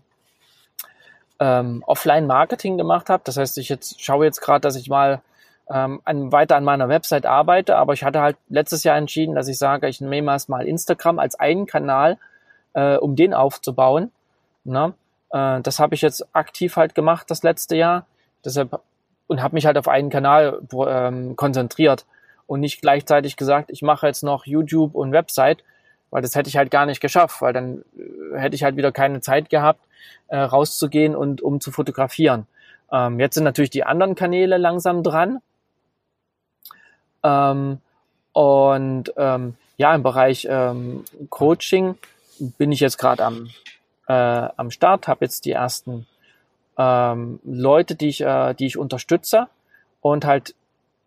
ähm, 1.41 1.83
Offline-Marketing 1.87 2.79
gemacht 2.79 3.11
habe. 3.11 3.23
Das 3.25 3.37
heißt, 3.37 3.59
ich 3.59 3.69
jetzt 3.69 4.03
schaue 4.03 4.25
jetzt 4.25 4.41
gerade, 4.41 4.61
dass 4.61 4.77
ich 4.77 4.89
mal 4.89 5.23
ähm, 5.71 6.01
weiter 6.07 6.57
an 6.57 6.65
meiner 6.65 6.89
Website 6.89 7.27
arbeite, 7.27 7.77
aber 7.77 7.95
ich 7.95 8.05
hatte 8.05 8.21
halt 8.21 8.37
letztes 8.49 8.85
Jahr 8.85 8.97
entschieden, 8.97 9.35
dass 9.35 9.49
ich 9.49 9.59
sage, 9.59 9.89
ich 9.89 10.01
nehme 10.01 10.31
erstmal 10.31 10.67
Instagram 10.67 11.19
als 11.19 11.35
einen 11.37 11.67
Kanal, 11.67 12.19
äh, 12.75 12.97
um 12.97 13.17
den 13.17 13.35
aufzubauen. 13.35 14.11
Ne? 14.65 14.95
Äh, 15.35 15.61
das 15.61 15.81
habe 15.81 15.95
ich 15.95 16.03
jetzt 16.03 16.25
aktiv 16.35 16.77
halt 16.77 16.95
gemacht 16.95 17.31
das 17.31 17.43
letzte 17.43 17.77
Jahr. 17.77 18.07
Deshalb 18.45 18.81
und 19.27 19.43
habe 19.43 19.55
mich 19.55 19.67
halt 19.67 19.79
auf 19.79 19.89
einen 19.89 20.11
Kanal 20.11 20.61
ähm, 20.87 21.35
konzentriert 21.35 22.07
und 22.47 22.61
nicht 22.61 22.83
gleichzeitig 22.83 23.37
gesagt, 23.37 23.71
ich 23.71 23.83
mache 23.83 24.07
jetzt 24.07 24.23
noch 24.23 24.47
YouTube 24.47 24.95
und 24.95 25.13
Website, 25.13 25.65
weil 26.11 26.23
das 26.23 26.35
hätte 26.35 26.49
ich 26.49 26.57
halt 26.57 26.71
gar 26.71 26.87
nicht 26.87 27.01
geschafft, 27.01 27.41
weil 27.41 27.53
dann 27.53 27.85
äh, 27.97 28.39
hätte 28.39 28.55
ich 28.55 28.63
halt 28.65 28.77
wieder 28.77 28.93
keine 28.93 29.21
Zeit 29.21 29.51
gehabt, 29.51 29.81
äh, 30.29 30.37
rauszugehen 30.37 31.17
und 31.17 31.41
um 31.43 31.61
zu 31.61 31.73
fotografieren. 31.73 32.47
Ähm, 32.93 33.19
jetzt 33.19 33.35
sind 33.35 33.45
natürlich 33.45 33.71
die 33.71 33.85
anderen 33.85 34.15
Kanäle 34.15 34.59
langsam 34.59 35.03
dran. 35.03 35.41
Ähm, 37.23 37.79
und 38.33 39.13
ähm, 39.17 39.57
ja, 39.79 39.95
im 39.95 40.03
Bereich 40.03 40.47
ähm, 40.51 41.05
Coaching 41.31 41.97
bin 42.39 42.73
ich 42.73 42.81
jetzt 42.81 42.99
gerade 42.99 43.25
am, 43.25 43.49
äh, 44.09 44.13
am 44.13 44.71
Start, 44.71 45.09
habe 45.09 45.25
jetzt 45.25 45.45
die 45.45 45.53
ersten 45.53 46.07
ähm, 46.79 47.41
Leute, 47.45 47.95
die 47.95 48.09
ich, 48.09 48.21
äh, 48.21 48.55
die 48.55 48.67
ich 48.67 48.79
unterstütze 48.79 49.49
und 50.01 50.25
halt 50.25 50.55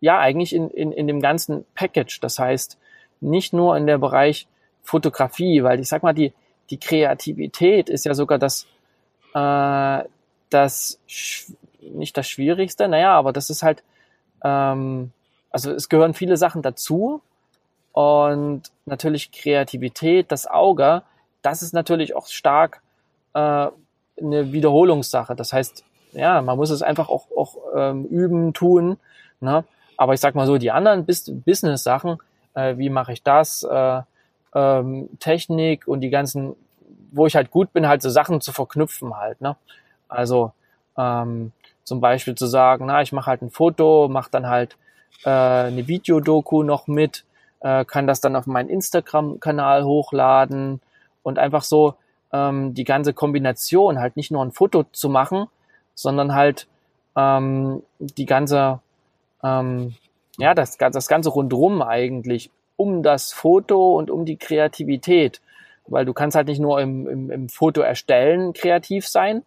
ja 0.00 0.18
eigentlich 0.18 0.54
in, 0.54 0.70
in, 0.70 0.92
in 0.92 1.06
dem 1.06 1.20
ganzen 1.20 1.64
Package. 1.74 2.20
Das 2.20 2.38
heißt, 2.38 2.78
nicht 3.20 3.52
nur 3.52 3.76
in 3.76 3.86
der 3.86 3.98
Bereich 3.98 4.46
Fotografie, 4.82 5.62
weil 5.62 5.80
ich 5.80 5.88
sag 5.88 6.02
mal, 6.02 6.14
die, 6.14 6.32
die 6.70 6.78
Kreativität 6.78 7.88
ist 7.88 8.04
ja 8.04 8.14
sogar 8.14 8.38
das, 8.38 8.66
äh, 9.34 10.04
das 10.50 11.00
nicht 11.80 12.16
das 12.16 12.28
Schwierigste, 12.28 12.88
naja, 12.88 13.12
aber 13.12 13.32
das 13.32 13.50
ist 13.50 13.62
halt, 13.62 13.82
ähm, 14.42 15.12
also 15.50 15.72
es 15.72 15.88
gehören 15.88 16.14
viele 16.14 16.36
Sachen 16.36 16.62
dazu 16.62 17.22
und 17.92 18.62
natürlich 18.86 19.32
Kreativität, 19.32 20.30
das 20.30 20.46
Auge, 20.46 21.02
das 21.42 21.62
ist 21.62 21.72
natürlich 21.72 22.14
auch 22.14 22.26
stark 22.26 22.82
äh, 23.34 23.68
eine 24.20 24.52
Wiederholungssache. 24.52 25.34
Das 25.34 25.52
heißt, 25.52 25.84
ja, 26.12 26.40
man 26.42 26.56
muss 26.56 26.70
es 26.70 26.82
einfach 26.82 27.08
auch, 27.08 27.26
auch 27.36 27.56
ähm, 27.76 28.04
üben, 28.04 28.52
tun. 28.52 28.98
Ne? 29.40 29.64
Aber 29.96 30.14
ich 30.14 30.20
sag 30.20 30.34
mal 30.34 30.46
so, 30.46 30.58
die 30.58 30.70
anderen 30.70 31.06
Business-Sachen, 31.06 32.18
äh, 32.54 32.76
wie 32.76 32.90
mache 32.90 33.12
ich 33.12 33.22
das, 33.22 33.62
äh, 33.62 34.02
ähm, 34.54 35.08
Technik 35.18 35.86
und 35.86 36.00
die 36.00 36.10
ganzen, 36.10 36.56
wo 37.12 37.26
ich 37.26 37.36
halt 37.36 37.50
gut 37.50 37.72
bin, 37.72 37.88
halt 37.88 38.02
so 38.02 38.10
Sachen 38.10 38.40
zu 38.40 38.52
verknüpfen 38.52 39.16
halt. 39.16 39.40
Ne? 39.40 39.56
Also 40.08 40.52
ähm, 40.96 41.52
zum 41.84 42.00
Beispiel 42.00 42.34
zu 42.34 42.46
sagen, 42.46 42.86
na, 42.86 43.02
ich 43.02 43.12
mache 43.12 43.30
halt 43.30 43.42
ein 43.42 43.50
Foto, 43.50 44.08
mache 44.08 44.30
dann 44.30 44.48
halt 44.48 44.76
äh, 45.24 45.30
eine 45.30 45.88
Videodoku 45.88 46.62
noch 46.62 46.86
mit, 46.86 47.24
äh, 47.60 47.84
kann 47.84 48.06
das 48.06 48.20
dann 48.20 48.36
auf 48.36 48.46
meinen 48.46 48.68
Instagram-Kanal 48.68 49.84
hochladen 49.84 50.80
und 51.22 51.38
einfach 51.38 51.62
so 51.62 51.94
ähm, 52.32 52.74
die 52.74 52.84
ganze 52.84 53.12
Kombination, 53.12 53.98
halt 53.98 54.16
nicht 54.16 54.30
nur 54.30 54.44
ein 54.44 54.52
Foto 54.52 54.84
zu 54.92 55.08
machen, 55.08 55.46
sondern 55.94 56.34
halt 56.34 56.66
ähm, 57.16 57.82
die 57.98 58.26
ganze, 58.26 58.80
ähm, 59.42 59.94
ja, 60.38 60.54
das, 60.54 60.76
das 60.76 61.08
ganze 61.08 61.30
rundrum 61.30 61.82
eigentlich 61.82 62.50
um 62.76 63.02
das 63.02 63.32
Foto 63.32 63.96
und 63.96 64.10
um 64.10 64.24
die 64.24 64.36
Kreativität. 64.36 65.40
Weil 65.86 66.04
du 66.04 66.12
kannst 66.12 66.36
halt 66.36 66.46
nicht 66.46 66.60
nur 66.60 66.80
im, 66.80 67.08
im, 67.08 67.30
im 67.30 67.48
Foto 67.48 67.80
erstellen 67.80 68.52
kreativ 68.52 69.08
sein. 69.08 69.42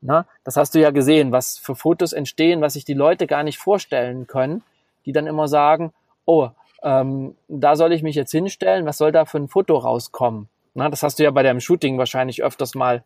Na, 0.00 0.20
ne? 0.20 0.26
das 0.44 0.56
hast 0.56 0.74
du 0.74 0.80
ja 0.80 0.90
gesehen, 0.90 1.30
was 1.30 1.58
für 1.58 1.74
Fotos 1.74 2.14
entstehen, 2.14 2.62
was 2.62 2.72
sich 2.72 2.86
die 2.86 2.94
Leute 2.94 3.26
gar 3.26 3.42
nicht 3.42 3.58
vorstellen 3.58 4.26
können, 4.26 4.62
die 5.04 5.12
dann 5.12 5.26
immer 5.26 5.46
sagen, 5.46 5.92
oh, 6.24 6.48
ähm, 6.82 7.36
da 7.48 7.76
soll 7.76 7.92
ich 7.92 8.02
mich 8.02 8.16
jetzt 8.16 8.30
hinstellen, 8.30 8.86
was 8.86 8.96
soll 8.96 9.12
da 9.12 9.26
für 9.26 9.36
ein 9.36 9.48
Foto 9.48 9.76
rauskommen? 9.76 10.48
Na, 10.74 10.88
das 10.88 11.02
hast 11.02 11.18
du 11.18 11.24
ja 11.24 11.30
bei 11.30 11.42
deinem 11.42 11.60
Shooting 11.60 11.98
wahrscheinlich 11.98 12.42
öfters 12.42 12.74
mal 12.74 13.04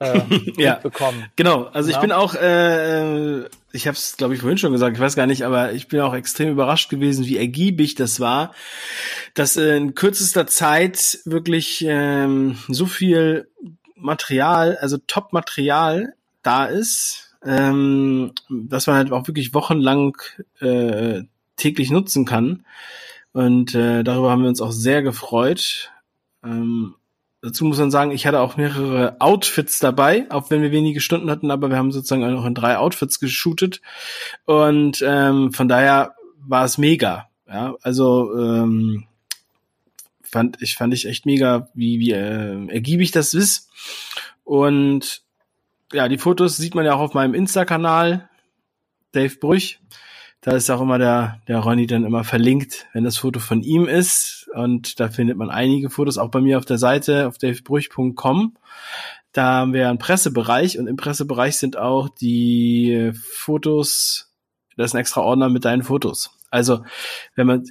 äh, 0.00 0.20
ja, 0.56 0.74
bekommen. 0.74 1.26
Genau, 1.36 1.64
also 1.64 1.90
ja. 1.90 1.96
ich 1.96 2.00
bin 2.00 2.12
auch, 2.12 2.34
äh, 2.34 3.44
ich 3.72 3.86
habe 3.86 3.96
es 3.96 4.16
glaube 4.16 4.34
ich 4.34 4.40
vorhin 4.40 4.58
schon 4.58 4.72
gesagt, 4.72 4.96
ich 4.96 5.02
weiß 5.02 5.16
gar 5.16 5.26
nicht, 5.26 5.44
aber 5.44 5.72
ich 5.72 5.88
bin 5.88 6.00
auch 6.00 6.14
extrem 6.14 6.50
überrascht 6.50 6.90
gewesen, 6.90 7.26
wie 7.26 7.38
ergiebig 7.38 7.94
das 7.94 8.20
war, 8.20 8.52
dass 9.34 9.56
in 9.56 9.94
kürzester 9.94 10.46
Zeit 10.46 11.18
wirklich 11.24 11.84
ähm, 11.86 12.58
so 12.68 12.86
viel 12.86 13.48
Material, 13.94 14.78
also 14.80 14.98
Top-Material 15.06 16.14
da 16.42 16.66
ist, 16.66 17.36
ähm, 17.44 18.32
dass 18.48 18.86
man 18.86 18.96
halt 18.96 19.12
auch 19.12 19.26
wirklich 19.26 19.54
wochenlang 19.54 20.16
äh, 20.60 21.22
täglich 21.56 21.90
nutzen 21.90 22.24
kann. 22.24 22.64
Und 23.32 23.74
äh, 23.74 24.02
darüber 24.02 24.30
haben 24.30 24.42
wir 24.42 24.48
uns 24.48 24.60
auch 24.60 24.72
sehr 24.72 25.02
gefreut. 25.02 25.90
Ähm, 26.44 26.94
dazu 27.42 27.64
muss 27.64 27.78
man 27.78 27.90
sagen, 27.90 28.10
ich 28.10 28.26
hatte 28.26 28.40
auch 28.40 28.56
mehrere 28.56 29.20
Outfits 29.20 29.78
dabei, 29.78 30.26
auch 30.30 30.50
wenn 30.50 30.62
wir 30.62 30.72
wenige 30.72 31.00
Stunden 31.00 31.30
hatten, 31.30 31.50
aber 31.50 31.70
wir 31.70 31.76
haben 31.76 31.92
sozusagen 31.92 32.24
auch 32.24 32.30
noch 32.30 32.46
in 32.46 32.54
drei 32.54 32.78
Outfits 32.78 33.20
geshootet. 33.20 33.80
Und 34.44 35.02
ähm, 35.06 35.52
von 35.52 35.68
daher 35.68 36.14
war 36.40 36.64
es 36.64 36.78
mega. 36.78 37.28
Ja, 37.46 37.76
also 37.82 38.36
ähm, 38.38 39.06
fand 40.22 40.60
ich 40.60 40.74
fand 40.74 40.92
ich 40.92 41.06
echt 41.06 41.24
mega, 41.24 41.68
wie 41.74 41.98
wie 41.98 42.12
äh, 42.12 42.66
ergiebig 42.68 43.10
das 43.10 43.32
ist. 43.32 43.70
Und 44.44 45.22
ja, 45.92 46.08
die 46.08 46.18
Fotos 46.18 46.56
sieht 46.56 46.74
man 46.74 46.84
ja 46.84 46.94
auch 46.94 47.00
auf 47.00 47.14
meinem 47.14 47.34
Insta-Kanal, 47.34 48.28
Dave 49.12 49.36
Brüch. 49.36 49.80
Da 50.48 50.56
ist 50.56 50.70
auch 50.70 50.80
immer 50.80 50.96
der, 50.96 51.42
der 51.46 51.58
Ronny 51.58 51.86
dann 51.86 52.06
immer 52.06 52.24
verlinkt, 52.24 52.86
wenn 52.94 53.04
das 53.04 53.18
Foto 53.18 53.38
von 53.38 53.60
ihm 53.60 53.86
ist. 53.86 54.48
Und 54.54 54.98
da 54.98 55.10
findet 55.10 55.36
man 55.36 55.50
einige 55.50 55.90
Fotos, 55.90 56.16
auch 56.16 56.30
bei 56.30 56.40
mir 56.40 56.56
auf 56.56 56.64
der 56.64 56.78
Seite 56.78 57.28
auf 57.28 57.36
davebrüch.com. 57.36 58.56
Da 59.32 59.44
haben 59.44 59.74
wir 59.74 59.90
einen 59.90 59.98
Pressebereich 59.98 60.78
und 60.78 60.86
im 60.86 60.96
Pressebereich 60.96 61.58
sind 61.58 61.76
auch 61.76 62.08
die 62.08 63.12
Fotos, 63.12 64.32
das 64.78 64.92
ist 64.92 64.94
ein 64.94 65.00
extra 65.00 65.20
Ordner 65.20 65.50
mit 65.50 65.66
deinen 65.66 65.82
Fotos. 65.82 66.30
Also, 66.50 66.82
wenn 67.34 67.46
man, 67.46 67.64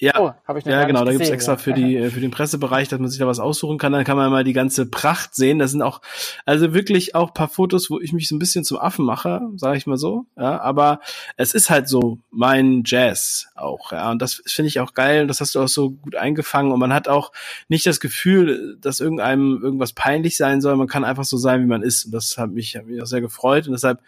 ja, 0.00 0.18
oh, 0.18 0.32
hab 0.46 0.56
ich 0.56 0.64
ja 0.64 0.84
genau, 0.84 1.04
da 1.04 1.12
gibt's 1.12 1.28
extra 1.28 1.52
ja. 1.52 1.58
für 1.58 1.74
die 1.74 1.96
äh, 1.96 2.10
für 2.10 2.20
den 2.20 2.30
Pressebereich, 2.30 2.88
dass 2.88 2.98
man 2.98 3.10
sich 3.10 3.18
da 3.18 3.26
was 3.26 3.38
aussuchen 3.38 3.76
kann. 3.76 3.92
Dann 3.92 4.04
kann 4.04 4.16
man 4.16 4.30
mal 4.30 4.44
die 4.44 4.54
ganze 4.54 4.86
Pracht 4.86 5.34
sehen. 5.34 5.58
Das 5.58 5.72
sind 5.72 5.82
auch 5.82 6.00
also 6.46 6.72
wirklich 6.72 7.14
auch 7.14 7.34
paar 7.34 7.48
Fotos, 7.48 7.90
wo 7.90 8.00
ich 8.00 8.14
mich 8.14 8.26
so 8.26 8.34
ein 8.34 8.38
bisschen 8.38 8.64
zum 8.64 8.78
Affen 8.78 9.04
mache, 9.04 9.42
sage 9.56 9.76
ich 9.76 9.86
mal 9.86 9.98
so. 9.98 10.24
Ja, 10.38 10.58
aber 10.60 11.00
es 11.36 11.52
ist 11.52 11.68
halt 11.68 11.86
so 11.86 12.18
mein 12.30 12.82
Jazz 12.86 13.48
auch. 13.54 13.92
Ja, 13.92 14.10
und 14.10 14.22
das 14.22 14.42
finde 14.46 14.68
ich 14.68 14.80
auch 14.80 14.94
geil. 14.94 15.22
Und 15.22 15.28
das 15.28 15.42
hast 15.42 15.54
du 15.54 15.60
auch 15.60 15.68
so 15.68 15.90
gut 15.90 16.16
eingefangen. 16.16 16.72
Und 16.72 16.80
man 16.80 16.94
hat 16.94 17.06
auch 17.06 17.30
nicht 17.68 17.84
das 17.84 18.00
Gefühl, 18.00 18.78
dass 18.80 19.00
irgendeinem 19.00 19.60
irgendwas 19.62 19.92
peinlich 19.92 20.38
sein 20.38 20.62
soll. 20.62 20.76
Man 20.76 20.88
kann 20.88 21.04
einfach 21.04 21.24
so 21.24 21.36
sein, 21.36 21.60
wie 21.60 21.66
man 21.66 21.82
ist. 21.82 22.06
Und 22.06 22.12
das 22.12 22.38
hat 22.38 22.50
mich, 22.50 22.74
hat 22.74 22.86
mich 22.86 23.02
auch 23.02 23.06
sehr 23.06 23.20
gefreut. 23.20 23.66
Und 23.66 23.72
deshalb 23.72 24.00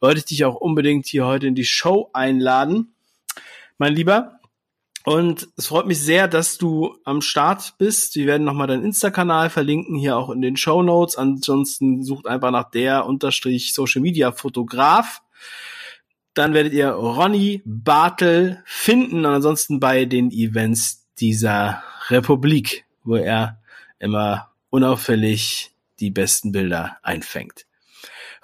wollte 0.00 0.18
ich 0.18 0.24
dich 0.24 0.44
auch 0.44 0.56
unbedingt 0.56 1.06
hier 1.06 1.24
heute 1.24 1.46
in 1.46 1.54
die 1.54 1.64
Show 1.64 2.10
einladen, 2.12 2.92
mein 3.78 3.94
Lieber. 3.94 4.35
Und 5.08 5.46
es 5.56 5.68
freut 5.68 5.86
mich 5.86 6.00
sehr, 6.00 6.26
dass 6.26 6.58
du 6.58 6.96
am 7.04 7.20
Start 7.20 7.74
bist. 7.78 8.16
Wir 8.16 8.26
werden 8.26 8.42
nochmal 8.42 8.66
deinen 8.66 8.82
Insta-Kanal 8.82 9.50
verlinken, 9.50 9.94
hier 9.94 10.16
auch 10.16 10.30
in 10.30 10.42
den 10.42 10.56
Show 10.56 10.82
Notes. 10.82 11.16
Ansonsten 11.16 12.02
sucht 12.02 12.26
einfach 12.26 12.50
nach 12.50 12.72
der 12.72 13.06
unterstrich 13.06 13.72
Social 13.72 14.02
Media 14.02 14.32
Fotograf. 14.32 15.22
Dann 16.34 16.54
werdet 16.54 16.72
ihr 16.72 16.88
Ronny 16.88 17.62
Bartel 17.64 18.64
finden 18.64 19.18
und 19.18 19.26
ansonsten 19.26 19.78
bei 19.78 20.06
den 20.06 20.32
Events 20.32 21.06
dieser 21.20 21.84
Republik, 22.08 22.84
wo 23.04 23.14
er 23.14 23.62
immer 24.00 24.50
unauffällig 24.70 25.70
die 26.00 26.10
besten 26.10 26.50
Bilder 26.50 26.98
einfängt. 27.04 27.66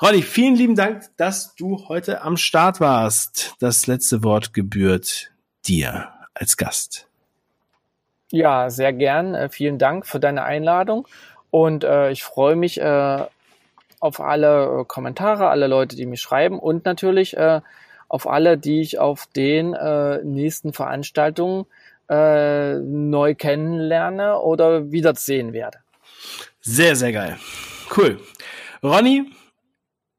Ronny, 0.00 0.22
vielen 0.22 0.54
lieben 0.54 0.76
Dank, 0.76 1.10
dass 1.16 1.56
du 1.56 1.88
heute 1.88 2.22
am 2.22 2.36
Start 2.36 2.78
warst. 2.78 3.56
Das 3.58 3.88
letzte 3.88 4.22
Wort 4.22 4.54
gebührt 4.54 5.32
dir 5.66 6.11
als 6.34 6.56
Gast. 6.56 7.06
Ja, 8.30 8.70
sehr 8.70 8.92
gern. 8.92 9.34
Äh, 9.34 9.48
vielen 9.50 9.78
Dank 9.78 10.06
für 10.06 10.18
deine 10.18 10.44
Einladung. 10.44 11.06
Und 11.50 11.84
äh, 11.84 12.10
ich 12.10 12.24
freue 12.24 12.56
mich 12.56 12.80
äh, 12.80 13.24
auf 14.00 14.20
alle 14.20 14.80
äh, 14.80 14.84
Kommentare, 14.84 15.48
alle 15.48 15.66
Leute, 15.66 15.96
die 15.96 16.06
mich 16.06 16.20
schreiben 16.20 16.58
und 16.58 16.84
natürlich 16.86 17.36
äh, 17.36 17.60
auf 18.08 18.26
alle, 18.26 18.58
die 18.58 18.80
ich 18.80 18.98
auf 18.98 19.26
den 19.26 19.74
äh, 19.74 20.22
nächsten 20.24 20.72
Veranstaltungen 20.72 21.66
äh, 22.08 22.74
neu 22.74 23.34
kennenlerne 23.34 24.38
oder 24.38 24.90
wiedersehen 24.90 25.52
werde. 25.52 25.78
Sehr, 26.60 26.96
sehr 26.96 27.12
geil. 27.12 27.38
Cool. 27.96 28.20
Ronny, 28.82 29.30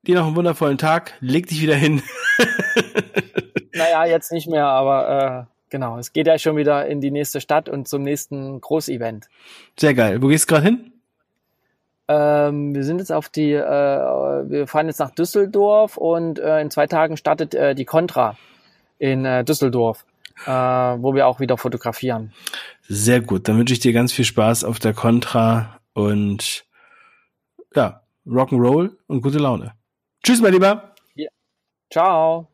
dir 0.04 0.16
noch 0.16 0.28
einen 0.28 0.36
wundervollen 0.36 0.78
Tag. 0.78 1.14
Leg 1.20 1.48
dich 1.48 1.62
wieder 1.62 1.76
hin. 1.76 2.04
naja, 3.74 4.06
jetzt 4.06 4.32
nicht 4.32 4.48
mehr, 4.48 4.66
aber 4.66 5.48
äh, 5.50 5.53
genau, 5.74 5.98
es 5.98 6.14
geht 6.14 6.28
ja 6.28 6.38
schon 6.38 6.56
wieder 6.56 6.86
in 6.86 7.02
die 7.02 7.10
nächste 7.10 7.42
Stadt 7.42 7.68
und 7.68 7.88
zum 7.88 8.04
nächsten 8.04 8.62
Großevent. 8.62 9.28
Sehr 9.78 9.96
geil. 9.96 10.22
Wo 10.22 10.28
gehst 10.28 10.50
du 10.50 10.54
gerade 10.54 10.66
hin? 10.68 10.92
Ähm, 12.08 12.76
wir 12.76 12.84
sind 12.84 13.00
jetzt 13.00 13.12
auf 13.12 13.28
die, 13.28 13.54
äh, 13.54 13.60
wir 13.60 14.68
fahren 14.68 14.86
jetzt 14.86 15.00
nach 15.00 15.10
Düsseldorf 15.10 15.98
und 15.98 16.38
äh, 16.38 16.62
in 16.62 16.70
zwei 16.70 16.86
Tagen 16.86 17.18
startet 17.18 17.56
äh, 17.56 17.74
die 17.74 17.86
Contra 17.86 18.38
in 19.00 19.26
äh, 19.26 19.44
Düsseldorf, 19.44 20.06
äh, 20.46 20.52
wo 20.52 21.16
wir 21.16 21.26
auch 21.26 21.40
wieder 21.40 21.58
fotografieren. 21.58 22.34
Sehr 22.88 23.22
gut. 23.22 23.48
Dann 23.48 23.58
wünsche 23.58 23.74
ich 23.74 23.80
dir 23.80 23.94
ganz 23.94 24.14
viel 24.14 24.26
Spaß 24.26 24.64
auf 24.64 24.78
der 24.78 24.94
Contra 24.94 25.80
und 25.94 26.66
ja, 27.74 28.04
Rock'n'Roll 28.28 28.92
und 29.08 29.22
gute 29.22 29.40
Laune. 29.40 29.74
Tschüss, 30.22 30.40
mein 30.40 30.54
Lieber. 30.54 30.94
Ja. 31.16 31.30
Ciao. 31.92 32.53